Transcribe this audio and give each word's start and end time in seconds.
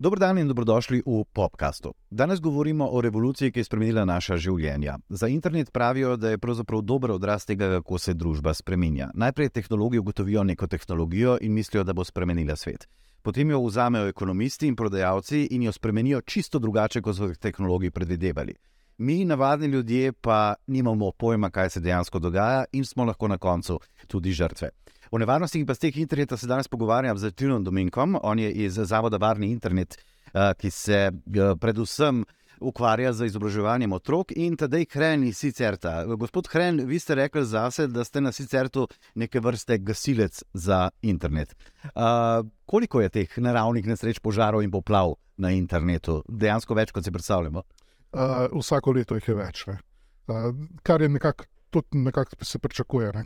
Dobro 0.00 0.18
dan 0.18 0.38
in 0.38 0.48
dobrodošli 0.48 1.02
v 1.06 1.24
podkastu. 1.32 1.90
Danes 2.10 2.40
govorimo 2.40 2.86
o 2.86 3.00
revoluciji, 3.00 3.50
ki 3.52 3.60
je 3.60 3.64
spremenila 3.64 4.04
naša 4.04 4.36
življenja. 4.36 4.94
Za 5.08 5.26
internet 5.26 5.72
pravijo, 5.72 6.12
da 6.16 6.30
je 6.30 6.38
pravzaprav 6.38 6.84
dober 6.86 7.10
odraz 7.10 7.42
tega, 7.44 7.66
kako 7.72 7.98
se 7.98 8.14
družba 8.14 8.54
spremenja. 8.54 9.08
Najprej 9.14 9.48
tehnologi 9.48 9.98
ugotovijo 9.98 10.44
neko 10.44 10.66
tehnologijo 10.66 11.38
in 11.42 11.52
mislijo, 11.52 11.82
da 11.84 11.92
bo 11.92 12.04
spremenila 12.04 12.56
svet. 12.56 12.86
Potem 13.22 13.50
jo 13.50 13.58
vzamejo 13.64 14.06
ekonomisti 14.06 14.68
in 14.70 14.76
prodajalci 14.76 15.48
in 15.50 15.66
jo 15.66 15.72
spremenijo 15.72 16.20
čisto 16.20 16.58
drugače, 16.58 17.02
kot 17.02 17.16
so 17.16 17.32
tehnologi 17.34 17.90
predvidevali. 17.90 18.54
Mi, 18.98 19.24
navadni 19.24 19.66
ljudje, 19.66 20.12
pa 20.12 20.54
nimamo 20.66 21.12
pojma, 21.12 21.50
kaj 21.50 21.70
se 21.70 21.80
dejansko 21.80 22.18
dogaja 22.18 22.64
in 22.72 22.84
smo 22.84 23.04
lahko 23.04 23.28
na 23.28 23.38
koncu 23.38 23.80
tudi 24.06 24.32
žrtve. 24.32 24.70
O 25.10 25.18
nevarnostih 25.18 25.60
in 25.60 25.66
pa 25.66 25.74
teh 25.74 25.96
interneta 25.96 26.36
se 26.36 26.46
danes 26.46 26.68
pogovarjam 26.68 27.18
z 27.18 27.30
Tilnom 27.30 27.64
Dominkom. 27.64 28.18
On 28.22 28.38
je 28.38 28.50
iz 28.52 28.74
Zavoda 28.74 29.16
Varni 29.16 29.52
internet, 29.52 29.98
eh, 30.34 30.54
ki 30.58 30.70
se 30.70 30.96
eh, 30.96 31.54
predvsem 31.60 32.24
ukvarja 32.60 33.12
z 33.12 33.26
izobraževanjem 33.26 33.92
otrok 33.92 34.32
in 34.36 34.56
tedaj 34.56 34.86
Hren 34.90 35.24
iz 35.24 35.38
Sicerta. 35.38 36.04
Gospod 36.16 36.48
Hren, 36.48 36.82
vi 36.86 36.98
ste 36.98 37.14
rekli 37.14 37.44
zase, 37.44 37.86
da 37.86 38.04
ste 38.04 38.20
na 38.20 38.32
Sicertu 38.32 38.88
neke 39.14 39.40
vrste 39.40 39.78
gasilec 39.78 40.42
za 40.52 40.90
internet. 41.02 41.54
Uh, 41.84 41.92
koliko 42.66 43.00
je 43.00 43.08
teh 43.08 43.38
naravnih 43.38 43.86
nesreč, 43.86 44.18
požarov 44.18 44.62
in 44.62 44.70
poplav 44.70 45.14
na 45.36 45.50
internetu? 45.50 46.24
Dejansko 46.28 46.74
več, 46.74 46.90
kot 46.92 47.04
si 47.04 47.14
predstavljamo? 47.14 47.62
Uh, 48.12 48.48
vsako 48.60 48.92
leto 48.96 49.14
jih 49.18 49.28
je 49.28 49.34
več. 49.34 49.66
Uh, 49.68 50.52
kar 50.82 51.02
je 51.02 51.08
nekako 51.08 51.44
tudi 51.70 51.98
nekak 51.98 52.28
se 52.42 52.58
pričakuje. 52.58 53.12
Ne? 53.12 53.24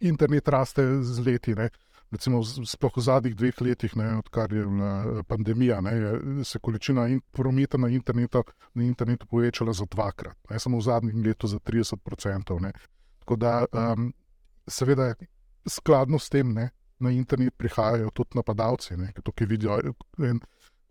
internet 0.00 0.48
raste 0.48 1.02
z 1.02 1.26
leti. 1.26 1.54
Ne. 1.54 1.70
Recimo, 2.10 2.42
sploh 2.42 2.96
v 2.96 3.02
zadnjih 3.02 3.34
dveh 3.36 3.60
letih, 3.62 3.92
ne, 3.96 4.18
odkar 4.18 4.50
je 4.52 4.64
bila 4.66 4.94
eh, 4.98 5.22
pandemija, 5.22 5.80
ne, 5.80 5.90
je 5.94 6.44
se 6.44 6.58
količina 6.58 7.06
in, 7.06 7.20
prometa 7.30 7.78
na 7.78 7.88
internetu, 7.88 8.42
na 8.74 8.82
internetu 8.82 9.26
povečala 9.30 9.72
za 9.72 9.86
dvakrat, 9.86 10.34
ne 10.50 10.58
samo 10.58 10.78
v 10.78 10.82
zadnjem 10.82 11.22
letu 11.22 11.46
za 11.46 11.58
30%. 11.58 12.60
Ne. 12.60 12.72
Tako 13.22 13.36
da, 13.36 13.64
um, 13.70 14.10
seveda, 14.66 15.14
skladno 15.68 16.18
s 16.18 16.28
tem, 16.34 16.50
ne, 16.52 16.70
na 16.98 17.10
internet 17.14 17.54
prihajajo 17.56 18.10
tudi 18.10 18.34
napadalci, 18.34 18.98
ki 19.14 19.22
tukaj 19.22 19.46
vidijo 19.46 19.78
en 20.18 20.42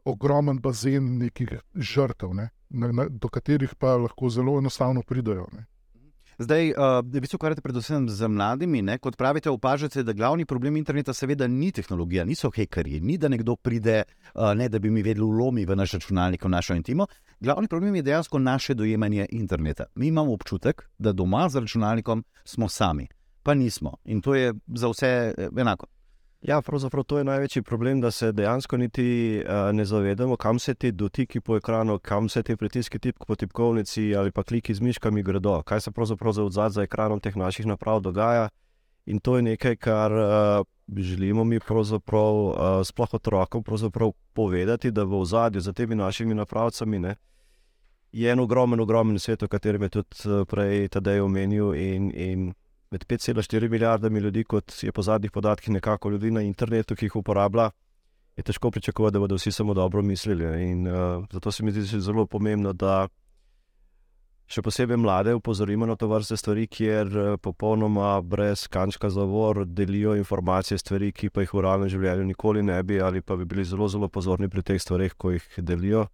ogromen 0.05 0.59
bazen 0.59 1.17
nekih 1.17 1.59
žrtev, 1.75 2.33
ne, 2.33 2.49
na, 2.69 2.91
na, 2.91 3.09
do 3.09 3.27
katerih 3.27 3.75
pa 3.75 3.97
lahko 3.97 4.29
zelo 4.29 4.57
enostavno 4.59 5.01
pridajo. 5.01 5.47
Ne. 5.53 5.65
Zdaj, 6.39 6.69
uh, 6.71 6.75
vi 7.21 7.27
se 7.27 7.35
ukvarjate 7.35 7.61
predvsem 7.61 8.09
z 8.09 8.27
mladimi. 8.27 8.81
Ne? 8.81 8.97
Kot 8.97 9.17
pravite, 9.17 9.49
opažate, 9.49 10.03
da 10.03 10.13
glavni 10.13 10.45
problem 10.45 10.77
interneta 10.77 11.13
seveda 11.13 11.47
ni 11.47 11.71
tehnologija, 11.71 12.23
niso 12.25 12.51
hekerji, 12.55 12.99
ni 12.99 13.17
da 13.17 13.27
nekdo 13.27 13.55
pride, 13.55 14.03
uh, 14.35 14.53
ne 14.55 14.69
da 14.69 14.79
bi 14.79 14.89
mi 14.89 15.03
vedeli 15.03 15.27
vlomi 15.27 15.65
v 15.65 15.75
naš 15.75 15.97
računalnik, 15.97 16.45
v 16.45 16.49
našo 16.49 16.79
intimo. 16.79 17.07
Glavni 17.39 17.67
problem 17.67 17.95
je 17.95 18.01
dejansko 18.01 18.39
naše 18.39 18.73
dojemanje 18.73 19.25
interneta. 19.31 19.85
Mi 19.95 20.07
imamo 20.07 20.33
občutek, 20.33 20.89
da 20.97 21.11
doma 21.11 21.49
z 21.49 21.59
računalnikom 21.59 22.23
smo 22.43 22.69
sami, 22.69 23.07
pa 23.43 23.53
nismo. 23.53 23.97
In 24.05 24.21
to 24.21 24.35
je 24.35 24.53
za 24.75 24.87
vse 24.87 25.07
eh, 25.07 25.49
enako. 25.57 25.87
Ja, 26.41 26.61
pravzaprav 26.61 27.03
to 27.03 27.17
je 27.17 27.23
največji 27.23 27.61
problem, 27.61 28.01
da 28.01 28.11
se 28.11 28.31
dejansko 28.31 28.77
niti 28.77 29.41
uh, 29.43 29.75
ne 29.75 29.85
zavedamo, 29.85 30.37
kam 30.37 30.59
se 30.59 30.73
ti 30.73 30.91
dotiki 30.91 31.41
po 31.41 31.57
ekranu, 31.57 31.99
kam 31.99 32.29
se 32.29 32.43
ti 32.43 32.55
pritiski 32.55 32.99
tipk 32.99 33.25
po 33.27 33.35
tipkovnici 33.35 34.15
ali 34.15 34.31
pa 34.31 34.43
kliki 34.43 34.73
z 34.73 34.81
miškami 34.81 35.23
gredo, 35.23 35.61
kaj 35.63 35.81
se 35.81 35.91
pravzaprav 35.91 36.33
za 36.33 36.43
odzad 36.43 36.71
za 36.71 36.83
ekranom 36.83 37.19
teh 37.19 37.35
naših 37.35 37.65
naprav 37.65 37.99
dogaja. 37.99 38.49
In 39.05 39.19
to 39.19 39.35
je 39.35 39.41
nekaj, 39.41 39.75
kar 39.75 40.11
uh, 40.11 40.65
želimo 40.97 41.43
mi 41.43 41.59
pravzaprav 41.59 42.35
uh, 42.35 42.55
sploh 42.83 43.13
otrokom 43.13 43.63
povedati, 44.33 44.91
da 44.91 45.03
v 45.03 45.19
ozadju 45.19 45.61
za 45.61 45.73
temi 45.73 45.95
našimi 45.95 46.35
napravcami 46.35 46.99
ne, 46.99 47.15
je 48.11 48.31
en 48.31 48.39
ogromen, 48.39 48.79
ogromen 48.79 49.19
svet, 49.19 49.43
o 49.43 49.47
katerem 49.47 49.81
je 49.81 49.89
tudi 49.89 50.45
prej 50.47 50.87
Tadej 50.87 51.21
omenil. 51.21 51.73
In, 51.73 52.11
in 52.15 52.53
med 52.91 53.05
5,4 53.05 53.69
milijardami 53.69 54.19
ljudi, 54.19 54.43
kot 54.43 54.83
je 54.83 54.91
po 54.91 55.01
zadnjih 55.01 55.31
podatkih, 55.31 55.69
nekako 55.69 56.09
ljudi 56.09 56.31
na 56.31 56.41
internetu, 56.41 56.95
ki 56.95 57.05
jih 57.05 57.15
uporablja, 57.15 57.69
je 58.37 58.43
težko 58.43 58.71
pričakovati, 58.71 59.13
da 59.13 59.19
bodo 59.19 59.35
vsi 59.35 59.51
samo 59.51 59.73
dobro 59.73 60.01
mislili. 60.01 60.69
In 60.69 60.87
uh, 60.87 61.25
zato 61.31 61.51
se 61.51 61.63
mi 61.63 61.71
zdi 61.71 61.99
zelo 62.01 62.25
pomembno, 62.25 62.73
da 62.73 63.07
še 64.49 64.63
posebej 64.65 64.97
mlade 64.97 65.35
upozorimo 65.37 65.85
na 65.85 65.95
to 65.95 66.07
vrste 66.09 66.37
stvari, 66.37 66.65
kjer 66.67 67.07
uh, 67.17 67.37
popolnoma 67.41 68.21
brez 68.21 68.65
kančka 68.67 69.09
zavor 69.09 69.65
delijo 69.65 70.15
informacije, 70.15 70.77
stvari, 70.77 71.11
ki 71.11 71.29
pa 71.29 71.45
jih 71.45 71.53
v 71.53 71.65
realnem 71.67 71.93
življenju 71.93 72.25
nikoli 72.31 72.65
ne 72.65 72.81
bi, 72.83 72.97
ali 73.01 73.21
pa 73.21 73.37
bi 73.37 73.45
bili 73.45 73.65
zelo, 73.65 73.87
zelo 73.87 74.09
pozorni 74.09 74.49
pri 74.49 74.65
teh 74.65 74.81
stvarih, 74.81 75.13
ko 75.13 75.35
jih 75.37 75.45
delijo. 75.57 76.07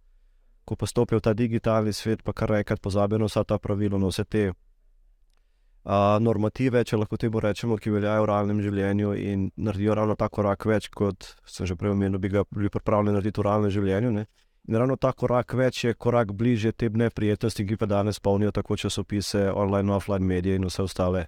Ko 0.66 0.76
pa 0.76 0.86
stopijo 0.86 1.22
v 1.22 1.24
ta 1.24 1.32
digitalni 1.32 1.92
svet, 1.94 2.26
pa 2.26 2.36
kar 2.36 2.50
rekati, 2.50 2.82
pozabijo 2.82 3.22
na 3.22 3.30
vsa 3.30 3.44
ta 3.44 3.56
pravila, 3.58 4.02
na 4.02 4.12
vse 4.12 4.24
te 4.24 4.50
normative, 6.20 6.82
če 6.84 6.98
lahko 6.98 7.16
temu 7.16 7.40
rečemo, 7.40 7.76
ki 7.78 7.92
veljajo 7.94 8.24
v 8.24 8.26
realnem 8.26 8.62
življenju 8.62 9.12
in 9.22 9.50
naredijo 9.56 9.94
ravno 9.94 10.16
ta 10.18 10.28
korak 10.28 10.66
več, 10.66 10.88
kot 10.90 11.36
sem 11.46 11.66
že 11.66 11.76
prej 11.78 11.94
omenil, 11.94 12.18
bi 12.18 12.32
ga 12.32 12.42
bili 12.50 12.70
pripravljeni 12.70 13.14
narediti 13.14 13.40
v 13.40 13.46
realnem 13.46 13.70
življenju. 13.70 14.10
Ne? 14.10 14.26
In 14.66 14.74
ravno 14.74 14.96
ta 14.98 15.12
korak 15.12 15.54
več 15.54 15.84
je 15.84 15.94
korak 15.94 16.32
bližje 16.34 16.72
tem 16.72 16.92
neprijetnostim, 16.98 17.68
ki 17.68 17.78
pa 17.78 17.86
danes 17.86 18.18
polnijo 18.18 18.50
tako 18.50 18.76
časopise, 18.76 19.46
online, 19.54 19.92
offline 19.94 20.26
medije 20.26 20.56
in 20.58 20.66
vse 20.66 20.82
ostale. 20.82 21.26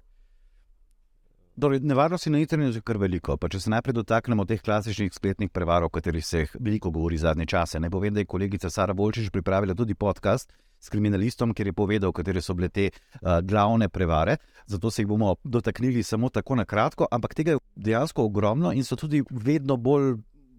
Torej, 1.59 1.79
nevarnosti 1.83 2.29
na 2.31 2.39
internetu 2.39 2.79
je 2.79 2.83
kar 2.83 2.97
veliko. 2.99 3.35
Pa 3.37 3.47
če 3.51 3.59
se 3.59 3.71
najprej 3.71 3.95
dotaknemo 3.97 4.45
teh 4.47 4.61
klasičnih 4.63 5.11
spletnih 5.11 5.49
prevar, 5.51 5.83
o 5.83 5.89
katerih 5.91 6.23
se 6.23 6.45
veliko 6.59 6.91
govori 6.91 7.17
zadnje 7.19 7.47
čase. 7.51 7.79
Ne 7.79 7.89
povem, 7.91 8.13
da 8.13 8.23
je 8.23 8.27
kolegica 8.31 8.69
Sara 8.69 8.93
Bolčič 8.93 9.31
pripravila 9.31 9.75
tudi 9.75 9.95
podcast, 9.95 10.51
s 10.79 10.89
kriminalistom, 10.89 11.53
ker 11.53 11.67
je 11.67 11.73
povedal, 11.73 12.13
katere 12.15 12.41
so 12.41 12.55
bile 12.55 12.69
te 12.69 12.89
uh, 12.89 13.39
glavne 13.43 13.89
prevare. 13.89 14.37
Zato 14.65 14.91
se 14.91 15.01
jih 15.01 15.07
bomo 15.07 15.35
dotaknili 15.43 16.03
samo 16.03 16.29
tako 16.29 16.55
na 16.55 16.65
kratko, 16.65 17.07
ampak 17.11 17.35
tega 17.35 17.51
je 17.51 17.59
dejansko 17.75 18.23
ogromno 18.23 18.71
in 18.71 18.83
so 18.83 18.95
tudi 18.95 19.23
vedno 19.29 19.77
bolj 19.77 20.15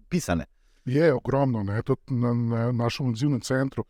pisane. 0.09 0.45
Je 0.85 1.13
ogromno, 1.13 1.63
ne? 1.63 1.81
tudi 1.81 2.01
na, 2.15 2.33
na 2.33 2.71
našem 2.71 3.09
odzivnem 3.09 3.41
centru. 3.41 3.85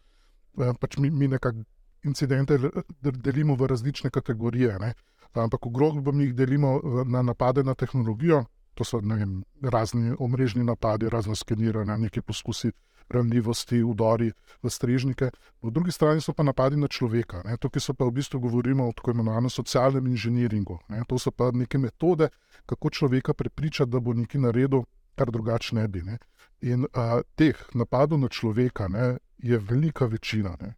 Eh, 0.59 0.73
pač 0.79 0.97
mi, 0.97 1.09
mi 1.09 1.27
nekako 1.27 1.63
incidente 2.03 2.57
delimo 3.01 3.55
v 3.55 3.67
različne 3.67 4.09
kategorije. 4.09 4.79
Ne? 4.79 4.93
Ampak 5.33 5.65
ogromno 5.65 6.11
mi 6.11 6.23
jih 6.23 6.35
delimo 6.35 6.79
na 7.05 7.21
napade 7.21 7.63
na 7.63 7.73
tehnologijo, 7.75 8.45
to 8.73 8.83
so 8.83 8.99
vem, 9.03 9.43
razni 9.61 10.15
omrežni 10.19 10.63
napadi, 10.63 11.09
razno 11.09 11.35
skeniranje, 11.35 11.97
neki 11.97 12.21
poskusi 12.21 12.71
ranljivosti, 13.11 13.83
udori 13.83 14.31
v 14.63 14.69
strežnike. 14.69 15.29
Po 15.59 15.69
drugi 15.69 15.91
strani 15.91 16.21
so 16.21 16.33
pa 16.33 16.43
napadi 16.43 16.77
na 16.77 16.87
človeka. 16.87 17.41
Ne. 17.45 17.57
Tukaj 17.57 17.81
se 17.81 17.93
pa 17.93 18.05
v 18.05 18.11
bistvu 18.11 18.39
govorimo 18.39 18.87
o 18.87 18.93
tako 18.95 19.11
imenovanem 19.11 19.49
socialnem 19.49 20.07
inženiringu. 20.07 20.79
Ne. 20.89 21.03
To 21.09 21.19
so 21.19 21.31
pa 21.31 21.51
neke 21.51 21.77
metode, 21.77 22.29
kako 22.65 22.89
človeka 22.89 23.33
prepričati, 23.33 23.91
da 23.91 23.99
bo 23.99 24.13
nekaj 24.13 24.41
naredil, 24.41 24.83
kar 25.15 25.31
drugače 25.31 25.75
ne 25.75 25.87
bi. 25.87 26.01
Ne. 26.01 26.17
In 26.61 26.85
a, 26.93 27.21
teh 27.35 27.57
napadov 27.73 28.19
na 28.19 28.29
človeka 28.29 28.87
ne, 28.87 29.17
je 29.37 29.57
velika 29.57 30.05
večina. 30.05 30.55
Ne. 30.61 30.73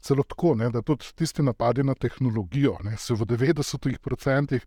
Celo 0.00 0.22
tako, 0.22 0.54
ne, 0.54 0.70
da 0.70 0.82
tudi 0.82 1.04
tisti 1.14 1.42
napadi 1.42 1.82
na 1.82 1.94
tehnologijo 1.94 2.76
ne, 2.84 2.96
se 2.96 3.14
v 3.14 3.26
90% 3.26 4.60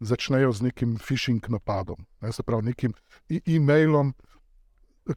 začnejo 0.00 0.52
z 0.52 0.62
nekim 0.62 0.96
phishing 0.96 1.48
napadom, 1.48 2.06
ne, 2.20 2.32
se 2.32 2.42
pravi, 2.42 2.70
nekim 2.70 2.94
e-mailom, 3.28 4.14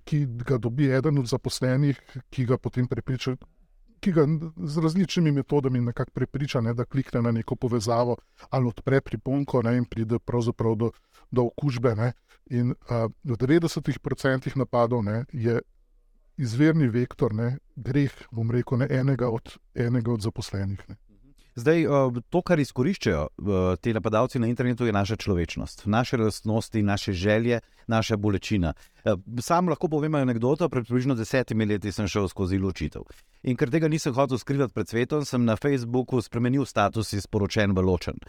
ki 0.04 0.26
ga 0.46 0.58
dobi 0.58 0.90
eden 0.92 1.18
od 1.20 1.28
zaposlenih, 1.28 2.00
ki 2.30 2.46
ga 2.46 2.58
potem 2.58 2.88
prepriča, 2.88 3.36
ki 4.02 4.12
ga 4.12 4.26
z 4.66 4.82
različnimi 4.82 5.32
metodami 5.32 5.82
nekako 5.82 6.12
prepriča, 6.14 6.62
ne, 6.62 6.74
da 6.74 6.86
klikne 6.86 7.22
na 7.22 7.32
neko 7.32 7.56
povezavo 7.56 8.18
ali 8.50 8.68
odpre 8.68 9.02
priponko 9.02 9.62
ne, 9.62 9.78
in 9.78 9.86
pride 9.86 10.20
pravzaprav 10.20 10.76
do, 10.76 10.92
do 11.32 11.46
okužbe. 11.46 11.96
Ne. 11.96 12.14
In 12.50 12.74
a, 12.90 13.08
v 13.24 13.38
90% 13.38 14.56
napadov 14.56 15.04
ne, 15.04 15.26
je 15.34 15.60
izvirni 16.38 16.88
vektor 16.88 17.34
ne, 17.34 17.58
greh, 17.76 18.14
bom 18.32 18.52
rekel, 18.52 18.82
ne, 18.82 18.88
enega, 18.90 19.30
od, 19.30 19.58
enega 19.76 20.12
od 20.12 20.22
zaposlenih. 20.22 20.90
Ne. 20.90 20.96
Zdaj, 21.56 21.84
to, 22.30 22.42
kar 22.42 22.60
izkoriščajo 22.60 23.26
ti 23.84 23.94
napadalci 23.94 24.40
na 24.40 24.48
internetu, 24.48 24.86
je 24.88 24.94
naša 24.96 25.16
človečnost, 25.20 25.86
naše 25.86 26.18
lastnosti, 26.18 26.84
naše 26.84 27.14
želje, 27.14 27.60
naša 27.88 28.18
bolečina. 28.18 28.74
Sam 29.42 29.70
lahko 29.70 29.90
povem 29.90 30.16
anekdoto. 30.16 30.70
Pred 30.70 30.86
približno 30.86 31.16
desetimi 31.16 31.66
leti 31.66 31.92
sem 31.92 32.08
šel 32.08 32.30
skozi 32.32 32.60
ločitev. 32.62 33.04
In 33.44 33.58
ker 33.60 33.72
tega 33.74 33.90
nisem 33.92 34.14
hotel 34.16 34.40
skrivati 34.40 34.74
pred 34.74 34.88
svetom, 34.88 35.26
sem 35.26 35.46
na 35.46 35.56
Facebooku 35.56 36.22
spremenil 36.22 36.66
status 36.66 37.14
iz 37.14 37.28
poročen 37.28 37.76
v 37.76 37.84
ločen. 37.84 38.22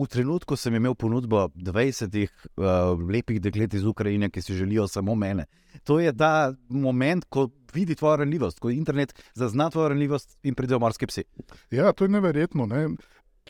V 0.00 0.06
trenutku 0.08 0.56
sem 0.56 0.74
imel 0.74 0.94
ponudbo 0.94 1.48
20 1.60 2.16
uh, 2.16 2.96
lepih 3.10 3.40
deklet 3.40 3.74
iz 3.74 3.84
Ukrajine, 3.84 4.30
ki 4.30 4.42
si 4.42 4.56
želijo 4.56 4.88
samo 4.88 5.14
mene. 5.14 5.44
To 5.84 6.00
je 6.00 6.12
ta 6.16 6.54
moment, 6.68 7.26
ko 7.28 7.50
vidi 7.74 7.94
tvojo 7.94 8.16
ranljivost, 8.24 8.58
ko 8.58 8.70
internet 8.70 9.12
zazna 9.34 9.70
tvojo 9.70 9.88
ranljivost 9.92 10.38
in 10.42 10.54
pridejo 10.54 10.78
morski 10.78 11.06
psi. 11.06 11.24
Ja, 11.70 11.92
to 11.92 12.04
je 12.04 12.16
neverjetno. 12.16 12.66
Ne? 12.66 12.88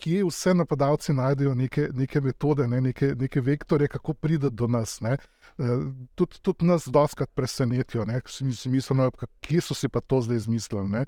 kje 0.01 0.25
vse 0.25 0.55
napadalci 0.55 1.13
najdejo 1.13 1.55
neke, 1.55 1.89
neke 1.93 2.21
metode, 2.21 2.69
ne, 2.69 2.81
neke, 2.81 3.13
neke 3.19 3.41
vektorje, 3.41 3.89
kako 3.89 4.15
pride 4.15 4.51
do 4.51 4.67
nas. 4.67 5.01
Ne. 5.01 5.17
Tudi, 6.15 6.41
tudi 6.43 6.67
nas 6.67 6.87
doskrat 6.89 7.31
presenetijo, 7.35 8.05
ne, 8.09 8.21
si 8.27 8.69
mislimo, 8.69 9.11
kje 9.45 9.61
so 9.61 9.75
si 9.75 9.89
pa 9.89 10.01
to 10.01 10.21
zdaj 10.21 10.37
izmislili. 10.37 11.05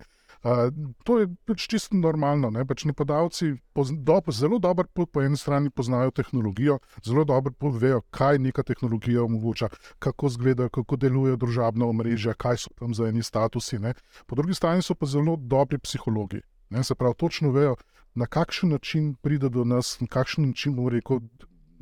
To 1.05 1.19
je 1.19 1.29
pač 1.47 1.67
čisto 1.71 1.95
normalno. 1.95 2.51
Ne? 2.51 2.65
Pač 2.67 2.83
napadalci 2.85 3.55
do, 3.75 4.17
zelo 4.35 4.59
dobro 4.59 4.89
po, 4.91 5.07
po 5.07 5.23
eni 5.23 5.39
strani 5.39 5.71
poznajo 5.71 6.11
tehnologijo, 6.11 6.81
zelo 7.07 7.25
dobro 7.25 7.55
povejo, 7.55 8.03
kaj 8.11 8.39
neka 8.43 8.63
tehnologija 8.67 9.23
omogoča, 9.23 9.69
kako 10.03 10.27
izgledajo, 10.27 10.69
kako 10.69 10.97
delujejo 10.97 11.37
družabna 11.37 11.87
omrežja, 11.87 12.35
kaj 12.35 12.67
so 12.67 12.75
tam 12.75 12.95
za 12.95 13.07
eni 13.09 13.23
statusi. 13.23 13.79
Ne? 13.79 13.95
Po 14.27 14.35
drugi 14.35 14.59
strani 14.59 14.83
so 14.83 14.99
pa 14.99 15.07
zelo 15.07 15.37
dobri 15.39 15.79
psihologi. 15.79 16.43
Ne? 16.71 16.83
Se 16.83 16.95
pravi, 16.99 17.15
točno 17.19 17.55
vejo, 17.55 17.77
na 18.15 18.27
kakšen 18.27 18.75
način 18.75 19.15
pride 19.23 19.49
do 19.49 19.65
nas, 19.65 20.01
na 20.01 20.07
kakšen 20.11 20.51
način 20.51 20.77
bomo 20.77 20.91
rekel. 20.91 21.23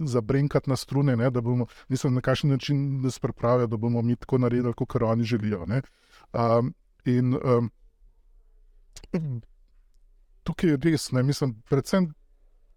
Zabrenkati 0.01 0.71
na 0.71 0.77
strune, 0.81 1.13
ne, 1.17 1.27
da 1.31 1.43
bomo, 1.45 1.67
mislim, 1.89 2.15
na 2.17 2.23
kakšen 2.25 2.51
način 2.51 3.03
nas 3.03 3.19
pripravijo, 3.21 3.67
da 3.67 3.77
bomo 3.77 4.01
mi 4.03 4.15
tako 4.17 4.39
naredili, 4.39 4.73
kot 4.73 4.95
oni 4.97 5.25
želijo. 5.29 5.67
Um, 6.33 6.73
in 7.05 7.35
um, 7.35 7.69
tukaj 10.43 10.71
je 10.71 10.81
res, 10.83 11.11
ne, 11.13 11.23
mislim, 11.23 11.55
predvsem 11.69 12.11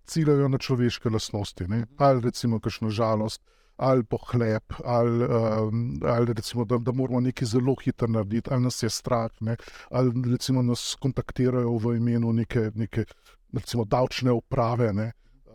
ciljajo 0.05 0.47
na 0.51 0.57
človeške 0.57 1.09
lastnosti, 1.09 1.67
ne, 1.67 1.85
ali 1.97 2.21
recimo 2.21 2.59
kakšno 2.59 2.89
žalost, 2.89 3.41
ali 3.77 4.03
pohlep, 4.03 4.73
ali, 4.85 5.25
um, 5.25 5.99
ali 6.05 6.33
recimo, 6.33 6.65
da, 6.65 6.77
da 6.77 6.91
moramo 6.91 7.19
nekaj 7.19 7.47
zelo 7.47 7.75
hitro 7.83 8.07
narediti, 8.07 8.49
ali 8.51 8.63
nas 8.63 8.83
je 8.83 8.89
strah, 8.89 9.31
ne, 9.39 9.55
ali 9.89 10.31
recimo 10.31 10.61
nas 10.61 10.95
kontaktirajo 10.99 11.77
v 11.77 11.97
imenu 11.97 12.33
neke, 12.33 12.71
neke 12.75 13.05
recimo, 13.53 13.85
davčne 13.85 14.31
uprave. 14.31 14.93
Ne, 14.93 15.11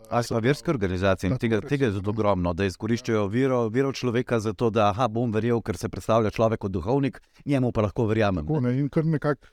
Ali 0.09 0.23
so 0.23 0.39
verske 0.41 0.71
organizacije 0.71 1.37
tega, 1.37 1.61
tega 1.61 1.85
je 1.85 1.91
zelo 1.91 2.09
ogromno, 2.09 2.53
da 2.53 2.65
izkoriščajo 2.65 3.27
vero, 3.29 3.59
vero 3.69 3.91
človeka 3.93 4.39
za 4.39 4.53
to, 4.53 4.71
da 4.73 4.87
aha, 4.89 5.07
bom 5.07 5.31
verjel, 5.31 5.61
ker 5.61 5.77
se 5.77 5.89
predstavlja 5.89 6.31
človek 6.33 6.63
kot 6.65 6.71
duhovnik, 6.73 7.21
njemu 7.45 7.71
pa 7.71 7.85
lahko 7.85 8.07
verjamem. 8.09 8.47
Tako, 8.47 8.61
ne, 8.65 8.73
in 8.79 8.89
kar 8.89 9.05
nekako. 9.05 9.47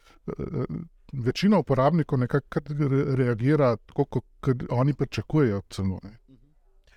Večina 1.13 1.59
uporabnikov 1.59 2.19
nekako 2.19 2.61
reagira 3.17 3.77
tako, 3.77 4.05
kot 4.05 4.65
oni 4.71 4.95
pričakujejo. 4.95 5.63
Celo, 5.71 6.01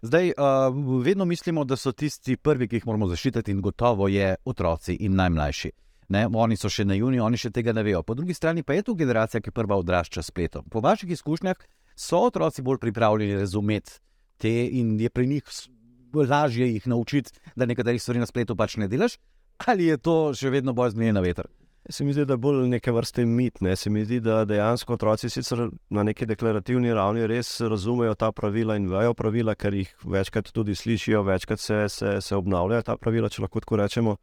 Zdaj, 0.01 0.27
uh, 0.27 1.03
vedno 1.03 1.25
mislimo, 1.25 1.63
da 1.63 1.75
so 1.75 1.91
tisti 1.91 2.37
prvi, 2.37 2.67
ki 2.67 2.79
jih 2.79 2.85
moramo 2.87 3.07
zaščititi, 3.07 3.51
in 3.51 3.61
gotovo 3.61 4.07
je 4.07 4.35
otroci 4.45 4.95
in 4.95 5.15
najmlajši. 5.19 5.71
Ne, 6.09 6.23
oni 6.33 6.57
so 6.57 6.69
še 6.71 6.85
na 6.87 6.95
juni, 6.95 7.19
oni 7.19 7.37
še 7.37 7.51
tega 7.53 7.73
ne 7.75 7.83
vejo. 7.83 8.01
Po 8.03 8.15
drugi 8.17 8.33
strani 8.33 8.63
pa 8.63 8.73
je 8.73 8.87
tu 8.87 8.95
generacija, 8.97 9.41
ki 9.43 9.51
prva 9.51 9.77
odrašča 9.77 10.23
spletom. 10.25 10.65
Po 10.71 10.81
vaših 10.81 11.11
izkušnjah 11.13 11.59
so 11.99 12.23
otroci 12.29 12.63
bolj 12.65 12.79
pripravljeni 12.81 13.37
razumeti 13.41 13.99
te 14.39 14.53
in 14.71 14.95
je 14.99 15.09
pri 15.09 15.27
njih 15.27 15.43
lažje 16.15 16.71
jih 16.71 16.87
naučiti, 16.87 17.35
da 17.55 17.67
nekaterih 17.69 18.01
stvari 18.01 18.23
na 18.23 18.25
spletu 18.25 18.55
pač 18.55 18.77
ne 18.77 18.87
delaš, 18.87 19.19
ali 19.67 19.91
je 19.91 19.97
to 19.97 20.31
še 20.33 20.49
vedno 20.49 20.73
boj 20.73 20.95
z 20.95 21.11
na 21.11 21.21
veter? 21.21 21.51
Se 21.89 22.03
mi 22.05 22.13
zdi, 22.13 22.25
da 22.25 22.33
je 22.33 22.37
bolj 22.37 22.67
neke 22.69 22.91
vrste 22.91 23.25
mit. 23.25 23.61
Ne? 23.61 23.75
Se 23.75 23.89
mi 23.89 24.03
zdi, 24.05 24.19
da 24.21 24.43
dejansko 24.45 24.93
otroci 24.93 25.29
sicer 25.29 25.69
na 25.89 26.03
neki 26.03 26.25
deklarativni 26.29 26.93
ravni 26.93 27.25
res 27.27 27.49
razumejo 27.61 28.13
ta 28.15 28.31
pravila 28.31 28.75
in 28.77 28.85
vejo 28.91 29.15
pravila, 29.17 29.55
ker 29.55 29.73
jih 29.73 29.95
večkrat 30.05 30.51
tudi 30.53 30.75
slišijo, 30.75 31.23
večkrat 31.25 31.59
se, 31.59 31.79
se, 31.89 32.21
se 32.21 32.35
obnavljajo 32.35 32.85
ta 32.85 32.97
pravila, 32.97 33.29
če 33.29 33.41
lahko 33.41 33.63
tako 33.65 33.81
rečemo. 33.81 34.15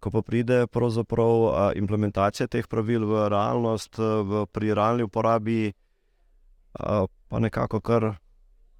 Ko 0.00 0.10
pa 0.14 0.22
pride 0.22 0.62
pravzaprav 0.70 1.74
implementacija 1.76 2.46
teh 2.48 2.68
pravil 2.70 3.04
v 3.04 3.26
realnost, 3.28 3.98
v, 3.98 4.46
pri 4.52 4.74
realni 4.74 5.04
uporabi, 5.04 5.72
pa 6.72 7.38
nekako 7.42 7.80
kar 7.80 8.12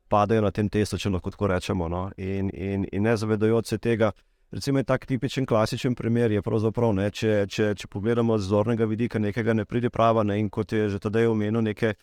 padejo 0.09 0.47
na 0.47 0.55
tem 0.55 0.71
testu, 0.71 0.99
če 0.99 1.11
lahko 1.11 1.35
tako 1.35 1.51
rečemo. 1.51 1.91
No? 1.91 2.09
In, 2.17 2.55
in, 2.55 2.87
in 2.93 3.03
ne 3.03 3.17
zavedajoč 3.19 3.75
se 3.75 3.79
tega, 3.79 4.15
Recimo, 4.51 4.79
je 4.79 4.85
tak 4.85 5.07
tipičen, 5.07 5.47
klasičen 5.47 5.95
primer. 5.95 6.31
Ne, 6.31 7.11
če, 7.11 7.47
če, 7.47 7.75
če 7.79 7.87
pogledamo 7.87 8.39
z 8.39 8.49
zornega 8.51 8.85
vidika, 8.85 9.19
nekega 9.23 9.55
ne 9.55 9.65
pride 9.65 9.91
prava, 9.91 10.25
ne, 10.27 10.41
in 10.41 10.49
kot 10.51 10.73
je 10.73 10.89
že 10.91 10.99
tedaj 10.99 11.29
omenil, 11.31 11.63
neke 11.63 11.95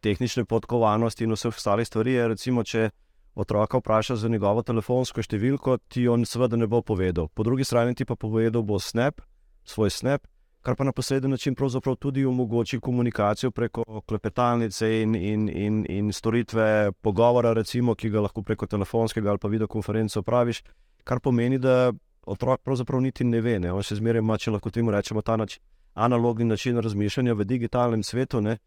tehnične 0.00 0.44
podkovanosti 0.44 1.26
in 1.26 1.34
vse 1.34 1.48
ostale 1.50 1.84
stvari. 1.84 2.14
Je, 2.14 2.28
recimo, 2.28 2.62
če 2.62 2.90
otroka 3.34 3.80
vpraša 3.82 4.16
za 4.22 4.28
njegovo 4.30 4.62
telefonsko 4.62 5.22
številko, 5.22 5.78
ti 5.90 6.06
on 6.06 6.22
seveda 6.24 6.56
ne 6.56 6.68
bo 6.70 6.78
povedal. 6.82 7.26
Po 7.34 7.42
drugi 7.42 7.66
strani 7.66 7.94
ti 7.98 8.06
pa 8.06 8.14
povedal 8.14 8.62
bo 8.62 8.78
snap, 8.78 9.18
svoj 9.66 9.90
snap, 9.90 10.28
kar 10.62 10.76
pa 10.78 10.86
na 10.86 10.92
posreden 10.92 11.30
način 11.30 11.56
tudi 11.98 12.24
omogoči 12.24 12.78
komunikacijo 12.78 13.50
preko 13.50 13.82
klepetalnice 14.06 15.02
in, 15.02 15.14
in, 15.14 15.48
in, 15.48 15.86
in 15.88 16.12
storitve 16.12 16.92
pogovora, 17.02 17.52
recimo, 17.52 17.94
ki 17.94 18.10
ga 18.10 18.20
lahko 18.20 18.42
preko 18.42 18.66
telefonskega 18.66 19.30
ali 19.30 19.38
pa 19.38 19.48
videokonference 19.48 20.18
opraviš 20.18 20.62
kar 21.04 21.20
pomeni, 21.20 21.58
da 21.58 21.92
otrok 22.26 22.62
pravzaprav 22.64 23.00
niti 23.00 23.24
ne 23.24 23.40
ve. 23.40 23.58
Ne? 23.58 23.72
On 23.72 23.82
še 23.82 23.98
zmeraj 24.00 24.22
ima, 24.22 24.38
če 24.38 24.54
lahko 24.54 24.70
temu 24.70 24.92
rečemo, 24.94 25.22
ta 25.22 25.36
nač, 25.40 25.58
analogni 25.94 26.44
način 26.44 26.78
razmišljanja 26.78 27.34
v 27.34 27.46
digitalnem 27.48 28.02
svetu. 28.06 28.40
Ne? 28.40 28.58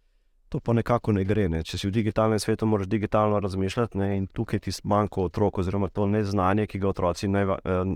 To 0.49 0.59
pa 0.59 0.73
nekako 0.73 1.15
ne 1.17 1.23
gre. 1.25 1.47
Ne? 1.49 1.63
Če 1.63 1.79
si 1.79 1.87
v 1.87 1.93
digitalnem 1.95 2.39
svetu, 2.39 2.67
moraš 2.69 2.89
digitalno 2.91 3.39
razmišljati 3.39 3.97
ne? 3.97 4.09
in 4.17 4.27
tukaj 4.27 4.59
ti 4.65 4.73
manjka 4.83 5.27
otrok, 5.29 5.63
oziroma 5.63 5.89
to 5.89 6.05
neznanje, 6.09 6.67
ki 6.67 6.83
ga 6.83 6.91
otroci 6.91 7.31
ne, 7.31 7.47
eh, 7.57 7.95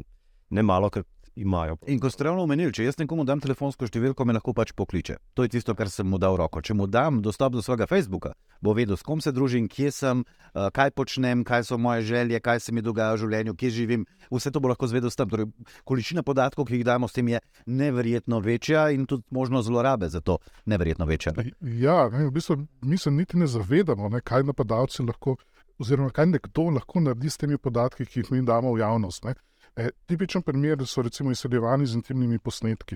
ne 0.49 0.63
malo 0.63 0.89
krat 0.89 1.07
imajo. 1.37 1.77
In 1.87 1.99
ko 1.99 2.09
ste 2.09 2.25
ravno 2.27 2.43
omenili, 2.43 2.73
če 2.73 2.87
jaz 2.87 2.97
nekomu 2.99 3.25
dam 3.27 3.41
telefonsko 3.43 3.87
številko, 3.87 4.25
me 4.25 4.35
lahko 4.37 4.53
pač 4.57 4.73
pokliče. 4.77 5.17
To 5.37 5.45
je 5.45 5.51
tisto, 5.53 5.75
kar 5.77 5.91
sem 5.93 6.07
mu 6.09 6.19
dal 6.21 6.37
roko. 6.39 6.61
Če 6.61 6.75
mu 6.77 6.87
dam 6.89 7.21
dostop 7.25 7.53
do 7.55 7.63
svojega 7.63 7.87
Facebooka, 7.89 8.33
bo 8.63 8.73
vedel, 8.77 8.97
s 8.97 9.05
kom 9.05 9.21
se 9.21 9.33
družim, 9.35 9.69
kje 9.71 9.91
sem, 9.93 10.23
eh, 10.23 10.69
kaj 10.73 10.91
počnem, 10.97 11.43
kaj 11.47 11.67
so 11.69 11.77
moje 11.77 12.07
želje, 12.09 12.39
kaj 12.41 12.59
se 12.65 12.73
mi 12.73 12.81
dogaja 12.81 13.15
v 13.15 13.21
življenju, 13.25 13.55
kje 13.55 13.69
živim. 13.69 14.05
Vse 14.31 14.51
to 14.51 14.59
bo 14.59 14.71
lahko 14.73 14.87
zvedel 14.87 15.13
s 15.13 15.15
tem. 15.15 15.29
Torej, 15.29 15.49
količina 15.85 16.23
podatkov, 16.23 16.65
ki 16.65 16.81
jih 16.81 16.85
damo 16.85 17.07
s 17.07 17.13
tem, 17.13 17.27
je 17.27 17.39
neverjetno 17.65 18.39
večja 18.39 18.89
in 18.91 19.05
tudi 19.05 19.23
možnost 19.31 19.67
zlorabe 19.67 20.09
za 20.09 20.21
to 20.21 20.39
neverjetno 20.65 21.05
večja. 21.05 21.33
Ja, 21.61 22.09
ne, 22.09 22.27
v 22.27 22.31
bistvu, 22.31 22.65
mi 22.81 22.97
se 22.97 23.11
niti 23.11 23.37
ne 23.37 23.47
zavedamo, 23.47 24.09
ne, 24.09 24.21
kaj 24.21 24.43
napadalci 24.43 25.03
lahko. 25.03 25.37
Oziroma, 25.77 26.09
kaj 26.09 26.25
nekdo 26.25 26.71
lahko 26.73 26.99
naredi 26.99 27.29
s 27.29 27.37
temi 27.37 27.57
podatki, 27.57 28.05
ki 28.05 28.23
jih 28.23 28.31
mi 28.31 28.41
damo 28.41 28.73
v 28.73 28.81
javnost. 28.81 29.27
Ne? 29.29 29.35
E, 29.77 29.89
tipičen 30.05 30.41
primer 30.41 30.87
so 30.87 31.01
recimo 31.01 31.31
izseljevani 31.31 31.85
z 31.85 31.95
intimnimi 31.95 32.39
posnetki. 32.39 32.95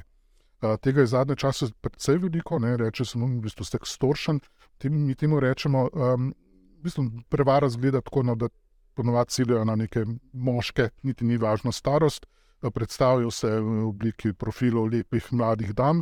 E, 0.62 0.78
tega 0.82 1.02
je 1.02 1.08
zadnje 1.08 1.36
čase 1.36 1.68
precej 1.82 2.18
veliko, 2.18 2.60
ne 2.60 2.78
reče 2.78 3.06
se 3.06 3.20
mu, 3.20 3.28
v 3.28 3.42
bistvu 3.42 3.66
ste 3.66 3.78
storšen. 3.86 4.40
Mi 4.84 5.16
temu 5.16 5.40
rečemo, 5.40 5.90
um, 5.94 6.32
v 6.80 6.84
bistvu 6.84 7.04
prevara 7.30 7.70
zgleda 7.70 8.02
tako, 8.02 8.24
no, 8.24 8.36
da 8.36 8.50
ponovadi 8.98 9.30
ciljajo 9.30 9.66
na 9.66 9.76
neke 9.76 10.06
moške, 10.34 10.90
niti 11.04 11.26
ni 11.26 11.38
važno 11.38 11.72
starost, 11.72 12.26
predstavijo 12.74 13.32
se 13.32 13.50
v 13.60 13.86
obliki 13.88 14.34
profilov 14.34 14.90
lepih 14.90 15.28
mladih 15.32 15.76
dam. 15.78 16.02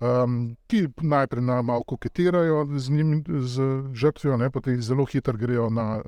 Um, 0.00 0.56
ki 0.68 0.88
najprej 1.02 1.42
na 1.42 1.62
malo 1.62 1.82
koketirajo 1.82 2.66
z, 2.76 2.90
njim, 2.90 3.24
z 3.26 3.64
žrtvijo, 3.94 4.36
ne, 4.36 4.50
potem 4.50 4.82
zelo 4.82 5.04
hitro 5.04 5.32
grejo 5.32 5.70
na 5.70 6.02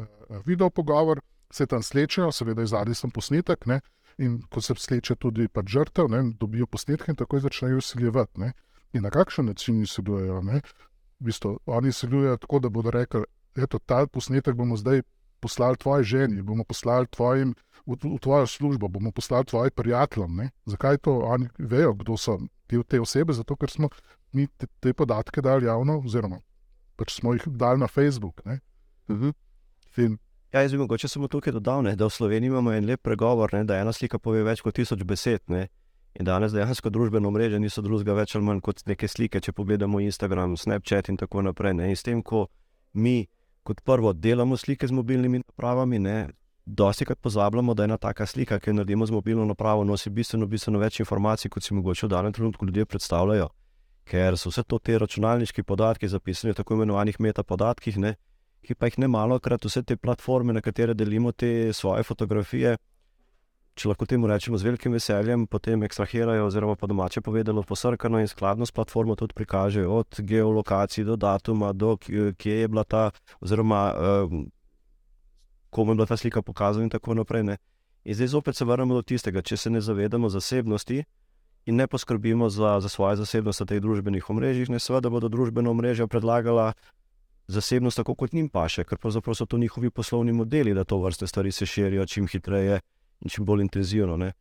video 0.44 0.70
pogovor, 0.70 1.20
se 1.50 1.66
tam 1.66 1.82
slečejo, 1.82 2.30
seveda 2.32 2.62
je 2.62 2.70
zadnji 2.70 2.94
sem 2.94 3.10
posnetek, 3.10 3.66
ne, 3.66 3.80
uh, 3.80 3.99
in 4.20 4.40
ko 4.52 4.60
se 4.60 4.74
sleče 4.76 5.16
tudi 5.16 5.48
pač 5.48 5.72
žrtev, 5.72 6.10
ne, 6.12 6.22
dobijo 6.40 6.66
posnetke 6.66 7.12
in 7.12 7.16
tako 7.16 7.40
začnejo 7.40 7.80
usiljevati. 7.80 8.52
In 8.92 9.06
na 9.06 9.10
kakšen 9.10 9.46
način 9.46 9.82
usiljujejo? 9.82 10.40
V 10.40 10.60
bistvu, 11.24 11.58
oni 11.66 11.88
usiljujejo 11.88 12.36
tako, 12.36 12.58
da 12.58 12.68
bodo 12.68 12.90
rekli: 12.90 13.24
Eto, 13.56 13.78
ta 13.78 14.06
posnetek 14.06 14.54
bomo 14.54 14.76
zdaj 14.76 15.02
poslali 15.40 15.76
tvoji 15.76 16.04
ženi, 16.04 16.42
bomo 16.42 16.64
poslali 16.64 17.06
tvojim, 17.06 17.54
v, 17.86 17.96
v 17.96 18.18
tvojo 18.20 18.46
službo, 18.46 18.88
bomo 18.88 19.12
poslali 19.12 19.44
tvojim 19.44 19.72
prijateljem. 19.76 20.36
Ne? 20.36 20.50
Zakaj 20.66 20.98
to 20.98 21.18
oni 21.18 21.48
vejo, 21.58 21.94
kdo 21.94 22.16
so 22.16 22.38
te, 22.66 22.82
te 22.82 23.00
osebe? 23.00 23.32
Zato, 23.32 23.56
ker 23.56 23.70
smo 23.70 23.88
mi 24.32 24.46
te, 24.46 24.66
te 24.80 24.92
podatke 24.92 25.40
dali 25.40 25.66
javno, 25.66 25.98
oziroma 26.04 26.40
pač 27.00 27.16
smo 27.16 27.32
jih 27.32 27.46
dali 27.48 27.80
na 27.80 27.88
Facebook. 27.88 28.42
Uh 28.44 28.58
-huh. 29.08 29.32
In 29.96 30.18
Ja, 30.52 30.60
jaz 30.60 30.72
bi 30.72 30.78
mogoče 30.78 31.08
samo 31.08 31.28
tukaj 31.28 31.52
dodal, 31.52 31.82
ne, 31.82 31.96
da 31.96 32.06
v 32.06 32.10
Sloveniji 32.10 32.48
imamo 32.48 32.72
en 32.72 32.86
lep 32.86 33.02
pregovor, 33.02 33.52
ne, 33.54 33.64
da 33.64 33.76
ena 33.78 33.92
slika 33.92 34.18
pove 34.18 34.42
več 34.42 34.60
kot 34.66 34.74
tisoč 34.74 35.04
besed. 35.06 35.44
Ne. 35.46 35.68
In 36.18 36.26
danes 36.26 36.50
dejansko 36.52 36.90
družbeno 36.90 37.30
mreže 37.30 37.60
niso 37.62 37.82
drugega 37.86 38.16
več 38.18 38.34
ali 38.34 38.44
manj 38.44 38.62
kot 38.66 38.82
neke 38.90 39.08
slike, 39.08 39.38
če 39.40 39.52
pogledamo 39.54 40.00
Instagram, 40.02 40.56
Snapchat 40.58 41.12
in 41.12 41.20
tako 41.20 41.44
naprej. 41.46 41.76
Ne. 41.78 41.92
In 41.92 41.96
s 41.96 42.02
tem, 42.02 42.22
ko 42.22 42.48
mi 42.94 43.28
kot 43.62 43.84
prvo 43.86 44.12
delamo 44.12 44.56
slike 44.58 44.88
z 44.90 44.96
mobilnimi 44.96 45.38
napravami, 45.44 46.00
ne, 46.02 46.16
dosti 46.66 47.06
krat 47.06 47.20
pozabljamo, 47.22 47.74
da 47.74 47.86
ena 47.86 47.96
taka 47.96 48.26
slika, 48.26 48.58
ki 48.58 48.70
jo 48.70 48.74
naredimo 48.80 49.06
z 49.06 49.14
mobilno 49.14 49.44
napravo, 49.46 49.84
nosi 49.84 50.10
bistveno, 50.10 50.48
bistveno 50.50 50.82
več 50.82 50.98
informacij, 51.00 51.50
kot 51.50 51.62
si 51.62 51.74
mogoče 51.78 52.08
v 52.08 52.10
danem 52.10 52.32
trenutku 52.34 52.66
ljudje 52.66 52.88
predstavljajo. 52.90 53.46
Ker 54.10 54.34
so 54.38 54.50
vse 54.50 54.66
to 54.66 54.78
te 54.82 54.98
računalniški 54.98 55.62
podatki 55.62 56.10
zapisani 56.10 56.56
v 56.56 56.58
tako 56.58 56.74
imenovanih 56.74 57.20
metapodatkih, 57.20 58.02
ne, 58.02 58.16
ki 58.66 58.74
pa 58.74 58.90
jih 58.90 58.98
ne 58.98 59.08
malo 59.08 59.38
krat 59.38 59.64
vse 59.64 59.82
te 59.82 59.96
platforme, 59.96 60.52
na 60.52 60.60
katere 60.60 60.94
delimo 60.94 61.32
te 61.32 61.72
svoje 61.72 62.04
fotografije, 62.06 62.76
če 63.74 63.88
lahko 63.88 64.06
temu 64.06 64.28
rečemo, 64.28 64.58
z 64.60 64.68
velikim 64.68 64.92
veseljem 64.92 65.46
potem 65.48 65.82
ekstrahirajo, 65.86 66.46
oziroma 66.50 66.76
po 66.76 66.88
domače 66.90 67.22
povedano, 67.24 67.62
posrkano 67.64 68.20
in 68.20 68.28
skladno 68.28 68.66
s 68.66 68.74
platformo 68.76 69.16
tudi 69.16 69.36
prikažejo, 69.38 70.00
od 70.02 70.20
geolokacij 70.20 71.06
do 71.08 71.16
datuma, 71.16 71.72
do 71.72 71.96
kje 71.96 72.60
je 72.60 72.68
bila 72.68 72.84
ta, 72.84 73.10
oziroma 73.40 73.80
um, 73.94 74.44
komu 75.70 75.92
je 75.92 76.00
bila 76.02 76.06
ta 76.06 76.16
slika 76.16 76.42
pokazana, 76.42 76.84
in 76.84 76.90
tako 76.90 77.14
naprej. 77.14 77.46
Ne. 77.46 77.56
In 78.04 78.14
zdaj 78.14 78.34
zopet 78.34 78.56
se 78.56 78.64
vrnemo 78.64 78.94
do 78.94 79.02
tistega, 79.02 79.42
če 79.42 79.56
se 79.56 79.70
ne 79.70 79.80
zavedamo 79.80 80.28
zasebnosti 80.28 81.02
in 81.66 81.76
ne 81.76 81.86
poskrbimo 81.86 82.48
za, 82.48 82.80
za 82.80 82.88
svoje 82.88 83.16
zasebnosti 83.20 83.62
na 83.62 83.68
teh 83.68 83.80
družbenih 83.80 84.30
omrežjih, 84.30 84.70
ne 84.72 84.80
seveda 84.80 85.10
bodo 85.12 85.28
družbena 85.28 85.70
omrežja 85.70 86.08
predlagala 86.08 86.72
zasebnost 87.50 88.00
tako, 88.00 88.14
kot 88.14 88.32
njim 88.32 88.48
paše, 88.48 88.84
ker 88.84 88.98
pravzaprav 88.98 89.34
so 89.34 89.46
to 89.46 89.58
njihovi 89.58 89.90
poslovni 89.90 90.32
modeli, 90.32 90.74
da 90.74 90.84
to 90.84 90.98
vrste 91.02 91.26
stvari 91.26 91.52
se 91.52 91.66
širijo 91.66 92.06
čim 92.06 92.28
hitreje 92.28 92.80
in 93.20 93.30
čim 93.30 93.44
bolj 93.44 93.62
intenzivno. 93.66 94.16
Ne. 94.16 94.32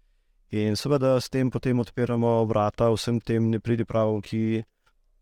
In 0.51 0.75
seveda 0.75 1.19
s 1.21 1.29
tem 1.29 1.51
potem 1.51 1.79
odpiramo 1.79 2.45
vrata 2.49 2.89
vsem 2.89 3.19
tem 3.21 3.49
nepridipravom, 3.53 4.21
ki, 4.21 4.63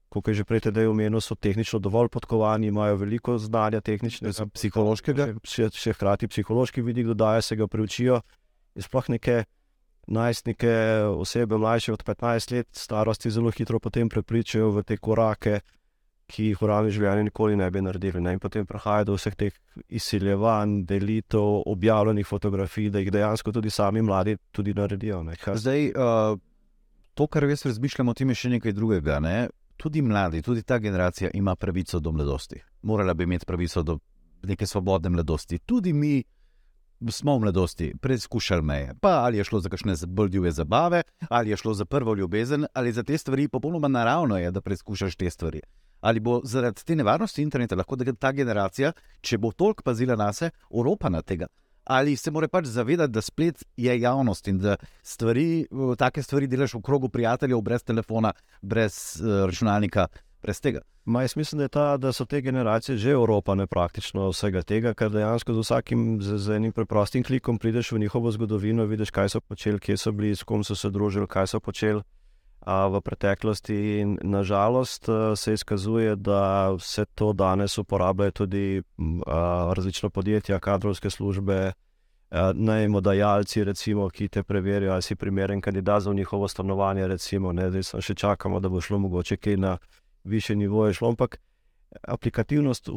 kot 0.10 0.28
je 0.28 0.40
že 0.40 0.46
prej 0.48 0.68
tedaj 0.70 0.88
omenil, 0.88 1.20
so 1.22 1.36
tehnično 1.36 1.80
dovolj 1.84 2.10
podkovani, 2.14 2.72
imajo 2.72 2.96
veliko 3.04 3.38
znanja 3.38 3.82
tehničnega, 3.82 4.48
psihološkega. 4.56 5.34
Še, 5.44 5.70
še 5.76 5.96
hkrati 5.98 6.32
psihološki 6.32 6.82
vidik 6.82 7.12
dodaja, 7.12 7.42
se 7.42 7.60
ga 7.60 7.68
preučijo. 7.68 8.22
In 8.76 8.86
sploh 8.86 9.10
neke 9.12 9.44
najstnike, 10.08 10.72
osebe 11.20 11.58
mlajše 11.58 11.94
od 11.94 12.04
15 12.08 12.52
let 12.56 12.68
starosti, 12.72 13.32
zelo 13.32 13.52
hitro 13.52 13.80
potem 13.80 14.10
prepričajo 14.10 14.72
v 14.72 14.84
te 14.88 14.98
korake, 14.98 15.60
ki 16.28 16.50
jih 16.52 16.62
realnem 16.62 16.92
življenju 16.92 17.28
nikoli 17.30 17.56
ne 17.56 17.70
bi 17.72 17.82
naredili. 17.82 18.22
Ne? 18.24 18.36
In 18.36 18.42
potem 18.44 18.66
prihaja 18.68 19.06
do 19.08 19.16
vseh 19.16 19.36
teh 19.40 19.56
izsiljevanj, 19.88 20.82
delitev, 20.90 21.62
objavljenih 21.72 22.28
fotografij, 22.28 22.90
da 22.92 23.04
jih 23.04 23.12
dejansko 23.16 23.54
tudi 23.56 23.72
sami 23.72 24.04
mladi 24.04 24.36
tudi 24.52 24.76
naredijo. 24.76 25.24
Zdaj, 25.48 25.88
uh, 25.96 26.40
to, 27.16 27.28
kar 27.32 27.48
jaz 27.48 27.66
razmišljam 27.70 28.12
o 28.12 28.18
tem, 28.18 28.34
je 28.34 28.42
še 28.44 28.54
nekaj 28.58 28.76
drugega. 28.76 29.22
Ne? 29.24 29.38
Tudi 29.80 30.04
mladi, 30.04 30.44
tudi 30.44 30.66
ta 30.68 30.82
generacija 30.84 31.32
ima 31.38 31.56
pravico 31.56 32.00
do 32.04 32.12
mladosti. 32.12 32.60
Morala 32.82 33.14
bi 33.14 33.28
imeti 33.28 33.48
pravico 33.48 33.84
do 33.84 34.00
neke 34.44 34.68
svobodne 34.68 35.14
mladosti. 35.16 35.64
Tudi 35.66 35.94
mi. 35.94 36.18
Smo 37.14 37.36
v 37.38 37.44
mladosti 37.44 37.92
preizkušali 38.02 38.64
meje. 38.66 38.94
Pa 39.02 39.20
ali 39.22 39.38
je 39.38 39.44
šlo 39.46 39.60
za 39.62 39.70
kakšne 39.70 39.94
bolj 40.10 40.32
divje 40.34 40.52
zabave, 40.58 41.04
ali 41.30 41.52
je 41.54 41.58
šlo 41.62 41.76
za 41.78 41.86
prvo 41.86 42.16
ljubezen, 42.18 42.66
ali 42.74 42.92
za 42.92 43.04
te 43.06 43.18
stvari, 43.18 43.46
popolnoma 43.48 43.88
naravno 43.88 44.40
je, 44.42 44.50
da 44.52 44.64
preizkušaš 44.66 45.16
te 45.16 45.30
stvari. 45.30 45.62
Ali 46.02 46.20
bo 46.20 46.42
zaradi 46.44 46.84
te 46.86 46.96
nevarnosti 46.96 47.42
interneta 47.42 47.76
lahko 47.76 47.98
ta 48.20 48.32
generacija, 48.32 48.92
če 49.22 49.38
bo 49.38 49.52
toliko 49.52 49.84
pazila 49.84 50.16
na 50.16 50.34
sebe, 50.34 50.52
oropana 50.70 51.22
tega? 51.22 51.48
Ali 51.88 52.18
se 52.18 52.32
mora 52.32 52.48
pač 52.48 52.66
zavedati, 52.66 53.14
da 53.14 53.22
splet 53.22 53.64
je 53.78 54.00
javnost 54.02 54.48
in 54.48 54.58
da 54.60 54.76
stvari, 55.04 55.68
take 55.98 56.24
stvari 56.24 56.48
delaš 56.48 56.74
v 56.74 56.82
krogu 56.82 57.10
prijateljev, 57.10 57.62
brez 57.62 57.84
telefona, 57.84 58.34
brez 58.62 59.22
uh, 59.22 59.46
računalnika, 59.48 60.08
brez 60.44 60.60
tega? 60.62 60.84
Ma, 61.08 61.22
jaz 61.24 61.38
mislim, 61.40 61.62
da, 61.64 61.68
ta, 61.72 61.86
da 61.98 62.12
so 62.12 62.26
te 62.26 62.42
generacije 62.42 62.98
že 62.98 63.16
oropane 63.16 63.68
praktično 63.68 64.28
vsega 64.34 64.62
tega, 64.68 64.92
ker 64.94 65.08
dejansko 65.10 65.54
z 65.54 65.64
vsakim 65.64 66.20
z, 66.22 66.38
z 66.38 66.58
enim 66.60 66.74
preprostim 66.76 67.24
klikom 67.24 67.58
prideš 67.58 67.94
v 67.96 68.04
njihovo 68.04 68.32
zgodovino, 68.32 68.86
vidiš, 68.86 69.16
kaj 69.16 69.30
so 69.30 69.40
počeli, 69.40 69.80
kje 69.80 69.98
so 69.98 70.12
bili, 70.12 70.36
s 70.36 70.44
kom 70.44 70.68
so 70.68 70.76
se 70.76 70.92
družili, 70.92 71.28
kaj 71.28 71.48
so 71.48 71.64
počeli 71.64 72.04
v 72.68 73.02
preteklosti. 73.02 73.76
In 74.00 74.18
nažalost 74.22 75.10
se 75.36 75.54
izkazuje, 75.54 76.16
da 76.16 76.72
vse 76.76 77.06
to 77.06 77.34
danes 77.34 77.78
uporabljajo 77.78 78.32
tudi 78.32 78.84
različna 79.76 80.10
podjetja, 80.10 80.60
kadrovske 80.60 81.10
službe, 81.10 81.72
najmodajalci, 82.54 83.64
recimo, 83.64 84.10
ki 84.10 84.28
te 84.28 84.44
preverijo, 84.44 84.92
ali 84.94 85.02
si 85.02 85.16
primeren 85.16 85.62
kandidat 85.62 86.04
za 86.04 86.14
njihovo 86.14 86.48
stanovanje. 86.48 87.08
Recimo, 87.08 87.54
ne, 87.54 87.70
zdaj 87.72 88.02
še 88.02 88.16
čakamo, 88.16 88.60
da 88.60 88.70
bo 88.70 88.82
šlo 88.82 89.00
mogoče 89.00 89.38
kaj 89.38 89.58
na 89.58 89.78
više 90.24 90.56
nivoje. 90.56 90.94
Šlo, 90.94 91.10
ampak 91.10 91.40
aplikativnost 92.04 92.90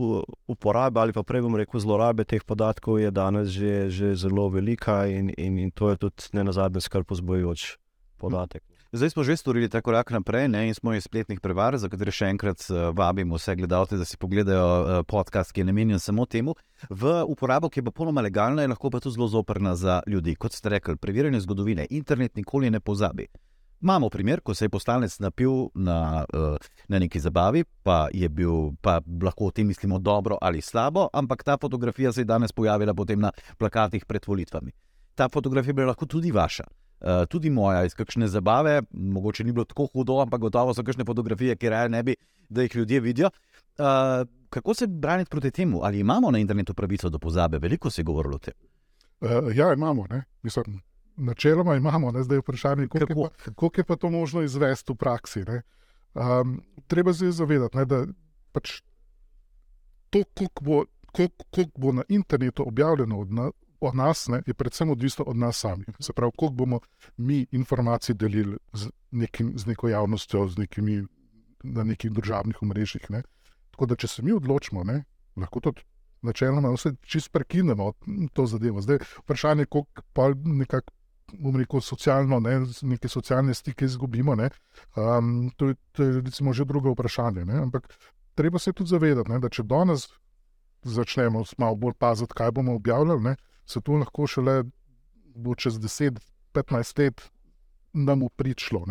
uporabe 0.47 1.01
ali 1.01 1.13
pa 1.13 1.23
prej 1.23 1.43
bom 1.43 1.57
rekel 1.57 1.81
zlorabe 1.81 2.25
teh 2.25 2.43
podatkov 2.45 2.99
je 3.01 3.11
danes 3.11 3.49
že, 3.49 3.91
že 3.91 4.15
zelo 4.15 4.49
velika 4.49 5.07
in, 5.07 5.31
in, 5.39 5.59
in 5.59 5.71
to 5.71 5.91
je 5.91 5.97
tudi 5.97 6.23
ne 6.33 6.45
na 6.45 6.53
zadnje 6.53 6.81
skrb 6.81 7.07
vzbojujoč 7.11 7.77
podatek. 8.19 8.63
Zdaj 8.93 9.11
smo 9.11 9.23
že 9.23 9.37
storili 9.37 9.69
ta 9.69 9.81
korak 9.81 10.11
naprej 10.11 10.49
ne, 10.49 10.67
in 10.69 10.75
smo 10.75 10.95
iz 10.95 11.05
spletnih 11.05 11.41
prevar, 11.41 11.77
za 11.79 11.87
katere 11.89 12.11
še 12.11 12.27
enkrat 12.35 12.65
uh, 12.71 12.89
vabimo 12.91 13.39
vse 13.39 13.55
gledalce, 13.55 13.95
da 13.95 14.03
si 14.05 14.19
pogledajo 14.19 14.65
uh, 14.67 15.03
podcast, 15.07 15.53
ki 15.55 15.63
je 15.63 15.67
namenjen 15.69 16.03
samo 16.03 16.27
temu, 16.27 16.57
v 16.91 17.13
uporabo, 17.31 17.71
ki 17.71 17.79
je 17.79 17.85
popolnoma 17.87 18.25
legalna 18.27 18.65
in 18.67 18.75
lahko 18.75 18.91
pa 18.91 18.99
tudi 18.99 19.15
zelo 19.15 19.29
zoprna 19.31 19.77
za 19.79 20.01
ljudi. 20.11 20.35
Kot 20.35 20.59
ste 20.59 20.75
rekli, 20.75 20.97
preverjanje 20.99 21.45
zgodovine, 21.47 21.87
internet 21.91 22.35
nikoli 22.35 22.71
ne 22.71 22.81
pozabi. 22.81 23.29
Imamo 23.79 24.11
primer, 24.11 24.43
ko 24.43 24.59
se 24.59 24.67
je 24.67 24.75
poslanec 24.75 25.21
napil 25.23 25.71
na, 25.75 26.27
uh, 26.35 26.59
na 26.91 26.99
neki 26.99 27.23
zabavi, 27.23 27.63
pa 27.87 28.09
je 28.11 28.27
bil, 28.29 28.75
pa 28.83 28.99
lahko 29.23 29.53
o 29.53 29.55
tem 29.55 29.71
mislimo 29.71 30.03
dobro 30.03 30.35
ali 30.43 30.59
slabo, 30.59 31.07
ampak 31.15 31.47
ta 31.47 31.55
fotografija 31.63 32.11
se 32.13 32.27
je 32.27 32.33
danes 32.35 32.51
pojavila 32.53 32.95
potem 32.95 33.23
na 33.23 33.31
plakatih 33.55 34.03
pred 34.05 34.27
volitvami. 34.27 34.75
Ta 35.15 35.31
fotografija 35.31 35.79
bi 35.79 35.87
lahko 35.87 36.11
tudi 36.11 36.35
vaša. 36.35 36.67
Eh, 37.01 37.27
tudi 37.27 37.51
moja, 37.51 37.85
iz 37.85 37.95
kakšne 37.97 38.29
zabave, 38.29 38.83
mogoče 38.93 39.45
ni 39.45 39.53
bilo 39.53 39.65
tako 39.65 39.87
hudo, 39.93 40.19
ampak 40.21 40.41
gotovo 40.41 40.75
so 40.75 40.83
kakšne 40.85 41.05
fotografije, 41.09 41.57
ki 41.57 41.71
raje 41.73 41.89
ne 41.89 42.03
bi, 42.03 42.17
da 42.49 42.63
jih 42.63 42.77
ljudje 42.77 43.01
vidijo. 43.01 43.31
Uh, 43.81 44.29
kako 44.51 44.75
se 44.75 44.87
braniti 44.87 45.31
proti 45.31 45.51
temu? 45.51 45.81
Ali 45.83 46.01
imamo 46.01 46.31
na 46.31 46.39
internetu 46.39 46.75
pravico 46.75 47.09
do 47.09 47.19
pozabe? 47.19 47.59
Veliko 47.59 47.91
se 47.91 48.01
je 48.01 48.05
govorilo 48.05 48.37
o 48.37 48.39
tem. 48.39 48.55
Uh, 49.21 49.57
ja, 49.57 49.73
imamo. 49.73 50.07
Mislim, 50.43 50.81
načeloma 51.17 51.77
imamo, 51.77 52.11
ne? 52.13 52.23
zdaj 52.23 52.37
je 52.37 52.41
vprašanje, 52.41 52.89
kako, 52.89 53.31
kako 53.55 53.71
je 53.77 53.85
pa 53.85 53.97
to 53.97 54.11
možno 54.11 54.43
izvesti 54.43 54.93
v 54.93 54.97
praksi. 54.97 55.45
Um, 56.15 56.63
treba 56.87 57.15
se 57.15 57.31
zavedati, 57.31 57.77
ne, 57.77 57.85
da 57.85 58.05
pač 58.53 58.83
to, 60.11 60.25
koliko 60.35 60.65
bo, 60.65 60.85
kolik, 61.13 61.33
kolik 61.51 61.71
bo 61.79 61.93
na 61.93 62.03
internetu 62.09 62.69
objavljeno 62.69 63.21
od, 63.21 63.33
na, 63.33 63.51
od 63.81 63.95
nas 63.95 64.29
ne, 64.29 64.43
je 64.47 64.55
predvsem 64.55 64.91
odvisno 64.91 65.25
od 65.25 65.37
nas 65.37 65.59
samih. 65.59 65.87
Se 66.01 66.13
pravi, 66.13 66.33
koliko 66.37 66.55
bomo 66.55 66.81
mi 67.17 67.47
informacije 67.51 68.15
delili 68.15 68.57
z, 68.73 68.91
nekim, 69.11 69.53
z 69.59 69.67
neko 69.67 69.89
javnostjo, 69.89 70.49
z 70.49 70.59
nekimi, 70.59 71.05
na 71.63 71.85
nekih 71.85 72.11
državnih 72.11 72.63
omrežjih. 72.63 73.11
Ne. 73.11 73.23
Tako 73.71 73.87
da, 73.87 73.97
če 73.97 74.09
se 74.09 74.23
mi 74.23 74.33
odločimo, 74.33 74.85
ne, 74.85 75.05
lahko 75.37 75.61
to 75.61 75.73
načeloma 76.23 76.73
vse 76.75 76.95
čist 77.03 77.33
prekinemo 77.33 77.93
to 78.33 78.47
zadevo. 78.47 78.81
Zdaj, 78.81 78.99
vprašanje 79.25 79.63
je, 79.63 79.67
koliko 79.67 80.03
pa 80.13 80.33
nekako. 80.45 80.93
Bomo 81.31 81.61
rekel, 81.61 81.79
socialno, 81.81 82.41
ne, 82.43 82.57
neke 82.83 83.09
socialne 83.09 83.55
stike 83.55 83.85
izgubimo. 83.85 84.35
Um, 84.35 85.51
to, 85.57 85.69
je, 85.69 85.75
to 85.93 86.03
je 86.03 86.21
recimo 86.21 86.53
že 86.53 86.65
drugo 86.65 86.91
vprašanje. 86.91 87.45
Ne. 87.45 87.61
Ampak 87.63 87.87
treba 88.35 88.59
se 88.59 88.73
tudi 88.73 88.91
zavedati, 88.91 89.31
ne, 89.31 89.39
da 89.39 89.49
če 89.49 89.63
danes 89.63 90.09
začnemo 90.83 91.45
malo 91.59 91.77
bolj 91.77 91.95
paziti, 91.99 92.35
kaj 92.35 92.51
bomo 92.51 92.75
objavljali, 92.75 93.23
ne, 93.23 93.37
se 93.67 93.81
to 93.81 93.99
lahko 94.01 94.27
šele 94.27 94.63
bo 95.35 95.55
čez 95.55 95.79
10-15 95.79 96.99
let 96.99 97.31
nam 97.93 98.23
upričlo. 98.23 98.85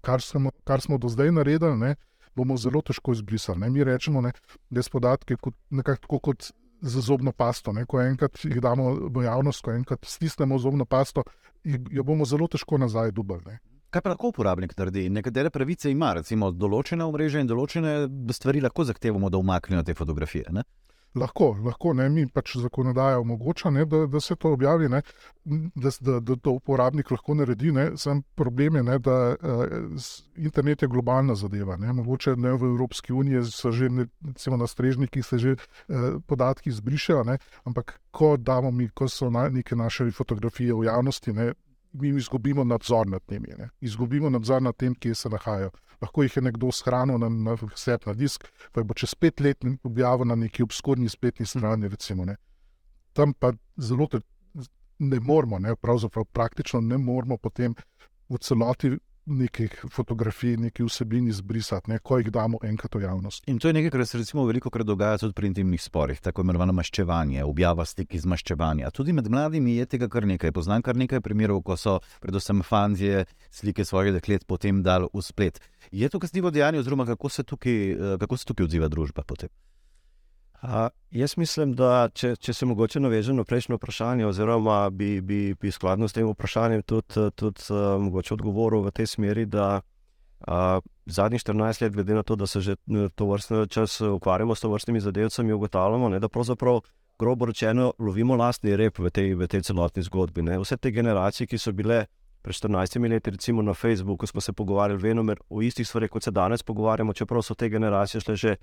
Kar, 0.00 0.20
kar 0.64 0.80
smo 0.80 0.98
do 0.98 1.08
zdaj 1.08 1.32
naredili, 1.32 1.76
ne, 1.76 1.94
bomo 2.34 2.56
zelo 2.56 2.82
težko 2.82 3.12
izbrisali. 3.12 3.60
Ne. 3.60 3.70
Mi 3.70 3.84
rečemo, 3.84 4.20
ne, 4.20 4.32
da 4.70 4.80
je 4.80 4.90
podatke 4.92 5.36
kot, 5.36 5.54
nekako 5.70 6.18
kot 6.18 6.50
za 6.80 7.00
zobno 7.00 7.32
pasto. 7.32 7.72
Ne. 7.72 7.84
Ko 7.86 8.00
enkrat 8.02 8.44
jih 8.44 8.60
damo 8.62 8.94
v 9.08 9.24
javnost, 9.26 9.64
ko 9.64 9.74
enkrat 9.74 10.06
stisnemo 10.06 10.58
zobno 10.58 10.84
pasto, 10.84 11.24
jo 11.64 12.04
bomo 12.04 12.24
zelo 12.24 12.48
težko 12.48 12.78
nazaj 12.78 13.12
dubali. 13.12 13.58
Kaj 13.90 14.04
pa 14.04 14.12
lahko 14.12 14.28
uporabnik 14.28 14.74
naredi? 14.76 15.06
Nekatere 15.08 15.50
pravice 15.50 15.90
ima, 15.90 16.12
recimo 16.18 16.50
določene 16.52 17.06
omrežje 17.08 17.40
in 17.40 17.48
določene 17.48 17.94
stvari 18.36 18.60
lahko 18.60 18.84
zahtevamo, 18.84 19.30
da 19.32 19.40
umaknejo 19.40 19.82
te 19.82 19.94
fotografije. 19.96 20.52
Ne? 20.52 20.64
Lahko, 21.14 21.56
lahko 21.64 21.94
ne, 21.96 22.08
mi 22.12 22.26
pač 22.28 22.56
zakonodaja 22.60 23.18
omogoča, 23.18 23.70
ne, 23.70 23.84
da, 23.88 24.04
da 24.06 24.20
se 24.20 24.36
to 24.36 24.52
objavi, 24.52 24.88
ne, 24.92 25.00
da, 25.44 25.90
da, 26.00 26.18
da 26.20 26.36
to 26.36 26.52
uporabnik 26.58 27.10
lahko 27.10 27.34
naredi. 27.34 27.72
Sam 27.96 28.22
problem 28.36 28.76
je, 28.76 28.82
ne, 28.82 28.98
da 28.98 29.16
uh, 29.32 29.64
internet 30.36 30.82
je 30.82 30.88
globalna 30.88 31.34
zadeva. 31.34 31.76
Ne, 31.76 31.92
mogoče 31.92 32.36
ne 32.36 32.52
v 32.52 32.72
Evropski 32.72 33.12
uniji 33.12 33.44
so 33.50 33.72
že 33.72 33.88
ne, 33.88 34.06
na 34.58 34.66
strežnikih 34.66 35.26
se 35.26 35.38
že 35.38 35.56
uh, 35.56 36.20
podatki 36.26 36.70
zbrišajo, 36.70 37.24
ne, 37.24 37.38
ampak 37.64 38.00
ko 38.10 38.36
damo 38.36 38.70
mi, 38.70 38.88
ko 38.88 39.08
so 39.08 39.30
na, 39.30 39.48
neke 39.48 39.76
naše 39.76 40.10
fotografije 40.10 40.74
v 40.74 40.84
javnosti, 40.84 41.32
ne, 41.32 41.52
mi 41.92 42.08
izgubimo 42.08 42.64
nadzor 42.64 43.06
nad 43.06 43.22
temi, 43.26 43.48
ne, 43.58 43.68
izgubimo 43.80 44.30
nadzor 44.30 44.62
nad 44.62 44.76
tem, 44.76 44.94
kje 44.94 45.14
se 45.14 45.28
nahajajo 45.28 45.70
lahko 46.00 46.22
jih 46.22 46.36
je 46.36 46.42
nekdo 46.42 46.70
shranil 46.72 47.18
na, 47.18 47.28
na, 47.28 47.56
na, 47.86 47.98
na 48.06 48.14
disk, 48.14 48.44
pa 48.72 48.82
bo 48.82 48.94
čez 48.94 49.14
pet 49.14 49.40
let 49.40 49.64
objavil 49.82 50.26
na 50.26 50.34
neki 50.34 50.62
obskurni 50.62 51.08
spletni 51.08 51.46
strani. 51.46 51.88
Recimo, 51.88 52.26
Tam 53.12 53.32
pa 53.34 53.52
zelo 53.76 54.08
ne 54.98 55.20
moramo, 55.20 55.58
ne, 55.58 55.76
pravzaprav 55.76 56.24
praktično 56.24 56.80
ne 56.80 56.98
moramo 56.98 57.36
potem 57.36 57.74
v 58.28 58.38
celoti 58.38 58.98
nekih 59.28 59.74
fotografij, 59.92 60.56
nekih 60.56 60.86
vsebin 60.86 61.28
izbrisati, 61.28 61.90
ne, 61.90 61.98
ko 61.98 62.18
jih 62.18 62.30
damo 62.32 62.58
enkrat 62.64 62.94
v 62.94 63.02
javnost. 63.02 63.44
In 63.46 63.58
to 63.58 63.68
je 63.68 63.76
nekaj, 63.76 63.90
kar 63.94 64.06
se 64.06 64.18
recimo 64.18 64.46
veliko 64.48 64.70
krat 64.70 64.86
dogaja 64.86 65.18
tudi 65.18 65.36
pri 65.36 65.50
intimnih 65.52 65.82
sporih, 65.82 66.20
tako 66.20 66.42
imenovano 66.42 66.72
maščevanje, 66.76 67.44
objava 67.44 67.84
stik 67.86 68.14
iz 68.14 68.26
maščevanja. 68.26 68.90
Tudi 68.90 69.12
med 69.12 69.28
mladimi 69.30 69.76
je 69.76 69.86
tega 69.86 70.08
kar 70.08 70.26
nekaj. 70.26 70.52
Poznam 70.52 70.82
kar 70.82 70.96
nekaj 70.96 71.20
primerov, 71.24 71.62
ko 71.62 71.76
so 71.76 71.98
predvsem 72.24 72.62
fantje 72.62 73.24
slike 73.50 73.84
svojih 73.84 74.16
deklet 74.16 74.46
potem 74.46 74.82
dal 74.82 75.08
v 75.12 75.22
splet. 75.22 75.60
Je 75.92 76.08
to 76.08 76.20
kaznivo 76.20 76.50
dejanje, 76.50 76.82
oziroma 76.82 77.06
kako 77.06 77.28
se 77.28 77.42
tukaj, 77.42 77.90
eh, 77.92 78.18
kako 78.20 78.36
se 78.36 78.44
tukaj 78.44 78.64
odziva 78.64 78.88
družba 78.88 79.22
potem? 79.22 79.48
A, 80.60 80.88
jaz 81.10 81.36
mislim, 81.38 81.72
da 81.78 82.08
če, 82.14 82.32
če 82.36 82.52
se 82.54 82.66
mogoče 82.66 83.00
navežem 83.00 83.36
na 83.38 83.44
prejšnjo 83.46 83.76
vprašanje, 83.78 84.26
oziroma 84.26 84.80
bi, 84.90 85.20
bi, 85.22 85.54
bi 85.54 85.70
skladno 85.70 86.08
s 86.08 86.16
tem 86.16 86.26
vprašanjem 86.26 86.82
tudi, 86.82 87.28
tudi 87.38 87.68
uh, 87.70 88.32
odgovoril 88.34 88.82
v 88.88 88.92
tej 88.96 89.06
smeri, 89.06 89.46
da 89.46 89.78
uh, 89.78 90.82
zadnjih 91.06 91.44
14 91.44 91.82
let, 91.84 91.94
glede 91.94 92.14
na 92.14 92.22
to, 92.26 92.34
da 92.36 92.46
se 92.46 92.60
že 92.60 92.76
to 93.14 93.26
vrstno 93.30 93.66
čas 93.66 94.00
ukvarjamo 94.00 94.54
s 94.54 94.60
to 94.60 94.70
vrstnimi 94.72 95.00
zadevami, 95.00 95.52
ugotavljamo, 95.52 96.08
ne, 96.08 96.18
da 96.18 96.28
pravzaprav 96.28 96.80
grobo 97.18 97.46
rečeno 97.46 97.92
lovimo 97.98 98.36
lastni 98.36 98.76
rep 98.76 98.98
v 98.98 99.10
tej, 99.10 99.34
v 99.34 99.46
tej 99.46 99.62
celotni 99.62 100.02
zgodbi. 100.02 100.42
Ne. 100.42 100.58
Vse 100.58 100.76
te 100.76 100.90
generacije, 100.90 101.46
ki 101.46 101.58
so 101.58 101.72
bile 101.72 102.06
pred 102.42 102.54
14 102.54 102.98
leti, 103.10 103.30
recimo 103.30 103.62
na 103.62 103.74
Facebooku, 103.74 104.26
smo 104.26 104.40
se 104.40 104.52
pogovarjali 104.52 105.02
venomer 105.02 105.38
o 105.50 105.62
istih 105.62 105.86
stvareh, 105.86 106.10
kot 106.10 106.22
se 106.22 106.30
danes 106.30 106.62
pogovarjamo, 106.62 107.14
čeprav 107.14 107.42
so 107.42 107.54
te 107.54 107.68
generacije 107.68 108.20
šle 108.20 108.36
že 108.36 108.56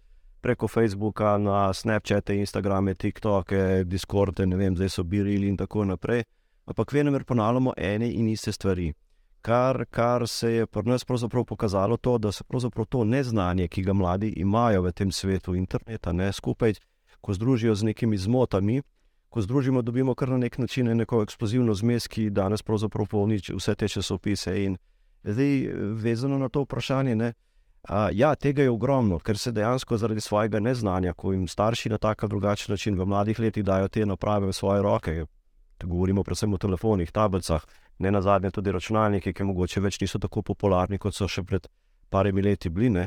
preko 0.45 0.67
Facebooka, 0.67 1.37
na 1.37 1.73
Snapchate, 1.73 2.35
Instagrame, 2.35 2.93
TikToke, 2.93 3.83
Discorde, 3.85 4.45
ne 4.45 4.55
vem, 4.55 4.75
zdaj 4.77 4.89
so 4.89 5.03
birili 5.03 5.47
in 5.49 5.57
tako 5.57 5.85
naprej. 5.85 6.21
Ampak 6.65 6.91
vedno 6.93 7.11
ponavljamo 7.25 7.73
ene 7.77 8.11
in 8.13 8.27
iste 8.29 8.51
stvari. 8.51 8.93
Kar, 9.41 9.85
kar 9.89 10.27
se 10.27 10.51
je 10.51 10.67
pri 10.67 10.89
nas 10.89 11.05
pokazalo, 11.47 11.97
to, 11.97 12.17
da 12.17 12.31
se 12.31 12.43
to 12.89 13.03
neznanje, 13.03 13.67
ki 13.67 13.81
ga 13.81 13.93
mladi 13.93 14.29
imajo 14.37 14.81
v 14.81 14.91
tem 14.91 15.11
svetu 15.11 15.55
interneta, 15.55 16.11
ne 16.11 16.33
skupaj, 16.33 16.73
ko 17.21 17.33
združijo 17.33 17.75
z 17.75 17.83
nekimi 17.83 18.17
zmotami, 18.17 18.81
ko 19.29 19.41
združimo, 19.41 19.81
dobimo 19.81 20.13
kar 20.15 20.29
na 20.29 20.37
nek 20.37 20.57
način 20.57 20.97
neko 20.97 21.23
eksplozivno 21.23 21.73
zmes, 21.73 22.07
ki 22.07 22.29
danes 22.29 22.61
pravzaprav 22.61 23.07
polni 23.07 23.41
vse 23.49 23.75
te 23.75 23.87
časopise. 23.87 24.63
In 24.63 24.77
zdaj, 25.23 25.73
vezano 25.93 26.37
na 26.37 26.49
to 26.49 26.61
vprašanje, 26.61 27.15
ne, 27.15 27.33
Uh, 27.33 27.54
ja, 28.11 28.35
tega 28.35 28.63
je 28.63 28.71
ogromno, 28.71 29.19
ker 29.19 29.37
se 29.37 29.51
dejansko 29.51 29.97
zaradi 29.97 30.21
svojega 30.21 30.59
neznanja, 30.59 31.13
ko 31.13 31.31
jim 31.31 31.47
starši 31.47 31.89
na 31.89 31.97
tak 31.97 32.23
ali 32.23 32.29
drugačen 32.29 32.73
način 32.73 32.99
v 32.99 33.05
mladih 33.05 33.39
letih 33.39 33.63
dajo 33.63 33.87
te 33.87 34.05
naprave 34.05 34.47
v 34.47 34.53
svoje 34.53 34.81
roke, 34.81 35.25
govorimo 35.83 36.23
predvsem 36.23 36.53
o 36.53 36.57
telefonih, 36.57 37.11
tablicah, 37.11 37.65
ne 37.99 38.11
na 38.11 38.21
zadnje 38.21 38.51
tudi 38.51 38.71
računalniki, 38.71 39.33
ki 39.33 39.43
mogoče 39.43 39.81
več 39.81 39.99
niso 40.01 40.19
tako 40.19 40.41
popularni, 40.41 40.97
kot 40.97 41.15
so 41.15 41.27
še 41.27 41.43
pred 41.43 41.67
parimi 42.09 42.41
leti 42.41 42.69
bili. 42.69 43.05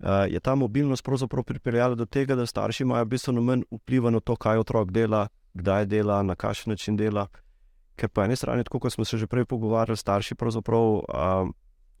Uh, 0.00 0.24
je 0.32 0.40
ta 0.40 0.54
mobilnost 0.54 1.04
pravzaprav 1.04 1.44
pripeljala 1.44 1.94
do 1.94 2.06
tega, 2.06 2.34
da 2.34 2.46
starši 2.46 2.82
imajo 2.82 3.04
bistveno 3.04 3.42
manj 3.44 3.66
vpliva 3.70 4.10
na 4.10 4.20
to, 4.20 4.36
kaj 4.36 4.58
otrok 4.58 4.90
dela, 4.90 5.28
kdaj 5.54 5.86
dela, 5.86 6.22
na 6.22 6.34
kakšen 6.34 6.72
način 6.72 6.96
dela. 6.96 7.26
Ker 7.96 8.08
po 8.08 8.24
eni 8.24 8.36
strani, 8.36 8.64
kot 8.64 8.92
smo 8.92 9.04
se 9.04 9.18
že 9.18 9.26
prej 9.26 9.44
pogovarjali, 9.44 9.96
starši 9.96 10.34
pravzaprav 10.34 10.80
uh, 10.80 11.50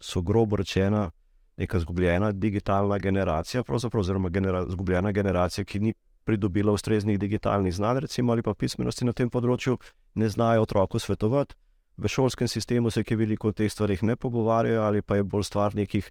so 0.00 0.22
grobo 0.22 0.56
rečeno 0.56 1.10
neka 1.56 1.78
izgubljena 1.78 2.32
digitalna 2.32 2.98
generacija, 2.98 3.62
oziroma 3.68 4.28
genera, 4.28 4.64
izgubljena 4.68 5.12
generacija, 5.12 5.64
ki 5.64 5.80
ni 5.80 5.94
pridobila 6.24 6.72
ustreznih 6.72 7.18
digitalnih 7.18 7.74
znanj, 7.74 7.98
recimo, 8.00 8.32
ali 8.32 8.42
pa 8.42 8.54
pismenosti 8.54 9.04
na 9.04 9.12
tem 9.12 9.30
področju, 9.30 9.78
ne 10.14 10.28
znajo 10.28 10.62
otroku 10.62 10.98
svetovati. 10.98 11.56
V 12.00 12.08
šolskem 12.08 12.48
sistemu 12.48 12.90
se, 12.90 13.04
ki 13.04 13.18
veliko 13.18 13.50
o 13.50 13.52
teh 13.56 13.72
stvarih 13.72 14.02
ne 14.02 14.16
pogovarjajo, 14.16 14.82
ali 14.82 15.02
pa 15.02 15.18
je 15.18 15.24
bolj 15.24 15.48
stvar 15.50 15.74
nekih 15.76 16.06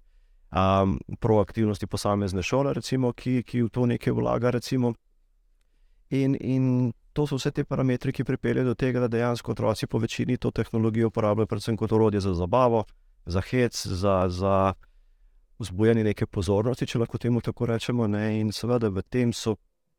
um, 0.52 0.98
proaktivnosti 1.18 1.86
posamezne 1.86 2.44
šole, 2.46 2.74
recimo, 2.78 3.12
ki, 3.12 3.40
ki 3.46 3.64
v 3.66 3.72
to 3.74 3.86
nekaj 3.90 4.14
vlaga. 4.14 4.54
Recimo. 4.58 4.94
In, 6.10 6.36
in 6.40 6.92
to 7.14 7.26
so 7.26 7.38
vse 7.38 7.50
te 7.54 7.64
parametri, 7.64 8.12
ki 8.12 8.26
pripeljejo 8.26 8.70
do 8.70 8.76
tega, 8.78 9.02
da 9.02 9.10
dejansko 9.10 9.54
otroci 9.54 9.86
po 9.86 9.98
večini 9.98 10.38
to 10.38 10.50
tehnologijo 10.50 11.10
uporabljajo 11.10 11.50
predvsem 11.50 11.78
kot 11.78 11.92
orodje 11.92 12.20
za 12.20 12.34
zabavo, 12.34 12.84
za 13.26 13.42
hec, 13.50 13.86
za. 13.86 14.22
za 14.28 14.54
vzbujanje 15.60 16.04
neke 16.04 16.26
pozornosti, 16.26 16.88
če 16.88 17.02
lahko 17.02 17.18
temu 17.20 17.40
tako 17.44 17.68
rečemo. 17.68 18.08
Ne? 18.08 18.40
In 18.40 18.52
seveda 18.52 18.88
v 18.88 19.04
tem 19.04 19.32
so 19.36 19.56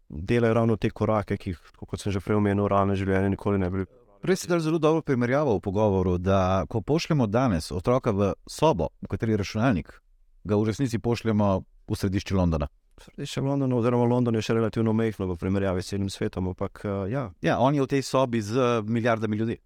delali 0.09 0.53
ravno 0.53 0.75
te 0.77 0.89
korake, 0.89 1.37
ki 1.37 1.53
jih, 1.53 1.59
kot 1.77 2.01
sem 2.01 2.11
že 2.11 2.19
prej 2.19 2.39
omenil, 2.41 2.67
realno 2.67 2.97
življenje 2.97 3.31
nikoli 3.35 3.61
ne 3.61 3.69
bi. 3.71 3.85
Prej 4.21 4.43
si 4.43 4.49
dal 4.49 4.59
zelo 4.61 4.77
dobro 4.77 5.01
primerjavo 5.01 5.55
v 5.57 5.63
pogovoru, 5.65 6.17
da 6.21 6.65
ko 6.69 6.81
pošljemo 6.81 7.25
danes 7.27 7.71
otroka 7.71 8.11
v 8.11 8.33
sobo, 8.45 8.91
v 9.01 9.09
kateri 9.09 9.33
je 9.33 9.41
računalnik, 9.41 9.95
ga 10.43 10.57
v 10.57 10.67
resnici 10.69 10.99
pošljemo 10.99 11.47
v 11.89 11.97
središče 11.97 12.37
Londona. 12.37 12.67
Središče 13.01 13.41
Londona, 13.41 13.79
oziroma 13.79 14.05
London 14.05 14.37
je 14.37 14.45
še 14.45 14.57
relativno 14.59 14.93
mehko 14.93 15.25
v 15.25 15.39
primerjavi 15.41 15.81
s 15.81 15.93
celim 15.93 16.09
svetom. 16.09 16.51
Ampak, 16.53 16.83
uh, 16.85 17.09
ja. 17.09 17.31
ja, 17.41 17.57
on 17.57 17.73
je 17.73 17.81
v 17.81 17.89
tej 17.95 18.05
sobi 18.05 18.43
z 18.45 18.81
milijardami 18.85 19.37
ljudi. 19.37 19.57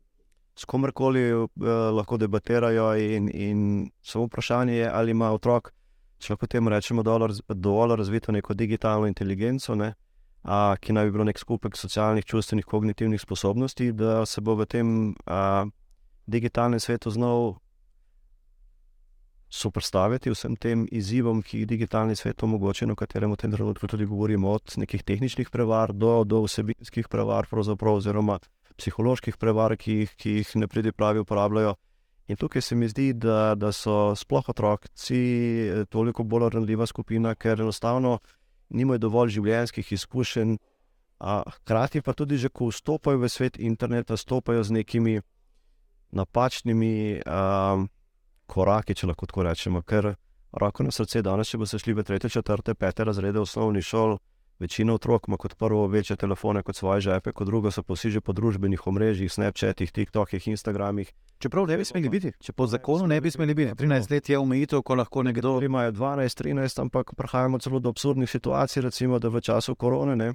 S 0.55 0.63
komerkoli 0.63 1.25
uh, 1.33 1.49
lahko 1.91 2.15
debatirajo, 2.15 2.93
in, 2.95 3.27
in 3.27 3.59
samo 3.99 4.29
vprašanje 4.29 4.77
je, 4.77 4.87
ali 4.87 5.11
ima 5.11 5.33
otrok 5.35 5.73
če 6.19 6.33
lahko 6.33 6.47
temu 6.47 6.69
rečemo, 6.69 7.03
dovolj 7.03 7.95
razvito 7.95 8.31
neko 8.31 8.53
digitalno 8.53 9.07
inteligenco, 9.07 9.75
ne, 9.75 9.93
a, 10.43 10.75
ki 10.81 10.93
naj 10.93 11.09
bi 11.09 11.15
bilo 11.17 11.27
nek 11.27 11.39
skupek 11.39 11.77
socialnih, 11.77 12.25
čustvenih, 12.25 12.65
kognitivnih 12.65 13.21
sposobnosti, 13.21 13.91
da 13.91 14.25
se 14.25 14.41
bo 14.41 14.55
v 14.55 14.65
tem 14.69 14.89
a, 15.25 15.65
digitalnem 16.25 16.79
svetu 16.79 17.11
znal 17.11 17.55
soprstaviti 19.55 20.31
vsem 20.33 20.55
tem 20.59 20.83
izzivom, 20.91 21.41
ki 21.45 21.61
jih 21.61 21.67
digitalni 21.69 22.15
svet 22.15 22.43
omogoča, 22.43 22.87
o 22.91 22.97
katerem 22.97 23.31
v 23.31 23.39
tem 23.39 23.53
trenutku 23.53 23.87
tudi 23.87 24.07
govorimo, 24.09 24.51
od 24.57 24.75
nekih 24.81 25.03
tehničnih 25.03 25.49
prevar 25.53 25.93
do, 25.93 26.23
do 26.23 26.43
vsebinskih 26.43 27.07
prevar, 27.07 27.47
oziroma 27.47 28.39
psiholoških 28.75 29.37
prevar, 29.37 29.77
ki 29.77 30.01
jih, 30.01 30.15
ki 30.19 30.37
jih 30.39 30.55
ne 30.59 30.67
pridi 30.67 30.91
pravi 30.91 31.23
uporabljajo. 31.23 31.75
In 32.27 32.37
tukaj 32.41 32.61
se 32.61 32.75
mi 32.75 32.87
zdi, 32.89 33.13
da, 33.13 33.53
da 33.55 33.71
so 33.71 34.15
sploh 34.17 34.49
otroci 34.49 35.19
eh, 35.69 35.85
toliko 35.89 36.23
bolj 36.23 36.49
ranljiva 36.55 36.85
skupina, 36.85 37.35
ker 37.35 37.61
enostavno 37.61 38.17
nimajo 38.69 39.03
dovolj 39.05 39.35
življenjskih 39.37 39.91
izkušenj. 39.91 40.57
Hkrati 41.21 42.01
pa 42.01 42.13
tudi, 42.13 42.37
že 42.37 42.49
ko 42.49 42.71
vstopajo 42.71 43.21
v 43.21 43.29
svet 43.29 43.59
interneta, 43.61 44.17
stopajo 44.17 44.63
z 44.63 44.73
nekimi 44.75 45.19
napačnimi 46.15 47.21
um, 47.23 47.85
koraki, 48.51 48.95
če 48.95 49.07
lahko 49.07 49.29
tako 49.29 49.45
rečemo. 49.47 49.81
Ker 49.81 50.15
roko 50.51 50.83
na 50.83 50.91
srce, 50.91 51.21
danes, 51.23 51.49
če 51.51 51.59
boste 51.61 51.79
šli 51.79 51.95
v 51.95 52.03
tretje, 52.07 52.33
četrte, 52.37 52.75
pete 52.75 53.05
razrede 53.07 53.39
osnovnih 53.41 53.85
šol, 53.85 54.17
Večina 54.65 54.93
otrok 54.93 55.27
ima 55.27 55.37
kot 55.37 55.53
prvo 55.55 55.87
večje 55.87 56.15
telefone 56.15 56.63
kot 56.63 56.75
svoje 56.75 57.01
žepe, 57.01 57.31
kot 57.31 57.47
drugo 57.47 57.71
so 57.71 57.83
vsi 57.89 58.09
že 58.09 58.21
po 58.21 58.33
družbenih 58.33 58.87
omrežjih, 58.87 59.31
Snapchatih, 59.31 59.91
TikTokih, 59.91 60.47
Instagramih. 60.47 61.11
Čeprav 61.39 61.67
ne 61.67 61.77
bi 61.77 61.85
smeli 61.85 62.09
biti, 62.09 62.31
če 62.41 62.53
po 62.53 62.65
zakonu 62.67 63.05
ne 63.07 63.19
bi 63.21 63.31
smeli 63.31 63.53
biti. 63.53 63.75
13 63.83 64.11
let 64.11 64.29
je 64.29 64.39
omejitev, 64.39 64.81
ko 64.81 64.95
lahko 64.95 65.23
nekdo. 65.23 65.59
Ima 65.61 65.91
12, 65.91 66.41
13, 66.41 66.81
ampak 66.81 67.13
prihajamo 67.13 67.59
celo 67.59 67.79
do 67.79 67.93
absurdnih 67.93 68.29
situacij, 68.29 68.81
recimo 68.87 69.19
da 69.19 69.29
v 69.29 69.41
času 69.41 69.75
korone 69.75 70.15
ne, 70.15 70.33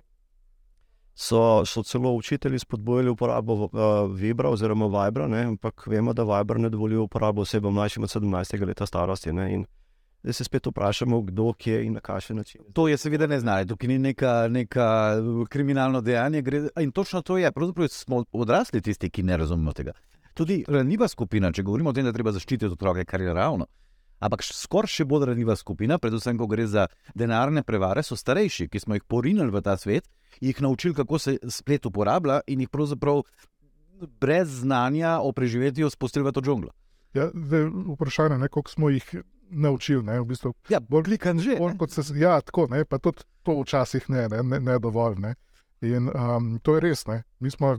so, 1.15 1.67
so 1.67 1.83
celo 1.83 2.15
učitelji 2.15 2.59
spodbojali 2.59 3.11
uporabo 3.11 3.55
uh, 3.55 3.71
Vibra 4.15 4.49
oziroma 4.49 4.87
Vibra, 4.87 5.27
ne, 5.27 5.43
ampak 5.43 5.87
vemo, 5.87 6.13
da 6.13 6.23
Vibra 6.23 6.59
ne 6.59 6.71
dovoljuje 6.71 7.01
uporabo 7.01 7.43
osebam 7.43 7.75
mlajšim 7.75 8.03
od 8.03 8.11
17 8.11 8.67
let 8.67 8.81
starosti. 8.87 9.33
Ne, 9.33 9.65
da 10.23 10.33
se 10.33 10.45
spet 10.45 10.67
vprašamo, 10.67 11.21
kdo 11.21 11.53
je 11.65 11.85
in 11.87 11.93
na 11.93 12.01
kakšen 12.01 12.37
način. 12.37 12.61
To 12.73 12.89
je 12.89 12.97
seveda 12.97 13.27
ne 13.27 13.41
znanje, 13.41 13.67
tukaj 13.67 13.89
ni 13.89 13.99
neka, 13.99 14.49
neka 14.49 15.15
kriminalno 15.49 16.01
dejanje. 16.01 16.43
Gre, 16.43 16.63
in 16.81 16.93
točno 16.93 17.23
to 17.23 17.39
je, 17.39 17.53
pravzaprav 17.53 17.89
smo 17.89 18.25
odrasli 18.33 18.81
tisti, 18.81 19.11
ki 19.11 19.23
ne 19.23 19.37
razumemo 19.37 19.73
tega. 19.73 19.93
Tudi 20.35 20.65
ranljiva 20.69 21.09
skupina, 21.09 21.53
če 21.53 21.63
govorimo 21.63 21.91
o 21.91 21.93
tem, 21.93 22.05
da 22.05 22.13
treba 22.13 22.33
zaščititi 22.33 22.73
otroke, 22.73 23.05
kar 23.05 23.21
je 23.21 23.35
ravno. 23.35 23.67
Ampak 24.21 24.45
skoraj 24.45 24.93
še 24.93 25.05
bolj 25.09 25.31
ranljiva 25.31 25.57
skupina, 25.57 25.99
predvsem, 25.99 26.37
ko 26.39 26.47
gre 26.47 26.67
za 26.69 26.87
denarne 27.17 27.63
prevare, 27.65 28.05
so 28.05 28.17
starejši, 28.17 28.69
ki 28.69 28.81
smo 28.81 28.99
jih 28.99 29.07
porinili 29.09 29.49
v 29.51 29.63
ta 29.65 29.79
svet, 29.81 30.11
jih 30.45 30.61
naučili, 30.61 30.95
kako 30.95 31.19
se 31.19 31.39
splet 31.49 31.89
uporablja, 31.89 32.43
in 32.47 32.61
jih 32.61 32.69
pravzaprav 32.69 33.23
brez 34.21 34.61
znanja 34.61 35.19
o 35.25 35.33
preživetju 35.33 35.89
spustili 35.91 36.29
v 36.29 36.33
to 36.37 36.45
džunglo. 36.45 36.73
Ja, 37.17 37.31
vprašanje 37.97 38.37
je, 38.45 38.49
koliko 38.49 38.71
smo 38.71 38.91
jih 38.93 39.09
naučil. 39.51 40.03
Ne, 40.03 40.21
v 40.21 40.31
bistvu, 40.33 40.55
ja, 40.69 40.81
bolj 40.81 41.11
klikan 41.11 41.41
že. 41.41 41.59
Bolj, 41.59 41.77
se, 41.89 42.03
ja, 42.19 42.41
tako, 42.41 42.67
ne, 42.71 42.85
pa 42.85 42.99
tudi 42.99 43.27
to 43.43 43.61
včasih 43.61 44.11
ne, 44.11 44.29
ne, 44.29 44.43
ne, 44.43 44.61
ne 44.61 44.79
dovolj. 44.79 45.19
Ne. 45.19 45.35
In 45.81 46.11
um, 46.13 46.59
to 46.63 46.75
je 46.77 46.81
res. 46.85 47.07
Ne. 47.09 47.23
Mi 47.41 47.51
smo 47.51 47.73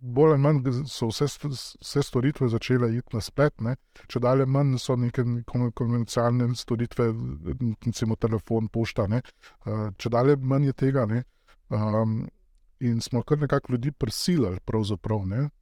bolj 0.00 0.34
ali 0.34 0.42
manj, 0.42 0.62
so 0.90 1.10
vse, 1.12 1.28
vse 1.46 2.02
storitve 2.02 2.48
začele 2.50 2.90
iti 2.96 3.14
na 3.14 3.22
splet, 3.22 3.54
ne. 3.62 3.76
če 4.10 4.20
dalje 4.20 4.46
manj 4.50 4.80
so 4.82 4.96
neke 4.98 5.22
konvencionalne 5.46 6.54
storitve, 6.58 7.12
recimo 7.86 8.16
telefon, 8.18 8.68
pošta. 8.68 9.06
Ne. 9.10 9.22
Uh, 9.64 9.92
če 9.98 10.10
dalje 10.10 10.36
manj 10.42 10.72
je 10.72 10.78
tega. 10.86 11.06
Ne. 11.06 11.22
Um, 11.70 12.24
in 12.80 13.00
smo 13.00 13.22
kar 13.22 13.38
nekako 13.38 13.72
ljudi 13.72 13.92
prisilili, 13.92 14.58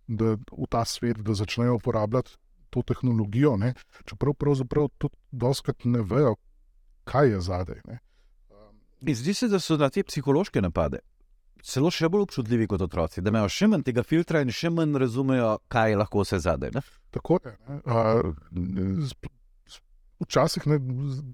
da 0.06 0.34
v 0.34 0.66
ta 0.70 0.84
svet 0.84 1.16
začnejo 1.24 1.76
uporabljati 1.76 2.36
to 2.74 2.82
tehnologijo, 2.82 3.54
ne, 3.60 3.72
čeprav 4.04 4.34
pravzaprav 4.40 4.90
tudi 4.98 5.16
doskrat 5.30 5.86
ne 5.86 6.02
vejo, 6.02 6.34
kaj 7.08 7.34
je 7.36 7.40
zadaj. 7.48 7.82
In 9.04 9.14
zdi 9.14 9.34
se, 9.36 9.48
da 9.52 9.60
so 9.60 9.76
na 9.78 9.90
te 9.92 10.02
psihološke 10.02 10.62
napade 10.64 11.04
celo 11.64 11.90
še 11.92 12.10
bolj 12.12 12.26
občutljivi 12.28 12.68
kot 12.68 12.84
otroci, 12.84 13.22
da 13.24 13.32
imajo 13.32 13.48
še 13.52 13.68
manj 13.72 13.86
tega 13.88 14.04
filtra 14.06 14.42
in 14.44 14.52
še 14.52 14.70
manj 14.74 14.98
razumejo, 15.00 15.54
kaj 15.72 15.94
je 15.94 16.00
lahko 16.00 16.24
vse 16.24 16.40
zadaj. 16.44 16.74
Ne? 16.76 16.82
Tako 17.14 17.40
je. 17.44 17.54
ne. 17.64 17.78
A, 17.88 18.02
Včasih, 20.24 20.66
ne, 20.66 20.78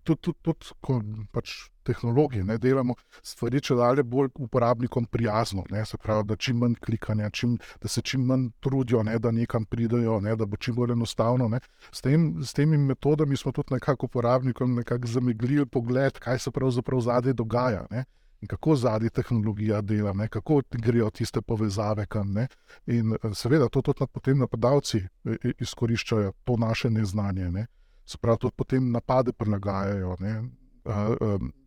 tudi, 0.05 0.20
tudi, 0.20 0.38
tudi 0.42 0.74
ko 0.81 1.00
pač 1.33 1.70
tehnologije 1.87 2.44
ne, 2.44 2.59
delamo 2.59 2.94
stvari, 3.22 3.61
če 3.64 3.74
dalje 3.79 4.05
bolj 4.07 4.31
uporabnikom 4.38 5.07
prijazno, 5.11 5.64
ne, 5.70 5.85
se 5.87 5.98
pravi, 5.98 6.26
da 6.29 6.37
čim 6.37 6.61
manj 6.62 6.76
klikanja, 6.85 7.31
čim, 7.31 7.57
da 7.83 7.88
se 7.88 8.03
čim 8.03 8.26
manj 8.26 8.48
trudijo, 8.61 9.03
ne, 9.07 9.18
da 9.18 9.33
nekam 9.35 9.64
pridejo, 9.64 10.20
ne, 10.20 10.37
da 10.37 10.46
bo 10.46 10.57
čim 10.57 10.76
bolj 10.76 10.94
enostavno. 10.96 11.48
Ne. 11.48 11.61
S, 11.90 12.03
tem, 12.05 12.31
s 12.44 12.55
temi 12.57 12.79
metodami 12.79 13.37
smo 13.37 13.53
tudi 13.53 13.74
nekako 13.74 14.11
uporabnikom 14.11 14.74
nekako 14.74 15.09
zameglili 15.09 15.66
pogled, 15.66 16.18
kaj 16.18 16.38
se 16.38 16.50
pravzaprav 16.50 17.00
zadaj 17.00 17.33
dogaja. 17.33 17.87
Ne. 17.90 18.05
In 18.40 18.48
kako 18.48 18.76
zadnji 18.76 19.11
tehnologija 19.11 19.81
dela, 19.85 20.12
ne, 20.16 20.29
kako 20.29 20.62
grejo 20.72 21.11
tiste 21.11 21.42
povezave 21.42 22.07
kam. 22.07 22.33
Ne. 22.33 22.46
In 22.87 23.12
seveda 23.35 23.68
to 23.68 23.83
tudi 23.83 24.07
potem 24.12 24.38
napadalci 24.38 24.98
eh, 24.98 25.37
eh, 25.44 25.53
izkoriščajo 25.61 26.33
to 26.44 26.57
naše 26.57 26.90
neznanje. 26.90 27.50
Ne. 27.50 27.66
Se 28.10 28.18
pravi, 28.18 28.38
tudi 28.42 28.54
potem 28.56 28.90
napade 28.90 29.32
prilagajajo 29.32 30.16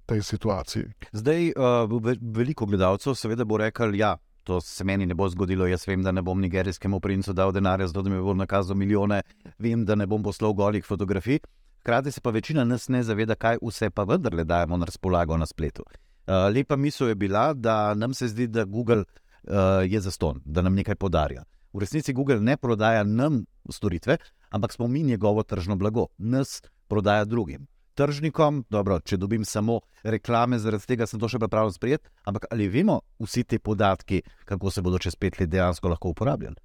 tej 0.05 0.21
situaciji. 0.21 0.83
Zdaj, 1.11 1.53
uh, 1.55 1.87
ve- 2.03 2.19
veliko 2.19 2.65
gledalcev 2.65 3.15
seveda 3.15 3.45
bo 3.45 3.57
rekel, 3.57 3.91
da 3.91 3.97
ja, 3.97 4.17
to 4.43 4.59
se 4.61 4.83
meni 4.83 5.05
ne 5.05 5.15
bo 5.15 5.29
zgodilo. 5.29 5.67
Jaz 5.67 5.87
vem, 5.87 6.03
da 6.03 6.11
ne 6.11 6.21
bom 6.21 6.41
nigerijskemu 6.41 6.99
princu 6.99 7.33
dal 7.33 7.51
denarja, 7.51 7.87
zato 7.87 8.01
da 8.01 8.09
mi 8.09 8.19
bo 8.19 8.33
nakazal 8.33 8.75
milijone, 8.75 9.21
vem, 9.59 9.85
da 9.85 9.95
ne 9.95 10.07
bom 10.07 10.23
poslal 10.23 10.53
golih 10.53 10.83
fotografij. 10.85 11.39
Hkrati 11.79 12.11
se 12.11 12.21
pa 12.21 12.29
večina 12.29 12.63
nas 12.63 12.89
ne 12.89 13.03
zaveda, 13.03 13.35
kaj 13.35 13.57
vse 13.61 13.89
pa 13.89 14.03
vendarle 14.03 14.43
dajemo 14.43 14.77
na 14.77 14.85
razpolago 14.85 15.37
na 15.37 15.45
spletu. 15.45 15.83
Uh, 16.27 16.51
lepa 16.53 16.75
misel 16.75 17.07
je 17.07 17.15
bila, 17.15 17.53
da 17.53 17.93
nam 17.93 18.13
se 18.13 18.27
zdi, 18.27 18.47
da 18.47 18.63
Google 18.63 19.03
uh, 19.03 19.83
je 19.87 19.99
zaston, 19.99 20.41
da 20.45 20.61
nam 20.61 20.75
nekaj 20.75 20.95
podarja. 20.95 21.43
V 21.73 21.79
resnici 21.79 22.13
Google 22.13 22.39
ne 22.39 22.57
prodaja 22.57 23.03
nam 23.03 23.45
storitve, 23.69 24.17
ampak 24.53 24.73
smo 24.73 24.87
mi 24.87 25.03
njegovo 25.03 25.43
tržno 25.43 25.75
blago, 25.75 26.07
nas 26.17 26.61
prodaja 26.87 27.25
drugim. 27.25 27.67
Tržnikom, 27.93 28.63
dobro, 28.69 28.99
če 28.99 29.17
dobim 29.17 29.45
samo 29.45 29.79
reklame, 30.03 30.57
zaradi 30.59 30.87
tega 30.93 31.05
sem 31.09 31.19
to 31.21 31.29
še 31.29 31.41
pripravljen 31.41 31.73
sprejeti, 31.75 32.09
ampak 32.25 32.47
ali 32.53 32.69
vemo 32.69 33.01
vsi 33.21 33.43
te 33.43 33.59
podatki, 33.59 34.21
kako 34.49 34.71
se 34.73 34.81
bodo 34.81 35.01
čez 35.01 35.17
pet 35.17 35.37
let 35.41 35.49
dejansko 35.49 35.91
lahko 35.93 36.13
uporabljali? 36.13 36.57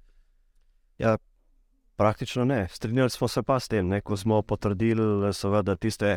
Praktično 1.99 2.45
ne. 2.45 2.67
Strinjali 2.71 3.09
smo 3.09 3.27
se 3.27 3.43
pa 3.43 3.59
s 3.59 3.67
tem, 3.67 3.87
ne, 3.87 4.01
ko 4.01 4.17
smo 4.17 4.41
potrdili, 4.41 5.33
seveda, 5.33 5.75
tiste 5.75 6.13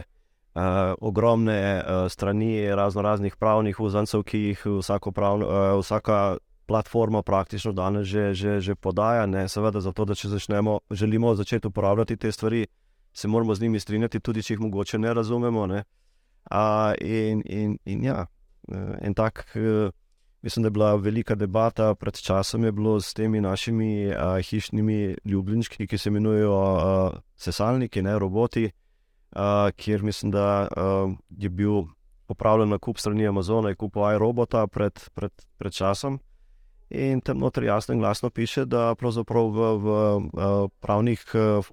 uh, 0.55 0.63
ogromne 1.01 1.59
uh, 1.83 2.07
strani 2.13 2.71
razno 2.71 3.03
raznih 3.03 3.37
pravnih 3.37 3.81
uzancev, 3.81 4.23
ki 4.23 4.39
jih 4.39 4.63
vsako 4.79 5.13
pravno, 5.13 5.49
uh, 5.49 5.81
vsaka 5.81 6.37
platforma 6.73 7.21
praktično 7.23 7.73
danes 7.73 8.07
že, 8.09 8.33
že, 8.35 8.61
že 8.65 8.75
podaja. 8.75 9.27
Ne, 9.29 9.45
seveda, 9.49 9.83
zato, 9.85 10.07
če 10.09 10.31
začnemo, 10.33 10.79
želimo 10.91 11.35
začeti 11.37 11.69
uporabljati 11.69 12.17
te 12.17 12.33
stvari, 12.33 12.65
se 13.13 13.29
moramo 13.29 13.55
z 13.55 13.67
njimi 13.67 13.81
strinjati, 13.81 14.21
tudi 14.25 14.43
če 14.43 14.55
jih 14.55 14.63
mogoče 14.65 14.99
ne 14.99 15.13
razumemo. 15.15 15.67
Ne. 15.69 15.83
Uh, 16.49 16.97
in, 17.01 17.43
in, 17.45 17.77
in 17.85 18.05
ja, 18.05 18.25
eh, 18.73 18.95
en 19.03 19.15
tak. 19.15 19.45
Uh, 19.57 19.93
Mislim, 20.43 20.65
da 20.65 20.67
je 20.67 20.75
bila 20.75 20.95
velika 20.99 21.37
debata 21.39 21.93
pred 21.95 22.17
časom 22.19 22.65
s 22.99 23.15
temi 23.15 23.41
našimi 23.41 24.11
uh, 24.11 24.41
hišnimi 24.43 25.17
ljubljenčki, 25.25 25.87
ki 25.87 25.99
se 25.99 26.09
imenujejo 26.11 27.13
sesalniki, 27.37 28.03
ne 28.03 28.17
roboti, 28.19 28.65
uh, 28.67 29.71
kjer 29.77 30.03
mislim, 30.03 30.33
da 30.35 30.67
uh, 30.67 31.15
je 31.31 31.49
bil 31.49 31.85
opravljen 32.29 32.75
nakup 32.75 32.99
strani 32.99 33.29
Amazona, 33.29 33.69
je 33.69 33.79
kupil 33.79 34.03
iRobota 34.17 34.67
pred, 34.67 34.99
pred, 35.15 35.31
pred 35.59 35.73
časom. 35.73 36.19
In 36.93 37.23
tam 37.25 37.39
noter 37.41 37.65
jasno 37.65 37.95
in 37.95 38.01
glasno 38.01 38.29
piše, 38.31 38.67
da 38.69 38.95
pravzaprav 38.95 39.47
v, 39.49 39.69
v, 39.81 39.93
pravnih 40.85 41.23
uh, 41.35 41.71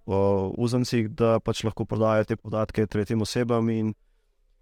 uzancih, 0.55 1.09
da 1.11 1.39
pač 1.43 1.65
lahko 1.67 1.83
prodajo 1.85 2.23
te 2.23 2.37
podatke 2.39 2.87
tretjim 2.87 3.25
osebam. 3.25 3.67
In 3.69 3.91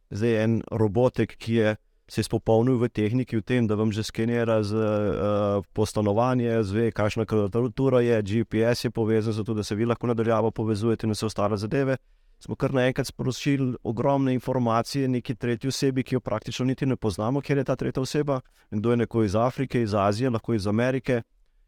zdaj 0.09 0.39
en 0.43 0.55
robotek, 0.71 1.35
ki 1.37 1.59
je 1.59 1.75
se 2.07 2.23
izpopolnil 2.23 2.79
v 2.79 2.87
tehniki, 2.89 3.37
v 3.37 3.43
tem, 3.43 3.67
da 3.67 3.75
vam 3.75 3.91
že 3.91 4.03
skenira 4.07 4.63
z 4.63 4.79
uh, 4.79 5.63
postanovanje, 5.75 6.63
zve, 6.63 6.89
kakšna 6.95 7.27
kvadratura 7.27 7.99
je, 8.01 8.21
GPS 8.23 8.87
je 8.87 8.91
povezan, 8.91 9.35
zato 9.35 9.53
da 9.53 9.63
se 9.63 9.75
vi 9.75 9.85
lahko 9.85 10.07
nadaljavo 10.07 10.51
povezujete 10.51 11.05
in 11.05 11.11
vse 11.11 11.27
ostale 11.27 11.57
zadeve. 11.59 11.97
Smo 12.39 12.55
kar 12.55 12.73
naenkrat 12.73 13.07
sporočili 13.07 13.75
ogromne 13.83 14.33
informacije 14.33 15.07
neki 15.07 15.35
tretji 15.35 15.67
osebi, 15.67 16.03
ki 16.03 16.15
jo 16.15 16.19
praktično 16.19 16.65
niti 16.65 16.85
ne 16.85 16.95
poznamo, 16.95 17.41
ker 17.41 17.57
je 17.57 17.63
ta 17.63 17.75
tretja 17.75 18.01
oseba. 18.01 18.41
Kdo 18.71 18.91
je 18.91 18.97
neko 18.97 19.23
iz 19.23 19.35
Afrike, 19.35 19.81
iz 19.81 19.93
Azije, 19.93 20.29
lahko 20.29 20.53
iz 20.53 20.67
Amerike. 20.67 21.21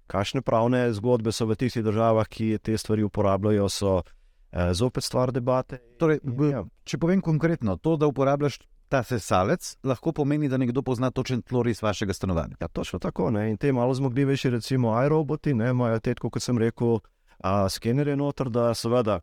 Kakšne 0.07 0.41
pravne 0.41 0.93
zgodbe 0.93 1.31
so 1.31 1.45
v 1.45 1.55
tistih 1.55 1.83
državah, 1.83 2.27
ki 2.27 2.57
te 2.61 2.77
stvari 2.77 3.03
uporabljajo, 3.03 3.69
so 3.69 4.01
eh, 4.01 4.73
zopet 4.73 5.03
stvar 5.03 5.31
debate. 5.31 5.81
Torej, 5.97 6.19
In, 6.23 6.49
ja. 6.49 6.63
če 6.83 6.97
povem 6.97 7.21
konkretno, 7.21 7.77
to, 7.77 7.97
da 7.97 8.09
uporabljaš 8.09 8.59
ta 8.89 9.03
sesalec, 9.05 9.75
lahko 9.85 10.11
pomeni, 10.11 10.49
da 10.49 10.57
nekdo 10.57 10.81
pozna 10.81 11.11
točen 11.11 11.41
tloris 11.41 11.81
vašega 11.81 12.13
stanovanja. 12.13 12.57
Ja, 12.61 12.67
točno 12.67 12.99
tako. 12.99 13.29
Ne? 13.31 13.49
In 13.51 13.57
te 13.57 13.71
malo 13.73 13.93
zmogljivejši, 13.93 14.49
recimo, 14.49 14.93
iRoboti, 15.05 15.53
ne, 15.53 15.69
imajo 15.69 15.99
te, 15.99 16.15
kot 16.17 16.41
sem 16.41 16.57
rekel, 16.57 16.97
a, 17.37 17.69
skenerje 17.69 18.17
noter, 18.17 18.49
da, 18.49 18.73
seveda, 18.73 19.19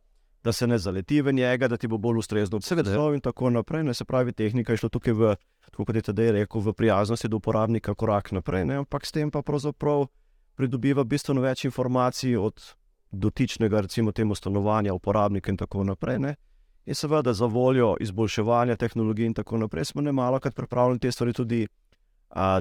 da 0.47 0.53
se 0.53 0.67
ne 0.67 0.79
zaleti 0.79 1.23
v 1.23 1.33
njega, 1.33 1.69
da 1.69 1.77
ti 1.77 1.89
bo 1.89 1.99
bolj 1.99 2.19
ustrezno 2.19 2.57
odseval 2.57 3.15
in 3.15 3.21
tako 3.21 3.51
naprej. 3.51 3.83
Ne? 3.83 3.95
Se 3.95 4.05
pravi, 4.05 4.33
tehnika 4.33 4.73
je 4.73 4.83
šla 4.83 4.89
tukaj 4.95 5.13
v, 5.13 5.35
tako 5.67 5.85
kot 5.85 5.97
je 5.97 6.03
tedaj 6.07 6.31
rekel, 6.39 6.63
v 6.63 6.73
prijaznosti 6.73 7.29
do 7.29 7.41
uporabnika 7.43 7.95
korak 7.95 8.31
naprej, 8.33 8.65
ne? 8.65 8.77
ampak 8.85 9.07
s 9.07 9.13
tem 9.13 9.31
pa 9.31 9.43
pravzaprav 9.43 10.07
pridobiva 10.57 11.05
bistveno 11.05 11.43
več 11.43 11.65
informacij 11.67 12.37
od 12.39 12.63
dotičnega, 13.11 13.81
recimo, 13.89 14.13
temu 14.13 14.35
stanovanja, 14.35 14.95
uporabnika 14.95 15.51
in 15.51 15.59
tako 15.59 15.83
naprej. 15.85 16.19
Ne? 16.23 16.37
In 16.87 16.95
seveda 16.95 17.35
za 17.35 17.47
voljo 17.51 17.97
izboljševanja 18.01 18.77
tehnologij 18.77 19.27
in 19.27 19.35
tako 19.35 19.59
naprej 19.59 19.91
smo 19.91 20.03
ne 20.03 20.13
malo 20.13 20.39
krat 20.41 20.55
pripravljeni 20.55 21.03
te 21.03 21.13
stvari 21.13 21.33
tudi 21.33 21.67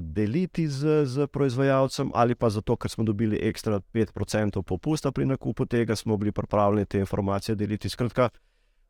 deliti 0.01 0.67
z, 0.67 1.05
z 1.05 1.27
proizvajalcem, 1.27 2.11
ali 2.13 2.35
pa 2.35 2.49
zato, 2.49 2.75
ker 2.75 2.91
smo 2.91 3.03
dobili 3.03 3.39
ekstra 3.41 3.79
5% 3.93 4.61
popusta 4.61 5.11
pri 5.11 5.25
nakupu 5.25 5.65
tega, 5.65 5.95
smo 5.95 6.17
bili 6.17 6.31
pripravljeni 6.31 6.85
te 6.85 6.99
informacije 6.99 7.55
deliti. 7.55 7.89
Skratka, 7.89 8.29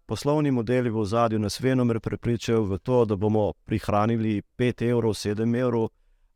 poslovni 0.05 0.51
modeli 0.51 0.89
v 0.89 0.99
ozadju 0.99 1.39
nas 1.39 1.59
venomer 1.59 1.99
prepričajo 1.99 2.63
v 2.63 2.77
to, 2.77 3.05
da 3.05 3.15
bomo 3.15 3.53
prihranili 3.65 4.41
5 4.57 4.89
evrov, 4.89 5.13
7 5.13 5.59
evrov, 5.59 5.89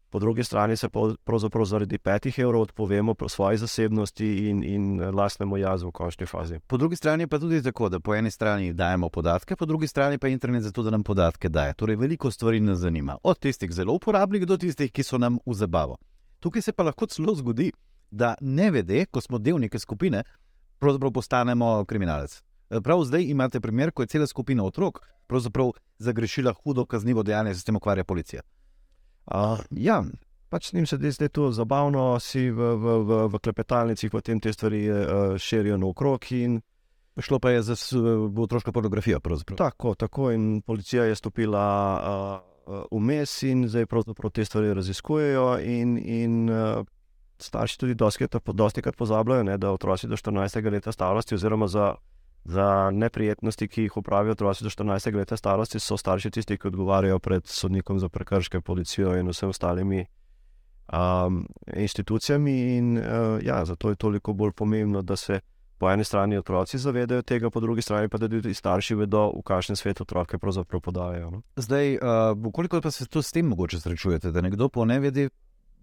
po 0.10 0.20
drugi 0.20 0.44
strani 0.44 0.76
se 0.78 0.88
pravzaprav 1.24 1.66
zaradi 1.66 1.98
5 1.98 2.42
evrov 2.42 2.62
odpovemo 2.62 3.14
po 3.14 3.30
svoji 3.30 3.58
zasebnosti 3.58 4.50
in, 4.50 4.64
in 4.64 5.02
lastnemu 5.16 5.58
jazu 5.58 5.88
v 5.88 5.92
končni 5.92 6.26
fazi. 6.26 6.60
Po 6.68 6.78
drugi 6.78 6.96
strani 6.96 7.28
pa 7.28 7.40
tudi 7.40 7.64
tako, 7.64 7.90
da 7.90 8.00
po 8.00 8.16
eni 8.16 8.32
strani 8.32 8.74
dajemo 8.74 9.10
podatke, 9.10 9.56
po 9.56 9.66
drugi 9.66 9.88
strani 9.88 10.18
pa 10.18 10.28
internet 10.28 10.64
zato, 10.64 10.84
da 10.84 10.90
nam 10.90 11.04
podatke 11.04 11.50
daje. 11.50 11.74
Torej, 11.74 11.96
veliko 11.96 12.32
stvari 12.32 12.60
nas 12.60 12.80
zanima, 12.80 13.18
od 13.24 13.40
tistih 13.40 13.72
zelo 13.72 13.94
uporabnih 13.94 14.46
do 14.46 14.58
tistih, 14.58 14.92
ki 14.92 15.04
so 15.04 15.18
nam 15.18 15.40
v 15.46 15.54
zabavo. 15.54 15.98
Tukaj 16.40 16.62
se 16.62 16.72
pa 16.72 16.84
lahko 16.84 17.06
celo 17.06 17.36
zgodi, 17.36 17.72
da 18.12 18.36
ne 18.42 18.72
vede, 18.72 19.06
ko 19.06 19.22
smo 19.22 19.38
del 19.38 19.58
neke 19.60 19.80
skupine, 19.80 20.24
pravzaprav 20.80 21.12
postanemo 21.12 21.86
kriminalec. 21.86 22.42
Prav 22.84 23.04
zdaj 23.04 23.24
imate 23.24 23.60
primer, 23.60 23.92
ko 23.92 24.04
je 24.04 24.08
cela 24.08 24.28
skupina 24.28 24.64
otrok 24.64 25.02
pravzaprav 25.30 25.72
zagrešila 25.98 26.54
hudo 26.64 26.86
kaznivo 26.86 27.24
dejanje, 27.24 27.54
s 27.56 27.64
tem 27.64 27.76
ukvarja 27.76 28.04
policija. 28.04 28.42
Uh, 29.30 29.60
ja, 29.72 30.04
pač 30.50 30.74
njim 30.74 30.88
se 30.90 30.98
zdi, 30.98 31.12
da 31.20 31.26
je 31.28 31.30
to 31.30 31.52
zabavno, 31.52 32.20
si 32.20 32.50
v, 32.50 32.74
v, 32.76 32.98
v, 33.06 33.22
v 33.30 33.42
klepetalnicah 33.46 34.12
potem 34.12 34.40
te 34.42 34.54
stvari 34.54 34.84
uh, 34.90 35.38
širijo 35.38 35.78
naokrog. 35.78 36.26
Šlo 37.20 37.40
pa 37.40 37.52
je 37.52 37.62
za 37.62 37.76
otroško 38.38 38.72
pornografijo. 38.72 39.20
tako, 39.56 39.96
tako, 39.96 40.32
in 40.32 40.62
policija 40.62 41.04
je 41.04 41.16
stopila 41.16 41.66
uh, 42.00 42.74
uh, 42.74 42.84
vmes 42.92 43.44
in 43.44 43.68
zdaj 43.68 43.86
pravzaprav 43.86 44.32
te 44.32 44.46
stvari 44.46 44.74
raziskujejo. 44.74 45.60
In, 45.60 45.98
in 45.98 46.50
uh, 46.50 46.86
starši 47.40 47.80
tudi 47.80 47.96
dosti 48.54 48.82
krat 48.82 48.96
pozabljajo, 48.96 49.44
ne, 49.44 49.58
da 49.58 49.72
otroci 49.72 50.08
do 50.08 50.18
14. 50.18 50.72
leta 50.72 50.92
starosti, 50.92 51.36
oziroma 51.36 51.68
za, 51.68 51.96
za 52.44 52.92
neprijetnosti, 52.94 53.68
ki 53.68 53.82
jih 53.82 53.98
upravijo 53.98 54.32
otroci 54.32 54.64
do 54.64 54.70
14. 54.70 55.16
leta 55.16 55.38
starosti, 55.38 55.80
so 55.80 55.98
starši 55.98 56.32
tisti, 56.32 56.58
ki 56.58 56.68
odgovarjajo 56.68 57.20
pred 57.20 57.46
sodnikom 57.46 58.00
za 58.00 58.10
prekrške, 58.10 58.62
policijo 58.62 59.16
in 59.18 59.30
vsemi 59.30 59.50
ostalimi. 59.50 60.06
Um, 60.94 61.46
institucijami, 61.76 62.78
in 62.78 62.98
uh, 62.98 63.04
ja, 63.44 63.66
zato 63.66 63.90
je 63.90 63.96
toliko 63.96 64.34
bolj 64.34 64.52
pomembno, 64.52 65.02
da 65.02 65.16
se 65.16 65.40
po 65.78 65.90
eni 65.90 66.04
strani 66.04 66.38
otroci 66.38 66.78
zavedajo 66.78 67.22
tega, 67.22 67.50
po 67.50 67.60
drugi 67.60 67.82
strani 67.82 68.10
pa 68.10 68.18
tudi 68.18 68.54
starši 68.54 68.96
vedo, 68.96 69.30
v 69.38 69.44
kakšen 69.46 69.76
svet 69.76 70.02
otroke 70.02 70.38
pravzaprav 70.38 70.82
podajajo. 70.82 71.30
No? 71.32 71.42
Zdaj, 71.56 71.96
uh, 71.96 72.52
koliko 72.54 72.82
pa 72.82 72.92
se 72.92 73.08
to 73.08 73.22
s 73.22 73.32
tem 73.32 73.46
mogoče 73.46 73.80
srečujete, 73.80 74.32
da 74.32 74.42
nekdo 74.42 74.70
po 74.70 74.86
nevedi 74.86 75.30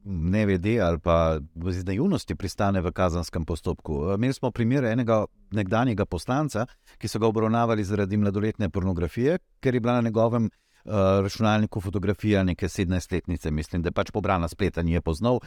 ne 0.07 0.47
vede 0.47 0.81
ali 0.81 0.99
pa 0.99 1.39
iz 1.69 1.85
naivnosti 1.85 2.35
pristane 2.35 2.81
v 2.81 2.93
kazenskem 2.93 3.45
postopku. 3.45 4.13
Imeli 4.15 4.33
smo 4.33 4.51
primer 4.51 4.85
enega 4.85 5.25
nekdanjega 5.51 6.05
poslanca, 6.05 6.67
ki 6.99 7.09
so 7.09 7.19
ga 7.19 7.27
obravnavali 7.27 7.85
zaradi 7.85 8.17
mladoletne 8.17 8.71
pornografije, 8.71 9.39
ker 9.61 9.75
je 9.75 9.81
bila 9.81 9.99
na 10.01 10.09
njegovem 10.09 10.45
uh, 10.45 10.93
računalniku 11.23 11.81
fotografija 11.81 12.43
neke 12.43 12.69
17-letnice, 12.69 13.51
mislim, 13.51 13.83
da 13.83 13.89
je 13.89 13.93
pač 13.99 14.11
pobrana 14.11 14.49
spleta, 14.49 14.83
ni 14.83 14.93
je 14.93 15.01
poznal. 15.01 15.41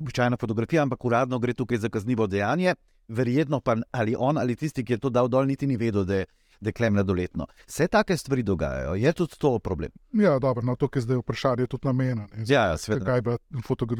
Običajna 0.00 0.36
fotografija, 0.36 0.82
ampak 0.82 1.04
uradno 1.04 1.38
gre 1.38 1.54
tukaj 1.54 1.78
za 1.78 1.88
kaznivo 1.88 2.26
dejanje. 2.26 2.74
Verjetno 3.08 3.60
pa 3.60 3.76
ali 3.90 4.14
on 4.18 4.38
ali 4.38 4.56
tisti, 4.56 4.84
ki 4.84 4.92
je 4.92 4.98
to 4.98 5.10
dal 5.10 5.28
dol, 5.28 5.46
niti 5.46 5.66
ni 5.66 5.76
vedel, 5.76 6.04
da 6.04 6.14
je 6.14 6.26
dekle 6.62 6.90
mladoletno. 6.90 7.46
Vse 7.66 7.88
take 7.88 8.16
stvari 8.16 8.42
dogajajo, 8.42 8.94
je 8.94 9.12
tudi 9.12 9.38
to 9.38 9.58
problem. 9.58 9.90
Ja, 10.12 10.38
dobro, 10.38 10.64
no, 10.66 10.76
to, 10.76 10.88
ki 10.88 11.02
zdaj 11.02 11.22
vprašanje, 11.22 11.66
je 11.66 11.72
tudi 11.74 11.88
namenjeno. 11.88 12.28
Ja, 12.46 12.66
ja, 12.72 12.76
kaj, 13.04 13.22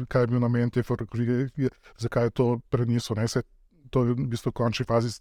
kaj 0.07 0.23
je 0.23 0.27
bil 0.27 0.39
namen 0.39 0.71
te 0.71 0.83
fotografije, 0.83 1.69
zakaj 1.97 2.29
je 2.29 2.37
to 2.39 2.47
preneslo. 2.69 3.15
To 3.93 4.01
je 4.07 4.15
v 4.15 4.25
bistvu 4.25 4.51
končni 4.51 4.85
fazi 4.89 5.11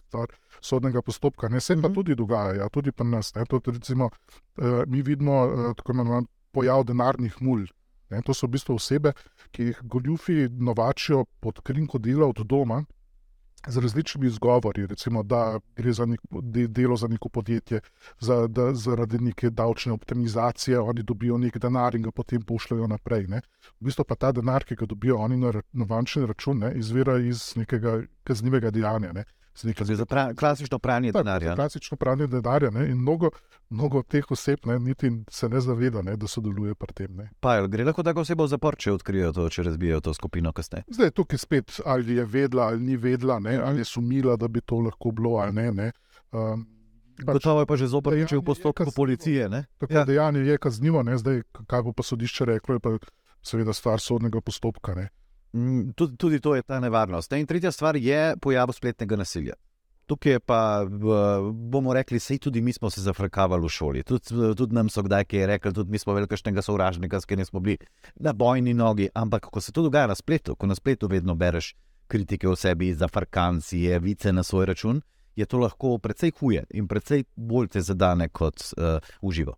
sodnega 0.61 1.03
postopka. 1.03 1.49
Ne 1.49 1.61
se 1.61 1.75
pa 1.75 1.89
mhm. 1.89 1.95
tudi 1.95 2.15
dogaja, 2.17 2.55
ja, 2.63 2.69
tudi 2.69 2.93
pri 2.93 3.07
nas. 3.07 3.33
Tudi, 3.49 3.71
recimo, 3.71 4.09
uh, 4.09 4.83
mi 4.87 5.03
vidimo 5.03 5.45
uh, 5.45 5.77
tako 5.77 5.93
imenovan 5.93 6.27
pojav 6.53 6.85
denarnih 6.85 7.37
mulj. 7.41 7.67
Ne, 8.13 8.21
to 8.23 8.35
so 8.37 8.47
v 8.47 8.57
bistvu 8.57 8.77
osebe, 8.77 9.15
ki 9.57 9.71
jih 9.71 9.79
goljufi 9.89 10.49
novačijo 10.53 11.25
pod 11.41 11.61
krinko 11.65 11.99
dela 11.99 12.29
od 12.29 12.43
doma, 12.45 12.83
z 13.67 13.79
različnimi 13.79 14.27
izgovori, 14.27 14.87
recimo, 14.87 15.23
da 15.23 15.59
gre 15.77 15.93
za 15.93 16.07
nek, 16.07 16.21
delo 16.69 16.97
za 16.97 17.09
neko 17.09 17.29
podjetje, 17.29 17.81
za, 18.21 18.47
da 18.47 18.75
zaradi 18.75 19.19
neke 19.19 19.51
davčne 19.51 19.93
optimizacije 19.93 20.81
oni 20.81 21.03
dobijo 21.03 21.39
nek 21.39 21.59
denar 21.59 21.95
in 21.95 22.03
ga 22.03 22.11
potem 22.11 22.43
pošljajo 22.43 22.87
naprej. 22.87 23.27
Ne. 23.27 23.41
V 23.81 23.87
bistvu 23.87 24.05
pa 24.05 24.15
ta 24.15 24.33
denar, 24.33 24.65
ki 24.65 24.77
ga 24.77 24.87
dobijo 24.87 25.17
oni 25.17 25.37
na, 25.37 25.53
na 25.73 25.85
bančni 25.85 26.27
račun, 26.27 26.59
ne, 26.59 26.73
izvira 26.79 27.19
iz 27.19 27.53
nekega 27.57 28.03
kaznivega 28.25 28.71
dejanja. 28.71 29.13
Ne. 29.13 29.25
Za 29.55 30.07
pra, 30.07 30.35
klasično 30.35 30.79
pranje 30.79 31.13
denarja. 31.13 31.55
Klasično 31.55 31.97
pranje 31.97 32.27
denarja. 32.27 32.71
Ne? 32.71 32.89
In 32.91 32.97
mnogo, 32.99 33.31
mnogo 33.71 34.03
teh 34.03 34.31
oseb 34.31 34.59
ne, 34.65 34.79
niti 34.79 35.11
se 35.31 35.49
ne 35.49 35.61
zaveda, 35.61 36.03
ne, 36.03 36.17
da 36.17 36.27
sodeluje 36.27 36.75
pri 36.75 36.93
tem. 36.95 37.21
Pa, 37.41 37.67
gre 37.67 37.85
lahko 37.85 38.03
tako 38.03 38.25
osebo 38.25 38.47
v 38.47 38.53
zapor, 38.55 38.77
če 38.77 38.93
odkrijejo 38.97 39.33
to, 39.33 39.49
če 39.49 39.67
razbijajo 39.69 40.01
to 40.01 40.15
skupino 40.15 40.53
kasneje. 40.53 40.85
Zdaj 40.89 41.11
tukaj 41.11 41.39
spet, 41.39 41.81
ali 41.85 42.17
je 42.17 42.25
vedela 42.25 42.71
ali 42.73 42.81
ni 42.81 42.97
vedela, 42.97 43.39
ne, 43.39 43.59
ali 43.61 43.85
je 43.85 43.85
sumila, 43.85 44.37
da 44.37 44.49
bi 44.49 44.61
to 44.61 44.81
lahko 44.81 45.13
bilo 45.13 45.37
ali 45.37 45.53
ne. 45.53 45.73
ne. 45.73 45.93
Um, 46.33 46.67
Pač, 47.23 47.35
Gotovo 47.35 47.61
je 47.61 47.67
pa 47.69 47.77
že 47.77 47.87
zopet, 47.87 48.33
v 48.33 48.43
postopku 48.43 48.91
policije. 48.97 49.49
Ne? 49.49 49.67
Tako 49.79 49.95
ja. 49.95 50.05
dejanje 50.05 50.41
je 50.41 50.59
kaznivo, 50.59 51.03
ne? 51.03 51.19
zdaj 51.19 51.43
kaj 51.69 51.83
bo 51.83 51.93
pa 51.93 52.03
sodišče 52.03 52.45
reklo, 52.57 52.75
je 52.75 52.81
pa 52.81 52.97
seveda 53.45 53.73
stvar 53.77 54.01
sodnega 54.01 54.41
postopka. 54.41 54.95
Ne? 54.97 55.13
Tudi, 55.95 56.17
tudi 56.17 56.41
to 56.41 56.55
je 56.55 56.63
ta 56.63 56.81
nevarnost. 56.81 57.33
In 57.33 57.47
tretja 57.47 57.73
stvar 57.73 57.97
je 57.97 58.37
pojav 58.41 58.73
spletnega 58.73 59.17
nasilja. 59.17 59.55
Tukaj 60.07 60.39
pa 60.41 60.85
bomo 61.53 61.93
rekli, 61.95 62.19
da 62.19 62.39
tudi 62.39 62.61
mi 62.61 62.73
smo 62.73 62.91
se 62.91 63.01
zafrkavali 63.01 63.65
v 63.65 63.69
šoli. 63.69 64.03
Tudi, 64.03 64.55
tudi 64.57 64.75
nam 64.75 64.89
so 64.89 65.03
kdaj 65.03 65.25
rekli, 65.47 65.73
tudi 65.73 65.91
mi 65.91 65.99
smo 65.99 66.13
velikašnega 66.13 66.63
sovražnika, 66.63 67.21
s 67.21 67.25
katerim 67.25 67.45
smo 67.45 67.61
bili 67.61 67.79
na 68.17 68.33
bojni 68.33 68.75
nogi. 68.75 69.09
Ampak 69.15 69.47
ko 69.47 69.61
se 69.61 69.73
to 69.73 69.83
dogaja 69.83 70.07
na 70.07 70.15
spletu, 70.15 70.57
ko 70.57 70.67
na 70.67 70.75
spletu 70.75 71.09
vedno 71.09 71.35
bereš 71.35 71.75
kritike 72.07 72.49
o 72.49 72.57
sebi, 72.57 72.95
zafrkancije, 72.95 73.99
vice 73.99 74.33
na 74.33 74.43
svoj 74.43 74.67
račun, 74.67 75.01
je 75.37 75.47
to 75.47 75.59
lahko 75.59 75.99
precej 75.99 76.33
huje 76.41 76.65
in 76.71 76.89
precej 76.89 77.25
bolj 77.37 77.69
te 77.69 77.81
zadane 77.81 78.29
kot 78.29 78.61
uh, 78.77 78.99
uživo. 79.21 79.57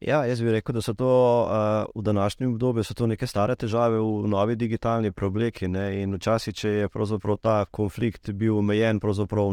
Ja, 0.00 0.26
jaz 0.28 0.42
bi 0.42 0.52
rekel, 0.52 0.74
da 0.76 0.82
so 0.84 0.92
to 0.94 1.08
uh, 1.08 2.00
v 2.00 2.02
današnjem 2.04 2.52
obdobju 2.52 2.84
neke 3.06 3.26
stare 3.26 3.54
težave 3.56 3.98
v 3.98 4.28
novi 4.28 4.56
digitalni 4.56 5.12
probleki. 5.12 5.68
Ne? 5.68 6.02
In 6.02 6.14
včasih, 6.14 6.54
če 6.54 6.68
je 6.68 6.88
ta 7.36 7.64
konflikt 7.64 8.30
bil 8.32 8.58
omejen 8.58 9.00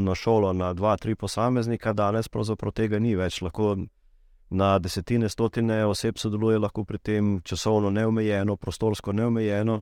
na 0.03 0.15
šolo, 0.15 0.53
na 0.53 0.73
dva, 0.73 0.97
tri 0.97 1.15
posameznika, 1.15 1.93
danes 1.93 2.27
tega 2.71 2.99
ni 2.99 3.15
več. 3.15 3.41
Lahko 3.41 3.77
na 4.49 4.79
desetine, 4.79 5.29
stotine 5.29 5.86
oseb 5.86 6.17
sodeluje, 6.17 6.60
lahko 6.60 6.84
pri 6.84 6.97
tem 6.97 7.39
časovno 7.41 7.89
neomejeno, 7.89 8.58
prostorsko 8.58 9.12
neomejeno. 9.12 9.79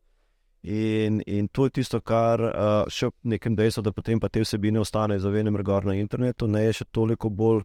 In, 0.64 1.24
in 1.26 1.48
to 1.48 1.66
je 1.66 1.70
tisto, 1.70 2.02
kar 2.02 2.40
uh, 2.40 2.54
še 2.88 3.10
v 3.10 3.34
nekem 3.34 3.56
dejstvu, 3.58 3.82
da 3.82 3.92
potem 3.92 4.20
pa 4.20 4.30
te 4.30 4.46
vsebine 4.46 4.80
ostanejo 4.80 5.26
zavedene 5.26 5.52
na 5.90 5.96
internetu, 5.98 6.48
ne 6.48 6.68
je 6.68 6.74
še 6.74 6.86
toliko 6.92 7.30
bolj 7.30 7.64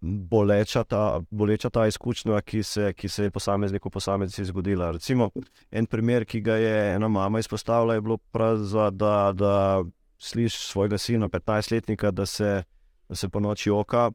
boleča 0.00 0.84
ta, 0.84 1.20
boleča 1.30 1.70
ta 1.70 1.86
izkušnja, 1.86 2.40
ki 2.40 2.62
se, 2.62 2.92
ki 2.92 3.08
se 3.08 3.24
je 3.24 3.30
posamezniku 3.30 3.90
posameznici 3.90 4.44
zgodila. 4.44 4.90
Recimo, 4.90 5.30
en 5.70 5.86
primer, 5.86 6.24
ki 6.24 6.40
ga 6.40 6.56
je 6.56 6.94
ena 6.94 7.08
mama 7.08 7.38
izpostavila, 7.38 7.94
je 7.94 8.00
bilo 8.00 8.16
prav, 8.16 8.58
da, 8.90 9.32
da 9.34 9.82
slišiš 10.18 10.66
svojega 10.70 10.98
sina, 10.98 11.28
15-letnika, 11.28 12.10
da 12.10 12.26
se, 12.26 12.62
da 13.08 13.14
se 13.14 13.28
po 13.28 13.40
noči 13.40 13.70
oka. 13.70 14.10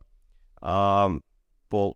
A, 0.61 1.09
po 1.69 1.93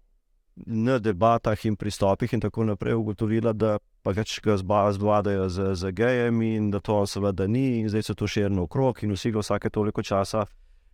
N 0.68 1.00
debatah 1.00 1.66
in 1.66 1.76
pristopih, 1.76 2.34
in 2.34 2.40
tako 2.40 2.64
naprej, 2.64 2.94
ugotovila, 2.94 3.54
da 3.54 3.78
pa 4.04 4.12
več 4.12 4.36
ga 4.44 4.58
zbadajo 4.58 5.48
z, 5.50 5.76
z 5.76 5.92
gejem, 5.96 6.42
in 6.42 6.68
da 6.72 6.80
to 6.80 7.06
seveda 7.08 7.48
ni, 7.48 7.80
in 7.80 7.90
zdaj 7.90 8.04
se 8.04 8.16
to 8.16 8.28
širi 8.28 8.60
okrog, 8.60 9.00
in 9.04 9.16
vsi 9.16 9.32
ga 9.32 9.40
vsake 9.40 9.70
toliko 9.70 10.04
časa 10.04 10.44
a, 10.44 10.46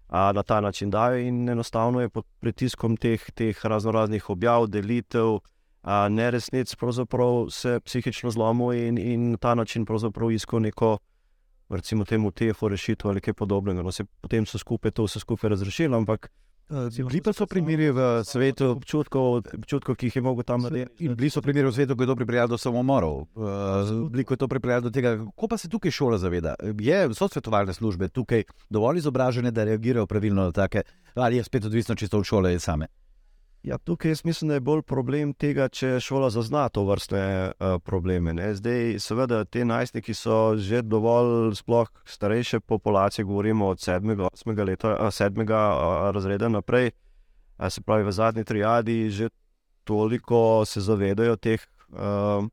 na 0.10 0.43
ta 0.43 0.62
način 0.62 0.89
dajo, 0.89 1.17
in 1.17 1.50
enostavno 1.50 2.02
je 2.02 2.10
pod 2.10 2.26
pritiskom 2.39 2.98
teh, 2.98 3.32
teh 3.34 3.65
razno 3.65 3.91
raznih 3.91 4.30
objav, 4.30 4.67
delitev, 4.67 5.39
neresnic, 6.10 6.76
pravzaprav 6.76 7.48
se 7.50 7.80
psihično 7.86 8.32
zlomil 8.32 8.74
in, 8.74 8.98
in 8.98 9.32
na 9.32 9.38
ta 9.38 9.56
način 9.56 9.86
pravzaprav 9.86 10.32
iskal 10.32 10.62
neko. 10.62 10.98
Recimo, 11.70 12.06
temu 12.06 12.32
TFO 12.32 12.70
rešitev 12.70 13.10
ali 13.12 13.22
kaj 13.22 13.34
podobnega. 13.34 13.82
No, 13.84 13.91
se, 13.91 14.06
potem 14.22 14.46
so 14.46 14.58
skupaj 14.58 14.91
to 14.91 15.04
vse 15.04 15.20
skupaj 15.20 15.50
razrešili, 15.50 15.96
ampak 15.96 16.32
Bili 16.70 17.22
pa 17.24 17.32
so 17.34 17.46
primeri 17.48 17.88
v 17.96 18.24
svetu, 18.28 18.74
občutkov, 18.76 19.48
občutkov, 19.56 19.96
ki 19.96 20.10
jih 20.10 20.16
je 20.20 20.22
mogel 20.22 20.44
tam 20.44 20.66
narediti. 20.68 21.08
Bili 21.08 21.30
so 21.32 21.42
primeri 21.42 21.68
v 21.68 21.72
svetu, 21.72 21.96
ko 21.96 22.04
je 22.04 22.12
to 22.12 22.16
pripeljalo 22.20 22.52
do 22.52 22.58
samomorov, 22.60 23.24
bili 24.12 24.28
ko 24.28 24.36
je 24.36 24.42
to 24.44 24.48
pripeljalo 24.52 24.90
do 24.90 24.92
tega, 24.92 25.16
kako 25.16 25.48
pa 25.48 25.58
se 25.58 25.70
tukaj 25.72 25.92
šola 25.92 26.20
zaveda. 26.20 26.56
Je, 26.80 27.08
so 27.16 27.30
svetovalne 27.32 27.74
službe 27.74 28.12
tukaj 28.12 28.44
dovolj 28.70 29.00
izobražene, 29.00 29.52
da 29.52 29.64
reagirajo 29.64 30.08
pravilno 30.08 30.44
na 30.44 30.52
take, 30.52 30.84
ali 31.16 31.40
je 31.40 31.44
spet 31.44 31.66
odvisno 31.66 31.96
čisto 31.96 32.20
od 32.20 32.26
šole 32.26 32.60
same. 32.60 32.88
Ja, 33.63 33.78
tukaj 33.78 34.13
mislim, 34.24 34.48
da 34.48 34.54
je 34.54 34.63
bolj 34.63 34.82
problem 34.82 35.34
tega, 35.34 35.67
če 35.67 35.98
šola 36.00 36.30
zazna 36.30 36.70
to 36.70 36.86
vrste 36.88 37.20
uh, 37.20 37.80
probleme. 37.84 38.34
Ne. 38.34 38.54
Zdaj, 38.56 39.00
seveda, 39.04 39.41
te 39.46 39.65
najstniki 39.65 40.13
so 40.13 40.56
že 40.56 40.82
dovolj, 40.82 41.56
sploh 41.56 41.89
starejše 42.06 42.60
populacije, 42.60 43.26
govorimo 43.26 43.67
od 43.67 43.82
sedmega, 43.82 44.30
osmega 44.34 44.63
leta, 44.63 44.93
uh, 44.96 45.12
sedmega 45.12 45.62
uh, 45.74 46.12
razreda 46.15 46.50
naprej, 46.50 46.91
se 47.70 47.82
pravi 47.82 48.04
v 48.04 48.12
zadnji 48.12 48.43
triadi, 48.43 49.10
že 49.10 49.30
toliko 49.84 50.65
se 50.65 50.82
zavedajo 50.82 51.36
teh 51.36 51.62
uh, 51.89 52.46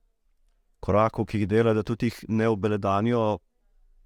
korakov, 0.80 1.26
ki 1.26 1.44
jih 1.44 1.48
delajo, 1.48 1.74
da 1.74 1.82
tudi 1.82 2.06
jih 2.06 2.24
ne 2.28 2.48
obeledanijo 2.48 3.38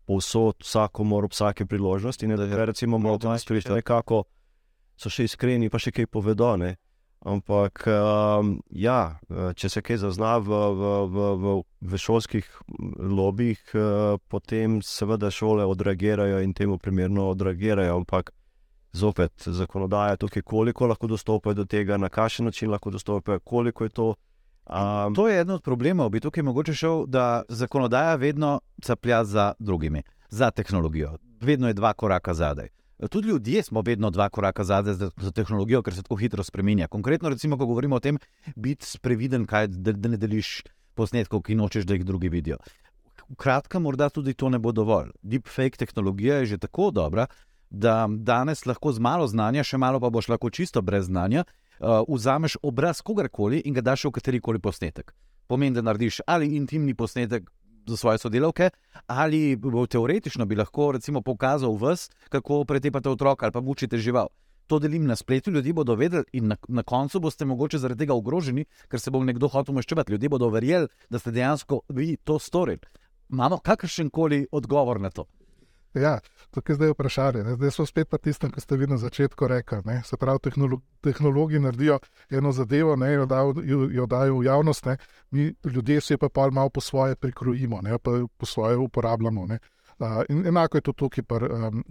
povsod, 0.08 0.62
vsakomor, 0.64 1.28
ob 1.28 1.32
vsake 1.32 1.66
priložnosti. 1.66 2.26
Ne, 2.26 2.36
da, 2.36 2.64
recimo, 2.64 2.98
malo 2.98 3.18
to 3.18 3.34
izkoriščajo, 3.34 3.80
nekako 3.80 4.22
so 4.98 5.12
še 5.12 5.28
iskreni, 5.28 5.70
pa 5.70 5.80
še 5.82 5.92
kaj 5.94 6.08
povedo. 6.10 6.54
Ne. 6.56 6.76
Ampak, 7.28 7.82
um, 7.92 8.54
ja, 8.70 9.18
če 9.28 9.68
se 9.68 9.82
kaj 9.84 10.00
zazna 10.00 10.38
v, 10.40 10.48
v, 10.48 10.92
v, 11.12 11.26
v, 11.42 11.54
v 11.92 12.00
šolskih 12.00 12.46
lobijih, 12.98 13.60
uh, 13.74 14.16
potem 14.32 14.78
seveda 14.84 15.30
šole 15.30 15.66
odreagirajo 15.68 16.40
in 16.44 16.54
temu 16.56 16.78
primerno 16.80 17.28
odreagirajo. 17.34 17.98
Ampak 18.00 18.32
zopet 18.92 19.32
zakonodaja 19.46 20.16
tukaj, 20.16 20.42
koliko 20.42 20.86
lahko 20.86 21.06
dostopajo 21.06 21.54
do 21.54 21.64
tega, 21.64 21.96
na 21.96 22.08
kakšen 22.08 22.48
način 22.48 22.70
lahko 22.70 22.90
dostopajo, 22.90 23.40
koliko 23.40 23.84
je 23.84 23.90
to. 23.90 24.08
Um, 24.68 25.14
to 25.14 25.28
je 25.28 25.40
eden 25.40 25.54
od 25.54 25.62
problemov, 25.62 26.10
bi 26.10 26.20
tukaj 26.20 26.42
mogoče 26.42 26.74
šel, 26.74 27.06
da 27.06 27.42
zakonodaja 27.48 28.16
vedno 28.16 28.60
caplja 28.82 29.24
za 29.24 29.52
drugimi, 29.58 30.02
za 30.28 30.50
tehnologijo. 30.50 31.16
Vedno 31.40 31.68
je 31.68 31.74
dva 31.74 31.92
koraka 31.92 32.34
zadaj. 32.34 32.68
Tudi 33.06 33.28
ljudje 33.28 33.62
smo 33.62 33.80
vedno 33.80 34.10
dva 34.10 34.28
koraka 34.28 34.64
zadaj 34.64 34.94
za, 34.94 35.10
tehnologijo, 35.34 35.82
ker 35.82 35.94
se 35.94 36.02
tako 36.02 36.16
hitro 36.16 36.42
spremenja. 36.42 36.88
Konkretno, 36.88 37.28
recimo, 37.28 37.58
ko 37.58 37.66
govorimo 37.66 37.96
o 37.96 38.00
tem, 38.00 38.18
biti 38.56 38.98
previden, 39.02 39.46
kaj, 39.46 39.68
da, 39.68 39.92
da 39.92 40.08
ne 40.08 40.16
deliš 40.18 40.62
posnetkov, 40.98 41.44
ki 41.46 41.54
nočeš, 41.54 41.86
da 41.86 41.94
jih 41.94 42.04
drugi 42.04 42.28
vidijo. 42.28 42.58
Kratka, 43.36 43.78
morda 43.78 44.08
tudi 44.10 44.34
to 44.34 44.48
ne 44.48 44.58
bo 44.58 44.72
dovolj. 44.72 45.12
Deepfake 45.22 45.78
tehnologija 45.78 46.40
je 46.42 46.46
že 46.46 46.58
tako 46.58 46.90
dobra, 46.90 47.26
da 47.70 48.08
danes 48.10 48.66
lahko 48.66 48.92
z 48.92 48.98
malo 48.98 49.26
znanja, 49.28 49.62
še 49.62 49.78
malo 49.78 50.00
pa 50.00 50.10
boš 50.10 50.28
lahko 50.28 50.50
čisto 50.50 50.82
brez 50.82 51.06
znanja, 51.06 51.44
uh, 51.44 52.02
vzameš 52.08 52.56
obraz 52.62 53.02
kogarkoli 53.02 53.62
in 53.64 53.74
ga 53.74 53.84
daš 53.84 54.08
v 54.08 54.14
katerikoli 54.18 54.58
posnetek. 54.58 55.12
Pomeni, 55.46 55.76
da 55.76 55.82
narediš 55.82 56.20
ali 56.26 56.56
intimni 56.56 56.94
posnetek 56.94 57.50
za 57.88 57.96
svoje 57.96 58.18
sodelavke, 58.18 58.70
ali 59.06 59.56
bo 59.56 59.86
teoretično 59.86 60.46
bi 60.46 60.56
lahko 60.56 60.92
recimo, 60.92 61.22
pokazal 61.22 61.76
vas, 61.76 62.10
kako 62.28 62.64
pretepate 62.64 63.08
otroka 63.08 63.46
ali 63.46 63.52
pa 63.52 63.60
mučite 63.60 63.98
žival. 63.98 64.28
to 64.68 64.78
delim 64.78 65.06
na 65.06 65.16
spletu, 65.16 65.50
ljudje 65.50 65.72
bodo 65.72 65.94
vedeli, 65.94 66.24
in 66.32 66.46
na, 66.48 66.56
na 66.68 66.82
koncu 66.82 67.20
boste 67.20 67.44
mogoče 67.44 67.78
zaradi 67.78 68.04
tega 68.04 68.14
ogroženi, 68.14 68.66
ker 68.88 69.00
se 69.00 69.10
bo 69.10 69.22
nekdo 69.24 69.48
hotel 69.48 69.74
maščevati. 69.74 70.12
Ljudje 70.12 70.28
bodo 70.28 70.50
verjeli, 70.52 70.88
da 71.10 71.18
ste 71.18 71.32
dejansko 71.32 71.80
vi 71.88 72.16
to 72.16 72.38
storili. 72.38 72.84
Imamo 73.32 73.58
kakršen 73.64 74.10
koli 74.10 74.46
odgovor 74.52 75.00
na 75.00 75.10
to. 75.10 75.24
Ja, 76.00 76.18
tukaj 76.50 76.76
zdaj 76.76 76.88
je 76.88 76.94
vprašanje. 76.94 77.44
Ne? 77.44 77.54
Zdaj 77.54 77.70
smo 77.70 77.86
spet 77.86 78.08
pri 78.08 78.18
tistem, 78.18 78.50
kar 78.50 78.62
ste 78.62 78.76
vi 78.76 78.86
na 78.86 78.96
začetku 78.96 79.48
rekli. 79.48 79.80
Ne? 79.84 80.02
Se 80.04 80.16
pravi, 80.16 80.38
tehnolo 80.48 80.80
tehnologi 81.04 81.58
naredijo 81.58 81.98
eno 82.30 82.52
zadevo, 82.52 82.96
ne? 82.96 83.12
jo, 83.12 83.26
da, 83.26 83.40
jo, 83.64 83.88
jo 83.92 84.06
dajo 84.06 84.38
v 84.38 84.44
javnost, 84.44 84.86
ne? 84.86 84.96
mi 85.30 85.54
ljudje 85.64 86.00
se 86.00 86.18
pa 86.18 86.28
pa 86.28 86.50
malo 86.50 86.70
po 86.70 86.80
svoje 86.80 87.16
prikrojimo, 87.16 87.80
ne? 87.82 87.98
pa 87.98 88.10
po 88.36 88.46
svoje 88.46 88.76
uporabljamo. 88.76 89.46
Ne? 89.46 89.58
Uh, 89.98 90.22
in 90.28 90.46
enako 90.46 90.76
je 90.76 90.82
to 90.82 90.92
tukaj 90.92 91.24
pri 91.24 91.46
um, 91.50 91.84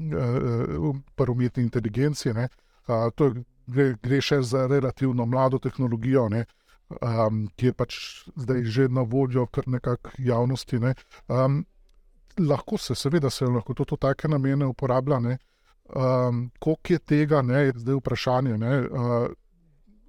uh, 1.19 1.29
umetni 1.29 1.63
inteligenci. 1.63 2.29
Uh, 2.29 3.11
to 3.15 3.33
gre, 3.67 3.95
gre 4.03 4.21
še 4.21 4.41
za 4.41 4.67
relativno 4.67 5.25
mlado 5.25 5.59
tehnologijo, 5.59 6.29
ne? 6.29 6.45
um, 7.01 7.47
ki 7.55 7.71
je 7.71 7.73
pač 7.73 7.97
zdaj 8.35 8.63
že 8.63 8.87
na 8.87 9.03
voljo 9.03 9.45
kar 9.51 9.67
nekak 9.67 10.13
javnosti. 10.17 10.79
Ne? 10.79 10.95
Um, 11.27 11.65
lahko 12.39 12.77
se, 12.77 12.95
seveda, 12.95 13.29
se 13.29 13.45
lahko 13.45 13.73
to 13.73 13.85
v 13.91 13.97
take 13.97 14.27
namene 14.27 14.65
uporablja. 14.65 15.19
Um, 15.87 16.51
Koliko 16.59 16.93
je 16.93 16.99
tega, 16.99 17.41
ne, 17.41 17.67
je 17.67 17.73
zdaj 17.75 17.99
vprašanje. 18.01 18.53
Uh, 18.53 19.27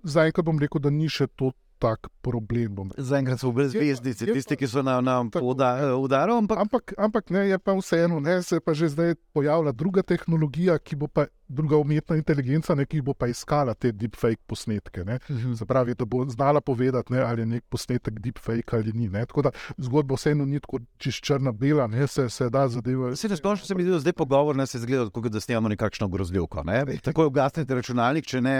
Zaenkrat 0.02 0.46
bom 0.46 0.58
rekel, 0.58 0.80
da 0.80 0.90
ni 0.90 1.08
še 1.08 1.26
to 1.36 1.52
tak 1.78 2.08
problem. 2.22 2.90
Zaenkrat 2.96 3.40
so 3.40 3.52
brez 3.54 3.72
zvezdice, 3.72 4.26
tisti, 4.26 4.56
ki 4.58 4.68
so 4.68 4.82
na, 4.82 4.98
na 5.00 5.20
udaru. 5.22 6.38
Ampak, 6.42 6.58
ampak, 6.58 6.94
ampak 6.98 7.30
ne, 7.30 7.48
je 7.48 7.58
pa 7.58 7.74
vseeno, 7.78 8.20
ne, 8.20 8.42
se 8.42 8.60
pa 8.60 8.74
že 8.74 8.88
zdaj 8.88 9.14
pojavlja 9.32 9.72
druga 9.72 10.02
tehnologija, 10.02 10.78
ki 10.78 10.96
bo 10.96 11.06
pa 11.06 11.26
druga 11.48 11.78
umetna 11.80 12.16
inteligenca, 12.16 12.74
ne, 12.74 12.84
ki 12.86 13.00
bo 13.02 13.14
pa 13.16 13.28
iskala 13.30 13.74
te 13.74 13.92
deepfake 13.92 14.42
posnetke. 14.46 15.04
Mhm. 15.04 15.54
Zapravi, 15.54 15.94
da 15.94 16.04
bo 16.04 16.24
znala 16.28 16.60
povedati, 16.60 17.12
ne, 17.12 17.22
ali 17.24 17.42
je 17.42 17.46
nek 17.46 17.64
posnetek 17.68 18.20
deepfake 18.20 18.76
ali 18.76 18.92
ni. 18.92 19.08
Ne. 19.08 19.24
Tako 19.26 19.48
da 19.48 19.50
zgodba 19.78 20.18
vseeno 20.18 20.44
ni 20.44 20.60
tako 20.60 20.82
čist 20.98 21.24
črna-bela, 21.24 21.86
ne 21.86 22.06
se, 22.06 22.28
se 22.28 22.50
da 22.50 22.68
zadeva. 22.68 23.14
Se 23.16 23.28
ne 23.28 23.36
splošno 23.36 23.66
se 23.66 23.74
mi 23.74 23.82
zdi, 23.82 23.90
da 23.90 24.00
zdaj 24.00 24.12
pogovor 24.12 24.56
ne 24.56 24.66
se 24.66 24.78
zgleda, 24.78 25.10
kot 25.10 25.32
da 25.32 25.40
snimamo 25.40 25.68
nekakšno 25.68 26.08
grozljivko. 26.08 26.64
Ne. 26.64 26.84
Tako 27.02 27.22
je 27.22 27.32
ugasnite 27.32 27.74
računalnik, 27.74 28.26
če 28.26 28.40
ne 28.40 28.58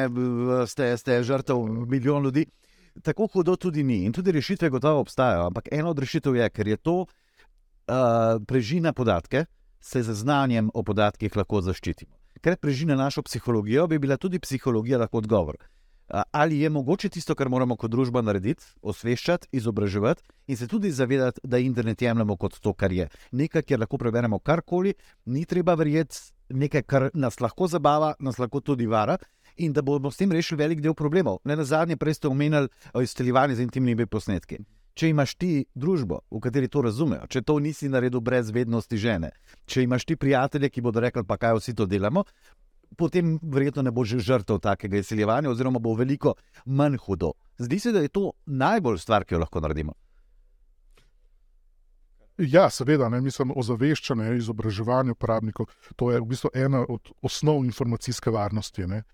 ste, 0.66 0.96
ste 0.96 1.22
žrtev 1.22 1.60
milijon 1.86 2.24
ljudi 2.24 2.46
tako 3.02 3.28
hudo 3.32 3.56
tudi 3.56 3.82
ni. 3.84 4.04
In 4.04 4.12
tudi 4.12 4.32
rešitve 4.32 4.70
gotovo 4.70 5.00
obstajajo. 5.00 5.46
Ampak 5.46 5.68
ena 5.72 5.90
od 5.90 5.98
rešitev 5.98 6.36
je, 6.36 6.50
ker 6.50 6.68
je 6.68 6.76
to 6.76 6.96
uh, 7.00 7.06
prežina 8.46 8.92
podatke, 8.92 9.44
se 9.80 10.02
z 10.02 10.14
znanjem 10.14 10.70
o 10.74 10.82
podatkih 10.82 11.36
lahko 11.36 11.60
zaščitimo. 11.60 12.14
Ker 12.42 12.56
prežina 12.56 12.94
našo 12.94 13.22
psihologijo, 13.22 13.86
bi 13.86 13.98
bila 13.98 14.16
tudi 14.16 14.38
psihologija 14.38 14.98
lahko 14.98 15.18
odgovor. 15.18 15.56
Uh, 16.08 16.22
ali 16.32 16.60
je 16.60 16.70
mogoče 16.70 17.08
tisto, 17.08 17.34
kar 17.34 17.48
moramo 17.48 17.76
kot 17.76 17.90
družba 17.90 18.22
narediti, 18.22 18.64
osveščati, 18.82 19.48
izobraževati 19.52 20.22
in 20.48 20.56
se 20.56 20.66
tudi 20.66 20.90
zavedati, 20.90 21.40
da 21.44 21.58
internet 21.58 22.02
jemljemo 22.02 22.36
kot 22.36 22.60
to, 22.60 22.72
kar 22.72 22.92
je. 22.92 23.08
Nekaj, 23.32 23.62
kjer 23.62 23.80
lahko 23.80 23.98
preberemo 23.98 24.38
karkoli, 24.38 24.94
ni 25.26 25.44
treba 25.44 25.74
verjeti, 25.74 26.16
nekaj, 26.48 26.82
kar 26.82 27.10
nas 27.14 27.40
lahko 27.40 27.68
zabava, 27.68 28.14
nas 28.20 28.38
lahko 28.38 28.60
tudi 28.60 28.86
vara 28.86 29.18
in 29.58 29.72
da 29.72 29.82
bomo 29.82 30.10
s 30.10 30.16
tem 30.16 30.32
rešili 30.32 30.58
velik 30.58 30.80
del 30.80 30.94
problemov. 30.94 31.38
Ne 31.44 31.56
na 31.56 31.64
zadnje, 31.64 31.96
prej 31.96 32.14
ste 32.14 32.28
omenjali 32.28 32.68
izstreljevanje 33.02 33.54
z 33.54 33.66
intimnimi 33.66 34.06
posnetki. 34.06 34.58
Če 34.98 35.12
imaš 35.12 35.34
ti 35.38 35.66
družbo, 35.78 36.24
v 36.30 36.40
kateri 36.42 36.68
to 36.68 36.82
razumejo, 36.82 37.28
če 37.30 37.44
to 37.46 37.58
nisi 37.62 37.88
naredil 37.88 38.20
brez 38.24 38.50
vednosti 38.50 38.98
žene, 38.98 39.30
če 39.66 39.84
imaš 39.86 40.08
ti 40.08 40.16
prijatelje, 40.16 40.72
ki 40.74 40.82
bodo 40.82 41.02
rekli, 41.04 41.22
pa 41.22 41.36
kaj 41.38 41.54
vsi 41.60 41.74
to 41.78 41.86
delamo, 41.86 42.24
potem 42.98 43.36
verjetno 43.42 43.84
ne 43.86 43.92
boš 43.94 44.16
žrtev 44.26 44.58
takega 44.64 44.98
izseljevanja, 44.98 45.52
oziroma 45.52 45.78
bo 45.78 45.94
veliko 45.94 46.34
manj 46.64 46.98
hudo. 47.04 47.36
Zdi 47.62 47.78
se, 47.78 47.92
da 47.94 48.02
je 48.02 48.10
to 48.10 48.32
najbolj 48.46 48.98
stvar, 48.98 49.22
ki 49.24 49.36
jo 49.36 49.42
lahko 49.44 49.62
naredimo. 49.62 49.94
Ja, 52.38 52.66
seveda, 52.70 53.08
ne, 53.10 53.20
mislim, 53.22 53.52
ozaveščanje, 53.58 54.32
izobraževanje 54.38 55.14
uporabnikov, 55.14 55.70
to 55.98 56.10
je 56.10 56.18
v 56.22 56.26
bistvu 56.26 56.50
ena 56.54 56.84
od 56.88 57.10
osnov 57.22 57.62
informacijske 57.66 58.34
varnosti. 58.34 58.86
Ne 58.86 59.04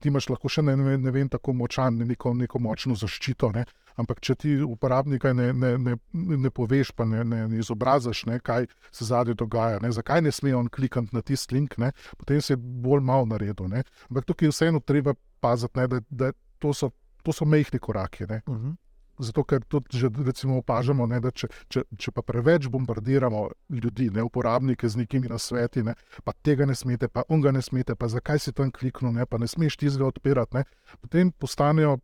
ti 0.00 0.08
imaš 0.08 0.28
lahko 0.32 0.48
še 0.48 0.64
ne, 0.64 0.74
ne, 0.76 0.96
ne 0.98 1.12
vem, 1.14 1.28
tako 1.28 1.52
močan, 1.56 2.00
neko, 2.08 2.32
neko 2.34 2.60
močno 2.62 2.96
zaščito. 2.98 3.52
Ne? 3.54 3.64
Ampak, 4.00 4.22
če 4.24 4.36
ti 4.40 4.54
uporabnika 4.64 5.32
ne, 5.36 5.50
ne, 5.52 5.72
ne, 5.78 5.96
ne 6.12 6.52
poveš, 6.54 6.94
pa 6.96 7.04
ne, 7.08 7.24
ne, 7.24 7.42
ne 7.50 7.60
izobraziš, 7.60 8.24
ne, 8.30 8.38
kaj 8.44 8.68
se 8.90 9.08
zadaj 9.10 9.36
dogaja, 9.40 9.80
ne? 9.84 9.92
zakaj 9.92 10.24
ne 10.24 10.32
sme 10.32 10.54
on 10.56 10.70
klikati 10.72 11.16
na 11.16 11.22
tisti 11.26 11.56
link, 11.56 11.76
ne? 11.78 11.92
potem 12.18 12.40
se 12.40 12.54
je 12.56 12.60
bolj 12.60 13.04
malo 13.04 13.28
naredil. 13.28 13.68
Ne? 13.68 13.84
Ampak 14.08 14.28
tukaj 14.30 14.48
je 14.48 14.54
vseeno 14.56 14.80
treba 14.80 15.14
paziti, 15.44 15.76
ne, 15.78 15.88
da, 15.90 16.00
da 16.10 16.32
to, 16.60 16.72
so, 16.76 16.90
to 17.24 17.36
so 17.36 17.44
mehki 17.44 17.78
koraki. 17.78 18.24
Uh 18.24 18.54
mhm. 18.54 18.70
-huh. 18.70 18.76
Zato, 19.20 19.44
ker 19.44 19.64
tudi 19.68 19.98
že, 19.98 20.08
recimo, 20.24 20.58
opažamo, 20.58 21.06
ne, 21.06 21.20
da 21.20 21.30
če, 21.30 21.48
če, 21.68 21.84
če 21.98 22.12
pa 22.16 22.24
preveč 22.24 22.68
bombardiramo 22.72 23.48
ljudi, 23.68 24.08
ne 24.14 24.24
uporabnike 24.24 24.88
z 24.88 25.02
nekimi 25.02 25.28
nasveti, 25.28 25.84
ne, 25.84 25.94
pa 26.24 26.32
tega 26.32 26.66
ne 26.66 26.74
smete, 26.74 27.08
pa 27.08 27.24
unga 27.28 27.52
ne 27.52 27.62
smete, 27.62 27.96
pa 27.96 28.08
zakaj 28.08 28.40
si 28.40 28.54
tam 28.56 28.72
kliknil, 28.72 29.12
ne, 29.12 29.26
pa 29.28 29.38
ne 29.38 29.48
smeš 29.50 29.76
ti 29.80 29.92
zelo 29.92 30.08
odpirati, 30.08 30.60
ne, 30.60 30.64
potem 31.00 31.32
postanejo. 31.32 31.98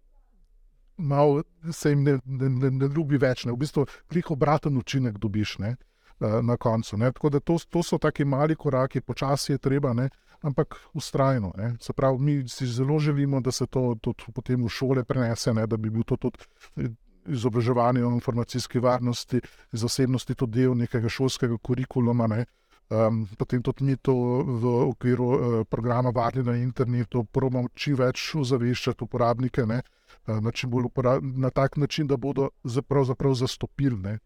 Mal 0.96 1.42
se 1.76 1.90
jim 1.90 2.06
ne, 2.06 2.14
ne, 2.24 2.48
ne, 2.48 2.70
ne 2.72 2.86
ljubi 2.88 3.18
več, 3.20 3.42
ne. 3.44 3.52
v 3.52 3.60
bistvu 3.60 3.82
jih 4.16 4.30
obraten 4.32 4.78
učinek 4.80 5.18
dobiš 5.20 5.58
ne, 5.60 5.74
eh, 5.76 6.38
na 6.40 6.56
koncu. 6.56 6.96
Ne. 6.96 7.10
Tako 7.12 7.30
da 7.34 7.40
to, 7.44 7.58
to 7.68 7.82
so 7.84 7.98
taki 8.00 8.24
mali 8.24 8.56
koraki, 8.56 9.02
počasi 9.04 9.52
je 9.52 9.58
treba, 9.60 9.92
ne, 9.92 10.08
ampak 10.40 10.78
ustrajno. 10.96 11.52
Se 11.80 11.92
pravi, 11.92 12.18
mi 12.18 12.48
si 12.48 12.66
zelo 12.66 12.98
želimo, 12.98 13.40
da 13.40 13.52
se 13.52 13.66
to 13.66 13.94
tudi 14.00 14.32
potem 14.32 14.64
v 14.64 14.72
šole 14.72 15.04
prenese, 15.04 15.52
ne, 15.52 15.66
da 15.66 15.76
bi 15.76 15.90
bil 15.90 16.02
to 16.08 16.16
tudi 16.16 16.88
izobraževanje 17.28 18.04
o 18.04 18.10
informacijski 18.10 18.78
varnosti, 18.78 19.40
zasebnosti, 19.72 20.34
to 20.34 20.46
del 20.46 20.76
nekega 20.76 21.08
šolskega 21.08 21.58
kurikuluma. 21.58 22.26
Ne. 22.26 22.44
Um, 22.88 23.26
potem 23.38 23.62
tudi 23.62 23.84
mi 23.84 23.96
to 23.96 24.14
v 24.46 24.72
okviru 24.92 25.26
uh, 25.26 25.64
programa 25.66 26.12
Varni 26.14 26.42
na 26.42 26.54
internetu 26.56 27.24
probujemo 27.24 27.68
čim 27.74 27.96
več 27.98 28.28
ozaveščati 28.38 29.02
uporabnike 29.02 29.64
ne, 29.66 29.80
uh, 30.28 30.38
na, 30.38 30.52
uporab 30.84 31.24
na 31.24 31.50
tak 31.50 31.76
način, 31.76 32.06
da 32.06 32.16
bodo 32.16 32.50
zapravo 32.64 33.34
zastopili. 33.34 34.18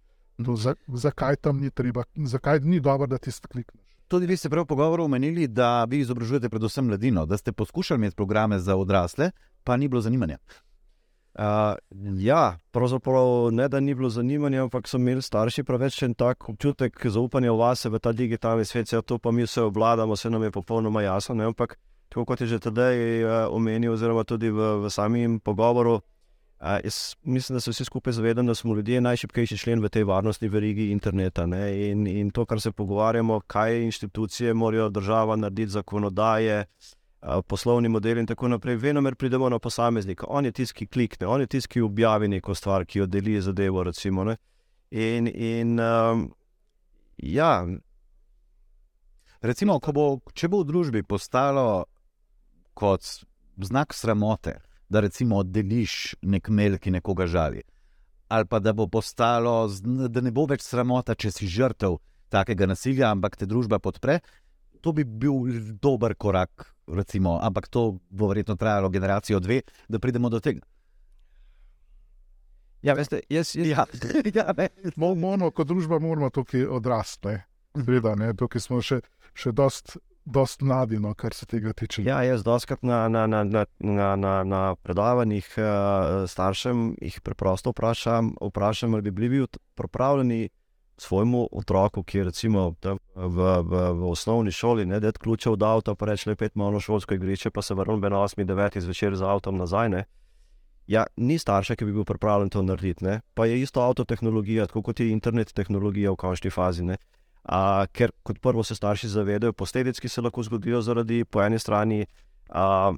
To, 0.44 0.56
za, 0.56 0.74
zakaj 0.88 1.36
tam 1.36 1.60
ni 1.60 1.70
treba, 1.70 2.04
zakaj 2.16 2.60
ni 2.60 2.80
dobro, 2.80 3.06
da 3.06 3.18
ti 3.18 3.32
stkneš. 3.32 3.64
Tudi 4.08 4.26
vi 4.26 4.36
ste 4.36 4.50
prav 4.50 4.64
v 4.64 4.66
pogovoru 4.66 5.04
omenili, 5.04 5.46
da 5.46 5.84
vi 5.84 6.00
izobražujete 6.00 6.48
predvsem 6.48 6.86
mladino, 6.86 7.26
da 7.26 7.36
ste 7.36 7.52
poskušali 7.52 7.98
imeti 7.98 8.16
programe 8.16 8.58
za 8.58 8.76
odrasle, 8.76 9.30
pa 9.64 9.76
ni 9.76 9.88
bilo 9.88 10.00
zanimanja. 10.00 10.38
Uh, 11.30 11.78
ja, 12.18 12.58
pravzaprav 12.70 13.52
ne, 13.52 13.68
da 13.68 13.80
ni 13.80 13.94
bilo 13.94 14.08
zanimanja, 14.10 14.62
ampak 14.62 14.88
so 14.90 14.98
imeli 14.98 15.22
starši 15.22 15.62
preveč 15.62 16.02
en 16.02 16.14
tak 16.14 16.48
občutek 16.50 17.06
zaupanja 17.06 17.52
v 17.52 17.60
vas, 17.60 17.84
v 17.86 18.00
ta 18.02 18.10
digitalni 18.12 18.64
svet, 18.66 18.90
ja, 18.92 19.02
to 19.02 19.18
pa 19.18 19.30
mi 19.30 19.46
vse 19.46 19.62
obvladamo, 19.62 20.18
vse 20.18 20.30
nam 20.30 20.42
je 20.42 20.50
popolnoma 20.50 21.02
jasno. 21.02 21.34
Ne? 21.38 21.46
Ampak, 21.46 21.78
tako 22.08 22.24
kot 22.26 22.40
je 22.40 22.50
že 22.50 22.58
tedaj 22.58 22.96
uh, 23.22 23.30
omenil, 23.54 23.94
oziroma 23.94 24.24
tudi 24.26 24.50
v, 24.50 24.82
v 24.82 24.90
samem 24.90 25.38
pogovoru, 25.38 26.00
uh, 26.02 26.80
jaz 26.82 27.14
mislim, 27.22 27.56
da 27.56 27.60
se 27.60 27.70
vsi 27.70 27.84
skupaj 27.84 28.12
zavedamo, 28.12 28.50
da 28.50 28.54
smo 28.54 28.74
ljudje 28.74 29.00
najšipkejši 29.00 29.58
člen 29.58 29.86
v 29.86 29.88
tej 29.88 30.04
varnostni 30.10 30.48
verigi 30.50 30.90
interneta. 30.90 31.46
In, 31.70 32.06
in 32.10 32.34
to, 32.34 32.44
kar 32.44 32.60
se 32.60 32.72
pogovarjamo, 32.72 33.40
kaj 33.46 33.84
inštitucije 33.84 34.54
morajo 34.54 34.90
država 34.90 35.36
narediti, 35.36 35.78
zakonodaje 35.78 36.64
poslovni 37.20 37.88
model 37.88 38.18
in 38.18 38.26
tako 38.26 38.48
naprej, 38.48 38.76
vedno 38.76 39.12
pridemo 39.18 39.48
na 39.48 39.58
posameznika. 39.58 40.26
On 40.28 40.44
je 40.44 40.52
tisti, 40.52 40.74
ki 40.74 40.86
klikne, 40.86 41.26
on 41.26 41.40
je 41.40 41.46
tisti, 41.46 41.68
ki 41.68 41.80
objavi 41.80 42.28
neko 42.28 42.54
stvar, 42.54 42.86
ki 42.86 42.98
jo 42.98 43.06
deli 43.06 43.40
zadevo. 43.40 43.82
Recimo, 43.82 44.34
in, 44.90 45.26
in 45.26 45.80
um, 45.80 46.30
ja. 47.16 47.66
Recimo, 49.40 49.78
bo, 49.92 50.20
če 50.34 50.48
bo 50.48 50.62
v 50.62 50.68
družbi 50.68 51.02
postalo 51.02 51.84
kot 52.74 53.04
znak 53.60 53.94
sramote, 53.94 54.58
da 54.88 55.00
recimo 55.00 55.42
deliš 55.44 56.16
nek 56.22 56.48
mail, 56.48 56.78
ki 56.78 56.90
nekoga 56.90 57.26
žali, 57.26 57.62
ali 58.28 58.46
pa 58.46 58.58
da 58.58 58.72
bo 58.72 58.86
postalo, 58.88 59.68
da 60.08 60.20
ne 60.20 60.32
bo 60.32 60.46
več 60.48 60.64
sramota, 60.64 61.14
če 61.14 61.30
si 61.30 61.48
žrtev 61.48 61.98
takega 62.30 62.66
nasilja, 62.66 63.10
ampak 63.10 63.36
te 63.36 63.46
družba 63.46 63.80
podpre, 63.82 64.20
to 64.80 64.92
bi 64.96 65.04
bil 65.04 65.46
dober 65.80 66.14
korak 66.14 66.66
recimo, 66.94 67.38
ampak 67.42 67.68
to 67.68 67.98
bo 68.10 68.28
verjetno 68.28 68.56
trajalo 68.56 68.88
generacijo 68.88 69.40
dve, 69.40 69.60
da 69.88 69.98
pridemo 69.98 70.28
do 70.28 70.40
tega. 70.40 70.60
Ja, 72.82 72.94
veste, 72.94 73.20
jaz, 73.28 73.54
jaz, 73.56 73.66
ja, 73.66 73.84
ja, 74.34 74.68
Moramo, 74.96 75.50
kot 75.50 75.68
družba, 75.68 75.98
moramo 76.00 76.30
tukaj 76.30 76.64
odrasti. 76.64 77.36
Zgleda, 77.76 78.14
ne, 78.18 78.32
tukaj 78.34 78.62
smo 78.64 78.80
še, 78.82 79.02
še 79.36 79.52
dost, 79.52 79.98
dost 80.24 80.64
mladi, 80.64 80.98
no, 80.98 81.12
kar 81.14 81.36
se 81.36 81.46
tega 81.46 81.74
tiče. 81.76 82.02
Ja, 82.06 82.22
jaz 82.24 82.42
doskrat 82.42 82.82
na, 82.82 83.04
na, 83.12 83.26
na, 83.28 83.44
na, 83.44 83.66
na, 84.16 84.32
na 84.44 84.62
predavanjih 84.82 85.52
uh, 85.60 86.24
staršem 86.30 86.94
jih 87.04 87.20
preprosto 87.22 87.74
vprašam, 87.74 88.32
vprašam, 88.40 88.96
ali 88.96 89.10
bi 89.10 89.14
bili 89.20 89.44
pripravljeni 89.78 90.48
svojemu 91.00 91.48
otroku, 91.52 92.02
ki 92.02 92.18
je 92.18 92.24
recimo 92.24 92.74
v, 92.82 92.96
v, 93.16 93.82
v 93.92 94.10
osnovni 94.10 94.52
šoli, 94.52 94.86
ne, 94.86 95.00
da 95.00 95.08
je 95.08 95.12
ključe 95.12 95.50
od 95.50 95.62
avta, 95.62 95.94
pa 95.94 96.06
reče: 96.06 96.34
Pet 96.36 96.54
malo 96.54 96.80
šolsko 96.80 97.14
igrišče, 97.14 97.50
pa 97.50 97.62
se 97.62 97.74
vrnem 97.74 98.00
na 98.00 98.20
8-9 98.24 98.80
zvečer 98.80 99.16
z 99.16 99.22
avtom 99.22 99.56
nazaj. 99.56 99.88
Ne. 99.88 100.04
Ja, 100.86 101.06
ni 101.16 101.38
starša, 101.38 101.76
ki 101.76 101.84
bi 101.84 101.92
bil 101.92 102.04
pripravljen 102.04 102.50
to 102.50 102.62
narediti. 102.62 103.04
Ne. 103.04 103.20
Pa 103.34 103.46
je 103.46 103.60
isto 103.62 103.80
avtotehnologija, 103.80 104.66
tako 104.66 104.82
kot 104.82 105.00
je 105.00 105.10
internet 105.10 105.54
tehnologija 105.54 106.10
v 106.10 106.16
končni 106.16 106.50
fazi. 106.50 106.84
A, 107.44 107.86
ker 107.92 108.12
kot 108.22 108.38
prvo 108.42 108.62
se 108.62 108.74
starši 108.74 109.08
zavedajo 109.08 109.52
posledic, 109.52 110.00
ki 110.00 110.08
se 110.08 110.20
lahko 110.20 110.42
zgodijo 110.42 110.82
zaradi 110.82 111.24
po 111.24 111.42
eni 111.42 111.58
strani 111.58 112.04
a, 112.48 112.92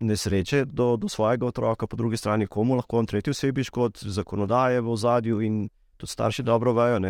nesreče 0.00 0.64
do, 0.64 0.96
do 0.96 1.08
svojega 1.08 1.46
otroka, 1.46 1.86
po 1.86 1.96
drugi 1.96 2.16
strani 2.16 2.46
komu 2.46 2.76
lahko 2.76 2.98
on 2.98 3.06
tretji 3.06 3.30
osebi 3.30 3.64
škod, 3.64 3.98
zakonodaje 4.06 4.80
v 4.80 4.92
ozadju 4.92 5.40
in 5.40 5.68
tudi 6.00 6.14
starši 6.14 6.42
dobro 6.42 6.72
vajo. 6.72 7.00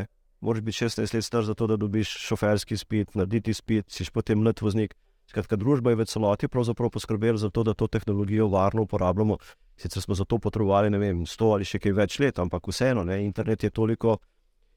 Moraš 0.40 0.62
biti 0.64 0.84
16 0.84 1.14
let 1.14 1.24
star 1.24 1.44
za 1.44 1.54
to, 1.54 1.66
da 1.66 1.76
dobiš 1.76 2.08
šoferski 2.26 2.76
spit, 2.76 3.14
narediti 3.14 3.54
spit, 3.54 3.90
si 3.92 4.04
potem 4.12 4.40
mlad 4.40 4.60
voznik. 4.60 4.94
Skratka, 5.30 5.56
družba 5.56 5.92
je 5.92 6.00
v 6.00 6.04
celoti 6.10 6.48
poskrbela 6.48 7.38
za 7.38 7.50
to, 7.50 7.62
da 7.62 7.74
to 7.74 7.86
tehnologijo 7.86 8.48
varno 8.48 8.82
uporabljamo. 8.82 9.36
Sicer 9.76 10.02
smo 10.02 10.14
za 10.14 10.24
to 10.24 10.38
potrebovali 10.38 10.90
vem, 10.98 11.22
100 11.26 11.52
ali 11.54 11.64
še 11.64 11.78
kaj 11.78 11.92
več 11.92 12.18
let, 12.18 12.38
ampak 12.38 12.66
vseeno, 12.66 13.04
ne, 13.04 13.22
internet 13.24 13.62
je 13.62 13.70
toliko 13.70 14.18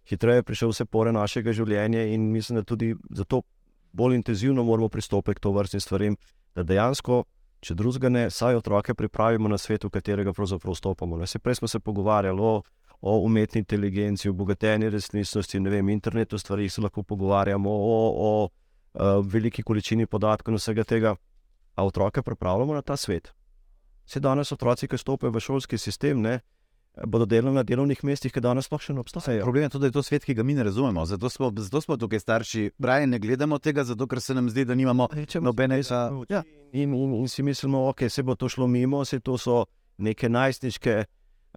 hitreje 0.06 0.44
prišel 0.44 0.70
vse 0.70 0.86
pore 0.86 1.12
našega 1.12 1.54
življenja 1.54 2.04
in 2.14 2.30
mislim, 2.32 2.60
da 2.60 2.64
tudi 2.64 2.94
zato 3.10 3.42
bolj 3.94 4.16
intenzivno 4.16 4.64
moramo 4.64 4.90
pristopiti 4.90 5.40
k 5.40 5.44
to 5.44 5.52
vrstnim 5.52 5.82
stvarem, 5.82 6.18
da 6.56 6.64
dejansko, 6.64 7.24
če 7.64 7.76
drugega 7.80 8.10
ne, 8.10 8.30
saj 8.30 8.60
otroke 8.60 8.94
pripravimo 8.94 9.50
na 9.50 9.58
svet, 9.58 9.86
v 9.86 9.94
katerega 9.94 10.34
pravzaprav 10.34 10.76
vstopamo. 10.76 11.26
Se 11.26 11.40
prej 11.40 11.62
smo 11.62 11.68
se 11.68 11.80
pogovarjali 11.80 12.42
o, 12.42 12.62
o 13.04 13.18
umetni 13.20 13.60
inteligenci, 13.60 14.30
o 14.30 14.34
bogateni 14.34 14.90
resničnosti, 14.90 15.60
ne 15.60 15.70
vem, 15.70 15.90
internetu 15.90 16.38
stvari 16.40 16.70
se 16.70 16.82
lahko 16.82 17.04
pogovarjamo 17.04 17.70
o, 17.70 17.98
o, 18.28 18.50
o 18.94 19.22
veliki 19.22 19.64
količini 19.64 20.08
podatkov 20.08 20.54
in 20.54 20.62
vsega 20.62 20.86
tega, 20.88 21.16
a 21.76 21.86
otroke 21.86 22.22
pripravljamo 22.24 22.74
na 22.74 22.82
ta 22.82 22.96
svet. 22.98 23.34
Se 24.06 24.20
danes 24.20 24.52
otroci, 24.52 24.88
ki 24.88 24.98
stopajo 24.98 25.34
v 25.36 25.42
šolski 25.44 25.78
sistem, 25.78 26.22
ne, 26.22 26.40
bodo 27.08 27.26
delali 27.26 27.56
na 27.56 27.64
delovnih 27.64 28.04
mestih, 28.04 28.32
ki 28.32 28.40
danes 28.40 28.70
sploh 28.70 28.82
še 28.82 28.96
ne 28.96 29.04
obstajajo. 29.04 29.44
Problem 29.44 29.66
je 29.66 29.74
tudi, 29.74 29.82
da 29.84 29.90
je 29.92 29.96
to 29.98 30.04
svet, 30.04 30.24
ki 30.24 30.36
ga 30.38 30.46
mi 30.48 30.56
ne 30.56 30.64
razumemo. 30.64 31.04
Zato 31.06 31.30
smo, 31.30 31.50
zato 31.58 31.82
smo 31.82 31.98
tukaj 31.98 32.24
starši. 32.24 32.70
Braje 32.78 33.08
ne 33.08 33.20
gledamo 33.20 33.60
tega, 33.60 33.84
zato 33.84 34.08
ker 34.08 34.22
se 34.22 34.36
nam 34.38 34.48
zdi, 34.50 34.64
da 34.66 34.80
nimamo 34.80 35.10
nobene 35.42 35.82
za. 35.84 36.06
Ja. 36.30 36.44
In, 36.72 36.94
in, 36.94 37.18
in 37.20 37.28
si 37.28 37.44
mislimo, 37.44 37.84
da 37.84 37.92
okay, 37.92 38.10
se 38.10 38.24
bo 38.24 38.36
to 38.36 38.50
šlo 38.50 38.68
mimo, 38.68 39.04
se 39.06 39.20
to 39.20 39.38
so 39.38 39.66
neke 39.98 40.30
najstniške. 40.30 41.04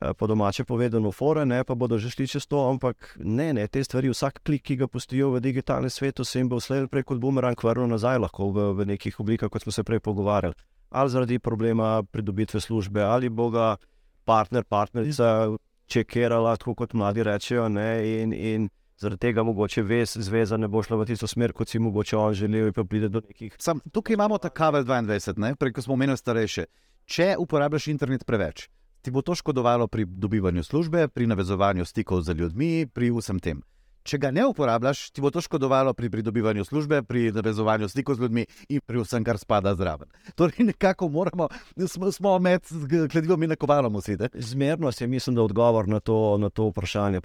Eh, 0.03 0.15
po 0.15 0.27
domače 0.27 0.65
povedano, 0.65 1.13
fore, 1.13 1.47
ne, 1.47 1.65
pa 1.65 1.75
bodo 1.75 1.97
že 1.99 2.11
šli 2.11 2.27
čez 2.29 2.47
to, 2.47 2.61
ampak 2.69 3.17
ne, 3.17 3.53
ne, 3.57 3.65
te 3.67 3.81
stvari, 3.85 4.11
vsak 4.13 4.43
klik, 4.45 4.63
ki 4.63 4.77
ga 4.77 4.87
pustijo 4.93 5.31
v 5.33 5.41
digitalnem 5.41 5.91
svetu, 5.91 6.25
se 6.25 6.39
jim 6.39 6.51
bo 6.53 6.61
vse 6.61 6.85
prej 6.93 7.07
kot 7.09 7.17
bumerang 7.19 7.57
vrnil 7.57 7.89
nazaj, 7.89 8.21
lahko 8.21 8.51
v, 8.53 8.67
v 8.77 8.87
nekih 8.93 9.17
oblikah, 9.21 9.49
kot 9.49 9.65
smo 9.65 9.73
se 9.73 9.85
prej 9.89 10.05
pogovarjali. 10.05 10.53
Ali 10.91 11.11
zaradi 11.11 11.39
problema 11.39 12.03
pridobitve 12.03 12.61
službe, 12.61 13.01
ali 13.01 13.33
boga 13.33 13.77
partner, 14.25 14.65
partnerica 14.69 15.57
čekirala, 15.89 16.57
tako 16.61 16.75
kot 16.75 16.93
mladi 16.93 17.25
rečejo. 17.25 17.69
Ne, 17.73 18.21
in, 18.21 18.37
in 18.37 18.69
zaradi 19.01 19.21
tega 19.31 19.43
mogoče 19.49 19.83
vez, 19.83 20.13
zveza 20.21 20.61
ne 20.61 20.69
bo 20.69 20.83
šla 20.85 21.01
v 21.01 21.09
tisto 21.09 21.27
smer, 21.27 21.57
kot 21.57 21.73
si 21.73 21.81
mogoče 21.81 22.17
on 22.21 22.37
želel, 22.37 22.69
pa 22.77 22.85
pride 22.85 23.09
do 23.09 23.25
nekih. 23.25 23.57
Sam, 23.59 23.81
tukaj 23.93 24.21
imamo 24.21 24.37
ta 24.39 24.53
kabel 24.53 24.85
22, 24.85 25.55
preko 25.57 25.83
smo 25.83 25.97
omenili 25.97 26.21
starejše. 26.21 26.69
Če 27.07 27.35
uporabljaš 27.41 27.89
internet 27.89 28.27
preveč, 28.29 28.69
ti 29.07 29.15
bo 29.15 29.23
to 29.23 29.39
škodovalo 29.39 29.87
pri 29.87 30.03
dobivanju 30.05 30.67
službe, 30.67 31.07
pri 31.15 31.31
navezovanju 31.31 31.87
stikov 31.87 32.27
z 32.27 32.35
ljudmi, 32.35 32.91
pri 32.91 33.15
vsem 33.15 33.39
tem 33.39 33.63
če 34.07 34.21
ga 34.23 34.31
ne 34.35 34.47
uporabljaš, 34.47 35.11
ti 35.15 35.23
bo 35.23 35.31
to 35.35 35.43
škodovalo 35.43 35.93
pri 35.97 36.11
pridobivanju 36.11 36.65
službe, 36.65 37.03
pri 37.09 37.29
navezovanju 37.35 37.89
stikov 37.91 38.19
z 38.19 38.27
ljudmi 38.27 38.47
in 38.73 38.83
pri 38.87 39.03
vsem, 39.03 39.25
kar 39.27 39.39
spada 39.39 39.75
zraven. 39.79 40.09
Torej, 40.39 40.67
nekako 40.71 41.09
moramo, 41.13 41.49
smo, 41.89 42.11
smo 42.13 42.37
med 42.43 42.67
kladivom 43.13 43.43
in 43.43 43.55
nakovalom 43.55 43.99
vsi. 43.99 44.17
Zmernost 44.35 45.01
je, 45.01 45.11
mislim, 45.11 45.37
da 45.37 45.43
odgovor 45.43 45.89
na 45.89 46.01
to, 46.01 46.39
na 46.39 46.51
to 46.51 46.71
vprašanje. 46.71 47.21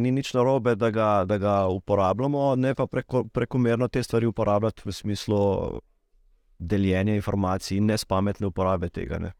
Ni 0.00 0.10
nič 0.10 0.32
narobe, 0.34 0.74
da 0.76 0.90
ga, 0.90 1.10
da 1.24 1.38
ga 1.38 1.56
uporabljamo, 1.66 2.54
ne 2.56 2.74
pa 2.74 2.86
preko, 2.86 3.24
prekomerno 3.24 3.88
te 3.88 4.02
stvari 4.02 4.26
uporabljati 4.26 4.82
v 4.84 4.92
smislu 4.92 5.40
deljenja 6.58 7.14
informacij 7.14 7.76
in 7.78 7.90
nespametne 7.92 8.46
uporabe 8.46 8.88
tega. 8.88 9.18
Ne. 9.18 9.32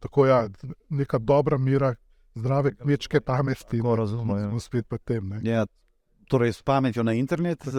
Tako 0.00 0.26
ja, 0.26 0.48
neka 0.88 1.18
dobra 1.18 1.58
mira, 1.58 1.94
zdrave 2.34 2.74
kmečke 2.74 3.20
pameti. 3.20 3.78
Tako 3.78 3.96
razumemo. 3.96 4.38
Ja. 4.38 4.60
Spet 4.60 4.88
pa 4.88 4.98
tem. 4.98 5.32
Ja, 5.42 5.66
torej, 6.28 6.52
s 6.52 6.62
pametjo 6.62 7.02
na 7.02 7.14
internet 7.18 7.66
eh, 7.66 7.72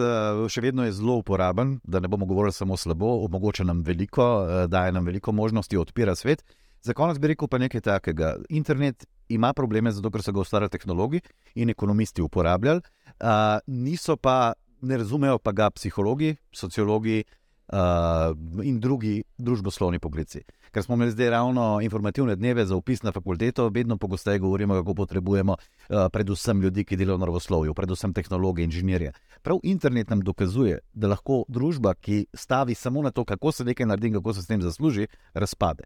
še 0.48 0.62
vedno 0.62 0.86
je 0.86 0.94
zelo 0.96 1.18
uporaben, 1.22 1.78
da 1.84 2.00
ne 2.00 2.08
bomo 2.08 2.26
govorili 2.28 2.52
samo 2.52 2.76
slabo, 2.76 3.24
omogoča 3.26 3.64
nam 3.64 3.82
veliko, 3.86 4.26
eh, 4.44 4.66
daje 4.68 4.92
nam 4.92 5.06
veliko 5.08 5.32
možnosti, 5.32 5.76
odpira 5.76 6.14
svet. 6.14 6.44
Za 6.82 6.94
konec 6.98 7.18
bi 7.18 7.30
rekel 7.30 7.48
pa 7.48 7.58
nekaj 7.62 7.80
takega. 7.80 8.36
Internet 8.50 9.06
ima 9.28 9.52
probleme, 9.54 9.92
zato 9.92 10.10
ker 10.10 10.22
so 10.22 10.32
ga 10.34 10.42
ustvarjali 10.42 10.70
tehnologi 10.70 11.20
in 11.54 11.70
ekonomisti 11.70 12.22
uporabljali, 12.22 12.82
uh, 13.22 13.62
niso 13.66 14.16
pa, 14.16 14.52
ne 14.82 14.98
razumejo 14.98 15.38
pa 15.38 15.52
ga 15.52 15.70
psihologi, 15.70 16.34
sociologi, 16.50 17.22
uh, 17.68 18.64
in 18.64 18.80
drugi 18.80 19.22
družboslovni 19.38 19.98
poklici. 19.98 20.42
Ker 20.72 20.82
smo 20.82 20.94
imeli 20.94 21.12
zdaj 21.12 21.30
ravno 21.30 21.80
informativne 21.82 22.36
dneve 22.36 22.64
za 22.66 22.76
upis 22.76 23.02
na 23.02 23.12
fakulteto, 23.12 23.68
vedno 23.68 23.96
pogosteje 23.96 24.38
govorimo, 24.38 24.74
kako 24.74 24.94
potrebujemo 24.94 25.52
uh, 25.52 25.96
predvsem 26.12 26.62
ljudi, 26.62 26.84
ki 26.84 26.96
delajo 26.96 27.18
na 27.18 27.26
naravoslovju, 27.26 27.74
predvsem 27.74 28.12
tehnologe, 28.12 28.64
inženirje. 28.64 29.12
Prav 29.42 29.58
internet 29.62 30.10
nam 30.10 30.20
dokazuje, 30.20 30.78
da 30.92 31.08
lahko 31.08 31.44
družba, 31.48 31.94
ki 31.94 32.26
stavi 32.34 32.74
samo 32.74 33.02
na 33.02 33.10
to, 33.10 33.24
kako 33.24 33.52
se 33.52 33.64
nekaj 33.64 33.86
naredi 33.86 34.08
in 34.08 34.14
kako 34.14 34.34
se 34.34 34.42
s 34.42 34.46
tem 34.46 34.62
zasluži, 34.62 35.06
razpade. 35.34 35.84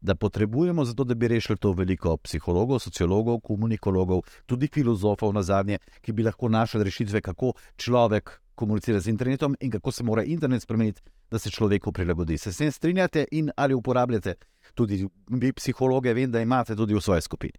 Da 0.00 0.14
potrebujemo 0.14 0.84
za 0.84 0.94
to, 0.94 1.04
da 1.04 1.14
bi 1.14 1.28
rešili 1.28 1.58
to 1.58 1.72
veliko 1.72 2.16
psihologov, 2.16 2.78
sociologov, 2.78 3.40
komunikologov, 3.40 4.20
tudi 4.46 4.68
filozofov 4.74 5.32
na 5.32 5.42
zadnje, 5.42 5.78
ki 6.00 6.12
bi 6.12 6.22
lahko 6.22 6.48
našli 6.48 6.84
rešitve, 6.84 7.20
kako 7.20 7.52
človek 7.76 8.40
komunicira 8.56 9.00
z 9.00 9.12
internetom 9.12 9.54
in 9.60 9.70
kako 9.70 9.92
se 9.92 10.04
mora 10.04 10.24
internet 10.24 10.62
spremeniti, 10.62 11.02
da 11.30 11.38
se 11.38 11.50
človeku 11.50 11.92
prilagodi. 11.92 12.38
Se 12.38 12.52
s 12.52 12.58
tem 12.58 12.72
strinjate 12.72 13.26
in 13.30 13.50
ali 13.56 13.74
uporabljate 13.74 14.34
tudi 14.74 15.06
vi, 15.30 15.52
psihologe, 15.52 16.14
vem, 16.14 16.32
da 16.32 16.40
imate 16.40 16.76
tudi 16.76 16.94
v 16.94 17.00
svoji 17.00 17.22
skupini. 17.22 17.52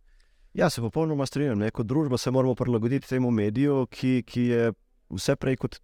Ja, 0.53 0.69
se 0.69 0.81
popolnoma 0.81 1.25
strinjam. 1.25 1.59
Ne? 1.59 1.71
Kot 1.71 1.85
družba 1.85 2.17
se 2.17 2.31
moramo 2.31 2.55
prilagoditi 2.55 3.07
temu 3.07 3.31
mediju, 3.31 3.85
ki, 3.91 4.23
ki 4.25 4.41
je 4.41 4.71
vse 5.13 5.35
prej 5.35 5.55
kot 5.61 5.79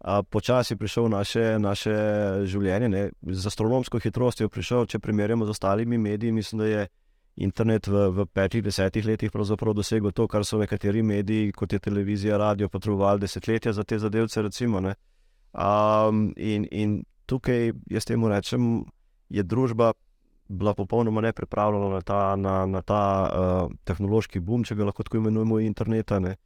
a, 0.00 0.22
počasi 0.22 0.76
prišel 0.76 1.06
v 1.06 1.12
naše, 1.14 1.44
naše 1.62 1.94
življenje. 2.44 2.88
Ne? 2.88 3.02
Z 3.22 3.46
astronomsko 3.46 4.00
hitrostjo 4.02 4.48
je 4.48 4.52
prišel, 4.52 4.86
če 4.90 4.98
primerjamo 4.98 5.46
z 5.46 5.54
ostalimi 5.54 5.98
mediji, 5.98 6.32
mislim, 6.32 6.64
da 6.64 6.66
je 6.66 6.88
internet 7.36 7.86
v, 7.86 8.08
v 8.10 8.26
petih, 8.26 8.62
desetih 8.62 9.04
letih 9.04 9.30
dosegel 9.74 10.12
to, 10.12 10.26
kar 10.28 10.44
so 10.44 10.58
nekateri 10.58 11.02
mediji, 11.02 11.52
kot 11.52 11.72
je 11.72 11.78
televizija, 11.78 12.36
radio, 12.36 12.68
potrebovali 12.68 13.20
desetletja 13.20 13.72
za 13.72 13.84
te 13.84 13.98
zadevce. 13.98 14.42
Recimo, 14.42 14.80
um, 15.52 16.32
in, 16.36 16.66
in 16.70 17.04
tukaj, 17.26 17.72
jaz 17.90 18.04
temu 18.04 18.28
rečem, 18.28 18.84
je 19.28 19.42
družba 19.42 19.92
bila 20.48 20.74
popolnoma 20.74 21.20
nepripravljena 21.20 21.88
na 21.88 22.00
ta, 22.00 22.36
na, 22.36 22.66
na 22.66 22.82
ta 22.82 23.02
uh, 23.26 23.72
tehnološki 23.84 24.40
boom, 24.40 24.64
če 24.64 24.74
ga 24.74 24.84
lahko 24.84 25.02
tako 25.02 25.18
imenujemo, 25.18 25.58
interneta. 25.60 26.20
Ne? 26.20 26.36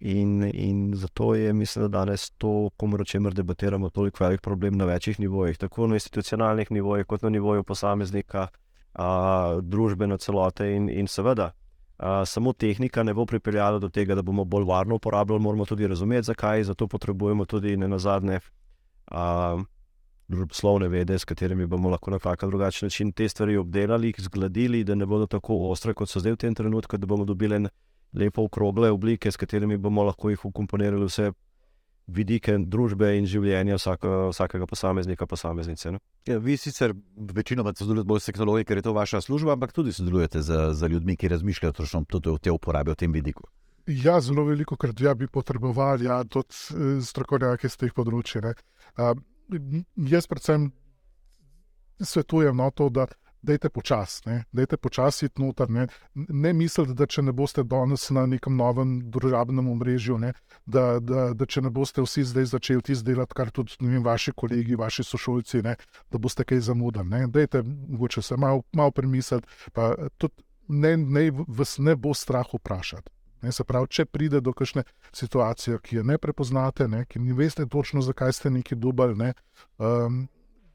In, 0.00 0.42
in 0.52 0.90
zato 0.98 1.34
je, 1.34 1.52
mislim, 1.52 1.86
da 1.86 2.00
danes 2.00 2.30
to, 2.36 2.68
o 3.00 3.04
čemer 3.04 3.34
debatiramo, 3.34 3.90
toliko 3.90 4.24
velik 4.24 4.42
problem 4.42 4.76
na 4.76 4.84
večjih 4.84 5.20
nivojih, 5.20 5.58
tako 5.58 5.86
na 5.86 5.94
institucionalnih 5.94 6.70
nivojih, 6.70 7.06
kot 7.06 7.22
na 7.22 7.30
nivoju 7.30 7.64
posameznika 7.64 8.48
a, 8.94 9.58
družbene 9.62 10.18
celote. 10.18 10.70
In, 10.76 10.88
in 10.88 11.06
seveda, 11.10 11.50
a, 11.98 12.24
samo 12.24 12.52
tehnika 12.52 13.02
ne 13.02 13.14
bo 13.14 13.26
pripeljala 13.26 13.78
do 13.78 13.88
tega, 13.88 14.14
da 14.14 14.22
bomo 14.22 14.44
bolj 14.44 14.64
varno 14.68 14.98
uporabljali, 15.00 15.42
moramo 15.42 15.66
tudi 15.66 15.86
razumeti, 15.86 16.30
zakaj. 16.30 16.64
Zato 16.70 16.88
potrebujemo 16.88 17.44
tudi 17.44 17.76
ne 17.76 17.88
na 17.88 17.98
zadnje. 17.98 18.40
Družboslovne 20.24 20.88
vede, 20.88 21.18
s 21.18 21.28
katerimi 21.28 21.66
bomo 21.68 21.90
lahko 21.92 22.10
na 22.10 22.18
kakšen 22.18 22.48
drugačen 22.50 22.86
način 22.86 23.12
te 23.12 23.28
stvari 23.28 23.56
obdelali, 23.60 24.08
jih 24.08 24.22
zgladili, 24.24 24.84
da 24.84 24.94
ne 24.94 25.06
bodo 25.06 25.26
tako 25.26 25.58
ostre, 25.68 25.92
kot 25.94 26.08
so 26.08 26.20
zdaj 26.20 26.32
v 26.32 26.40
tem 26.46 26.54
trenutku, 26.54 26.96
da 26.96 27.06
bomo 27.06 27.26
dobili 27.28 27.66
lepo 28.14 28.46
okrogle 28.46 28.90
oblike, 28.90 29.30
s 29.30 29.36
katerimi 29.36 29.76
bomo 29.76 30.04
lahko 30.04 30.30
jih 30.30 30.44
ukomponirali 30.44 31.04
vse 31.04 31.32
vidike 32.06 32.56
družbe 32.58 33.14
in 33.18 33.26
življenja 33.28 33.78
vsako, 33.78 34.12
vsakega 34.32 34.66
posameznika, 34.68 35.26
posameznice. 35.26 35.94
Ja, 36.28 36.38
vi 36.38 36.56
sicer 36.60 36.94
večinoma 37.16 37.72
sodelujete 37.76 38.08
bolj 38.08 38.20
s 38.20 38.30
tehnologijo, 38.30 38.68
ker 38.68 38.80
je 38.80 38.86
to 38.86 38.94
vaša 38.96 39.22
služba, 39.24 39.56
ampak 39.56 39.72
tudi 39.72 39.92
sodelujete 39.92 40.42
z, 40.42 40.70
z 40.76 40.90
ljudmi, 40.92 41.16
ki 41.16 41.32
razmišljajo 41.32 41.78
točno 41.80 42.04
tudi 42.08 42.32
o 42.32 42.38
tej 42.38 42.52
uporabi, 42.52 42.92
o 42.92 42.98
tem 42.98 43.12
vidiku. 43.12 43.48
Ja, 43.86 44.20
zelo 44.20 44.46
veliko 44.48 44.76
krat 44.80 45.00
ja, 45.00 45.14
bi 45.14 45.28
potrebovali 45.28 46.08
ja, 46.08 46.22
tudi 46.24 46.56
eh, 46.72 47.02
strokovnjake 47.04 47.68
z 47.68 47.82
teh 47.84 47.92
področji. 47.96 48.40
Uh, 48.96 49.12
jaz 50.08 50.28
predvsem 50.28 50.70
svetujem 52.00 52.56
no, 52.56 52.70
to, 52.70 52.88
da, 52.88 53.06
dajte 53.44 53.68
počasi, 53.68 54.22
dajte 54.52 54.76
počasi 54.76 55.26
iti 55.26 55.42
noter. 55.42 55.70
Ne, 55.70 55.86
ne 56.14 56.52
mislite, 56.52 56.94
da 56.96 57.06
če 57.06 57.22
ne 57.22 57.32
boste 57.32 57.64
danes 57.64 58.08
na 58.14 58.24
nekem 58.30 58.56
novem 58.56 58.96
družabnem 59.12 59.68
omrežju, 59.74 60.18
ne, 60.18 60.32
da, 60.66 60.98
da, 61.00 61.26
da 61.36 61.46
če 61.46 61.64
ne 61.66 61.72
boste 61.74 62.02
vsi 62.04 62.24
zdaj 62.32 62.50
začeli 62.54 62.84
tisto 62.84 63.08
delati, 63.08 63.36
kar 63.36 63.52
tudi 63.54 63.76
vem, 63.80 64.02
vaši 64.04 64.32
kolegi, 64.36 64.78
vaši 64.80 65.04
sošolci, 65.06 65.62
ne, 65.66 65.76
da 66.10 66.20
boste 66.20 66.46
kaj 66.48 66.64
zamudili. 66.70 67.24
Dajte 67.32 67.62
mogoče 67.64 68.22
se 68.22 68.36
malo 68.40 68.64
mal 68.72 68.92
premisliti, 68.92 69.48
pa 69.72 69.92
tudi 70.18 70.44
ne, 70.68 70.96
ne, 70.96 71.28
vas 71.48 71.78
ne 71.78 71.96
bo 71.96 72.14
strah 72.14 72.48
vprašati. 72.54 73.10
Ne, 73.44 73.52
se 73.52 73.64
pravi, 73.68 73.90
če 73.92 74.06
pride 74.08 74.40
do 74.40 74.54
kakšne 74.56 74.86
situacije, 75.12 75.76
ki 75.84 75.98
je 75.98 76.04
ne 76.08 76.16
prepoznate, 76.18 76.86
ne, 76.88 77.02
ki 77.04 77.20
ne 77.20 77.36
veste 77.36 77.66
točno, 77.68 78.00
zakaj 78.00 78.32
ste 78.32 78.50
neki 78.50 78.78
dubali, 78.80 79.18
ne, 79.20 79.34
um, 79.76 80.22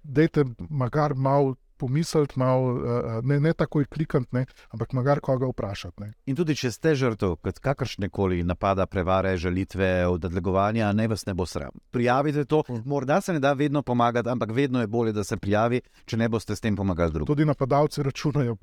dajte 0.03 0.45
magar 0.69 1.15
malo 1.17 1.55
pomisliti, 1.79 2.39
malo, 2.39 2.73
uh, 2.73 3.07
ne, 3.23 3.39
ne 3.39 3.53
takoj 3.53 3.85
klikati, 3.85 4.27
ne, 4.35 4.45
ampak 4.75 4.93
magar 4.97 5.21
koga 5.23 5.47
vprašati. 5.49 6.01
Ne. 6.03 6.11
In 6.29 6.35
tudi, 6.35 6.55
če 6.59 6.71
ste 6.75 6.95
žrtev 6.99 7.37
kakršne 7.61 8.09
koli 8.13 8.43
napada, 8.43 8.85
prevare, 8.89 9.35
žalitve, 9.39 10.07
odlegovanja, 10.07 10.91
ne 10.93 11.07
vas 11.07 11.25
ne 11.27 11.33
bo 11.33 11.47
sram. 11.49 11.79
Prijavite 11.91 12.45
to, 12.45 12.63
hm. 12.67 12.83
morda 12.89 13.21
se 13.21 13.33
ne 13.33 13.39
da 13.39 13.53
vedno 13.53 13.81
pomagati, 13.81 14.29
ampak 14.29 14.51
vedno 14.55 14.81
je 14.81 14.87
bolje, 14.87 15.13
da 15.13 15.23
se 15.23 15.37
prijavi, 15.37 15.81
če 16.05 16.17
ne 16.17 16.29
boste 16.29 16.55
s 16.55 16.63
tem 16.65 16.75
pomagali 16.75 17.13
drugim. 17.13 17.33
Tudi 17.33 17.45
napadalci 17.45 18.03
računajo 18.03 18.57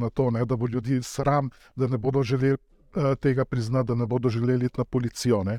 na 0.00 0.10
to, 0.10 0.30
ne, 0.30 0.44
da 0.44 0.56
bo 0.56 0.66
ljudi 0.68 1.00
sram, 1.02 1.50
da 1.76 1.86
ne 1.86 1.98
bodo 1.98 2.22
želeli 2.22 2.56
uh, 2.56 3.14
tega 3.20 3.44
priznati, 3.44 3.88
da 3.88 3.94
ne 3.94 4.06
bodo 4.06 4.28
želeli 4.28 4.66
iti 4.66 4.78
na 4.78 4.84
policijo. 4.84 5.44
Ne. 5.44 5.58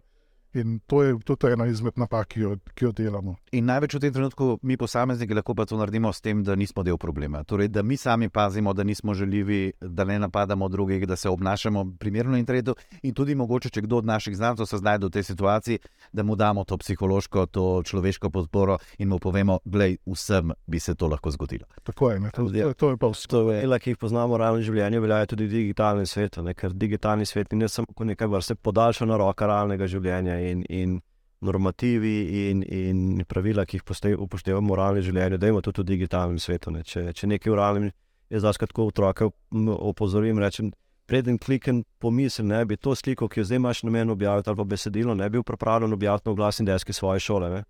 In 0.54 0.80
to 0.88 1.04
je 1.04 1.16
tudi 1.26 1.52
ena 1.52 1.66
izmed 1.68 1.98
napak, 2.00 2.28
ki 2.28 2.40
jo, 2.40 2.56
ki 2.76 2.86
jo 2.86 2.92
delamo. 2.96 3.36
In 3.52 3.68
največ 3.68 3.98
v 3.98 4.02
tem 4.06 4.14
trenutku 4.14 4.60
mi, 4.64 4.78
posamezniki, 4.80 5.36
lahko 5.36 5.56
pa 5.56 5.66
to 5.68 5.78
naredimo 5.78 6.14
s 6.14 6.24
tem, 6.24 6.44
da 6.44 6.56
nismo 6.56 6.84
del 6.88 6.98
problema. 6.98 7.44
Torej, 7.44 7.68
da 7.68 7.84
mi 7.84 7.98
sami 7.98 8.30
pazimo, 8.30 8.74
da 8.74 8.84
nismo 8.84 9.14
želivi, 9.14 9.74
da 9.82 10.06
ne 10.08 10.20
napadamo 10.20 10.70
drugih, 10.70 11.08
da 11.08 11.16
se 11.16 11.30
obnašamo 11.30 11.86
primerno 12.00 12.38
in 12.38 12.46
tretjo. 12.46 12.76
In 13.04 13.14
tudi 13.14 13.36
mogoče, 13.36 13.70
če 13.70 13.84
kdo 13.86 13.98
od 13.98 14.06
naših 14.06 14.38
znancev 14.38 14.66
se 14.66 14.78
znajde 14.78 15.06
v 15.06 15.10
tej 15.10 15.24
situaciji, 15.24 15.80
da 16.14 16.24
mu 16.24 16.36
damo 16.36 16.64
to 16.64 16.78
psihološko, 16.78 17.46
to 17.46 17.84
človeško 17.84 18.30
podporo 18.30 18.78
in 18.98 19.10
mu 19.10 19.20
povemo, 19.20 19.60
da 19.66 19.92
vsem 20.06 20.52
bi 20.68 20.80
se 20.80 20.96
to 20.96 21.08
lahko 21.08 21.32
zgodilo. 21.32 21.68
Tako 21.84 22.12
je, 22.12 22.32
to, 22.32 22.48
to, 22.50 22.74
to 22.74 22.90
je 22.90 22.98
pa 22.98 23.08
vse. 23.08 23.28
To 23.28 23.52
je, 23.52 23.80
ki 23.80 23.94
jih 23.94 23.98
poznamo 24.00 24.34
v 24.34 24.42
realnem 24.42 24.64
življenju, 24.64 25.02
veljajo 25.04 25.32
tudi 25.36 25.48
v 25.48 25.52
digitalnem 25.52 26.06
svetu, 26.06 26.42
ne? 26.44 26.56
ker 26.58 26.74
digitalni 26.74 27.26
svet 27.26 27.52
ni 27.52 27.70
samo 27.70 28.08
nekaj 28.08 28.28
vrste 28.32 28.56
podaljšana 28.56 29.18
roka 29.20 29.48
realnega 29.48 29.88
življenja 29.88 30.37
in, 30.40 30.64
in 30.70 30.98
normativi 31.40 32.50
in, 32.50 32.64
in 32.64 33.24
pravila, 33.28 33.66
ki 33.66 33.78
jih 33.78 34.18
upoštevamo 34.18 34.66
v 34.66 34.70
moralnem 34.70 35.06
življenju, 35.06 35.38
da 35.38 35.48
imamo 35.48 35.62
tudi 35.62 35.84
v 35.84 35.90
digitalnem 35.94 36.40
svetu. 36.40 36.74
Ne. 36.74 36.84
Če, 36.84 37.12
če 37.14 37.30
nekaj 37.30 37.52
v 37.52 37.58
realnem 37.60 37.92
je 38.30 38.42
zdaj 38.42 38.68
tako 38.68 38.90
otroke 38.92 39.30
opozorim, 39.78 40.40
rečem. 40.40 40.74
Preden 41.08 41.38
kliknem, 41.40 41.86
pomislim, 42.04 42.50
da 42.52 42.66
bi 42.68 42.76
to 42.76 42.92
sliko, 42.92 43.30
ki 43.32 43.40
jo 43.40 43.46
zdaj 43.48 43.62
imaš 43.62 43.84
na 43.88 43.92
meni 43.96 44.12
objaviti, 44.12 44.50
ali 44.50 44.60
pa 44.60 44.64
besedilo, 44.68 45.14
ne 45.16 45.30
bil 45.32 45.44
pripravljen 45.44 45.94
objaviti 45.96 46.28
na 46.28 46.34
glasni 46.36 46.66
deski 46.68 46.94
svoje 46.94 47.24
šole. 47.24 47.48
Ne? 47.54 47.62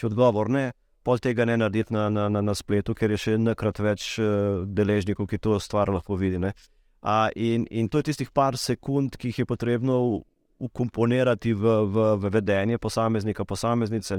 Če 0.00 0.06
odgovor 0.08 0.48
ne, 0.48 0.70
pol 1.04 1.20
tega 1.20 1.44
ne 1.44 1.58
narediti 1.60 1.92
na, 1.92 2.06
na, 2.08 2.30
na, 2.32 2.40
na 2.40 2.54
spletu, 2.56 2.94
ker 2.96 3.12
je 3.12 3.18
še 3.20 3.34
enkrat 3.36 3.82
več 3.84 4.14
uh, 4.22 4.64
deležnikov, 4.64 5.28
ki 5.28 5.36
to 5.36 5.58
stvar 5.60 5.92
lahko 5.92 6.16
vidi. 6.16 6.40
Uh, 6.40 7.28
in, 7.36 7.68
in 7.68 7.92
to 7.92 8.00
je 8.00 8.08
tistih 8.08 8.32
par 8.32 8.56
sekund, 8.56 9.20
ki 9.20 9.34
jih 9.34 9.42
je 9.42 9.48
potrebno 9.52 9.98
ukomponirati 10.58 11.54
v, 11.54 11.74
v, 11.86 12.06
v 12.18 12.30
vedenje 12.34 12.78
posameznika, 12.78 13.44
posameznice. 13.44 14.18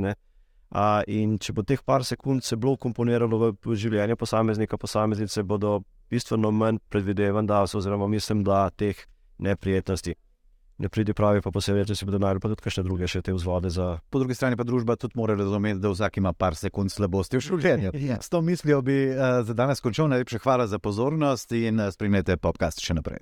A, 0.69 1.01
in 1.09 1.39
če 1.41 1.53
bo 1.57 1.65
teh 1.65 1.81
par 1.81 2.05
sekund 2.05 2.45
se 2.45 2.55
bilo 2.55 2.75
ukomponiralo 2.77 3.39
v, 3.41 3.75
življenje 3.75 4.15
posameznika, 4.15 4.77
posameznice 4.77 5.43
bodo 5.43 5.79
bistveno 6.09 6.51
manj 6.53 6.77
predvidevan, 6.89 7.47
da 7.49 7.63
so, 7.67 7.79
oziroma 7.81 8.07
mislim, 8.07 8.43
da 8.45 8.67
teh 8.69 8.97
neprijetnosti. 9.39 10.15
Ne 10.79 10.87
pridi 10.87 11.11
pravi, 11.11 11.41
pa 11.43 11.51
posebej, 11.51 11.89
če 11.89 11.95
si 11.97 12.05
bodo 12.07 12.21
najdel, 12.23 12.39
pa 12.39 12.51
tudi 12.53 12.63
kakšne 12.63 12.85
druge 12.85 13.09
še 13.11 13.19
te 13.25 13.33
vzvode. 13.35 13.67
Za... 13.73 13.97
Po 14.13 14.21
drugi 14.21 14.37
strani 14.37 14.55
pa 14.55 14.63
družba 14.63 14.95
tudi 14.95 15.17
mora 15.19 15.35
razumeti, 15.35 15.81
da 15.83 15.91
vsak 15.91 16.21
ima 16.21 16.31
par 16.31 16.55
sekund 16.55 16.93
slabosti 16.93 17.35
v 17.35 17.43
življenju. 17.49 17.91
Ja. 17.99 18.21
S 18.23 18.31
to 18.31 18.39
mislijo 18.45 18.79
bi 18.85 19.09
uh, 19.09 19.41
za 19.43 19.57
danes 19.57 19.83
končal. 19.83 20.07
Najlepša 20.13 20.39
hvala 20.45 20.69
za 20.71 20.79
pozornost 20.79 21.51
in 21.57 21.83
uh, 21.83 21.91
spremljajte 21.91 22.39
podcast 22.39 22.79
še 22.85 22.95
naprej. 22.95 23.19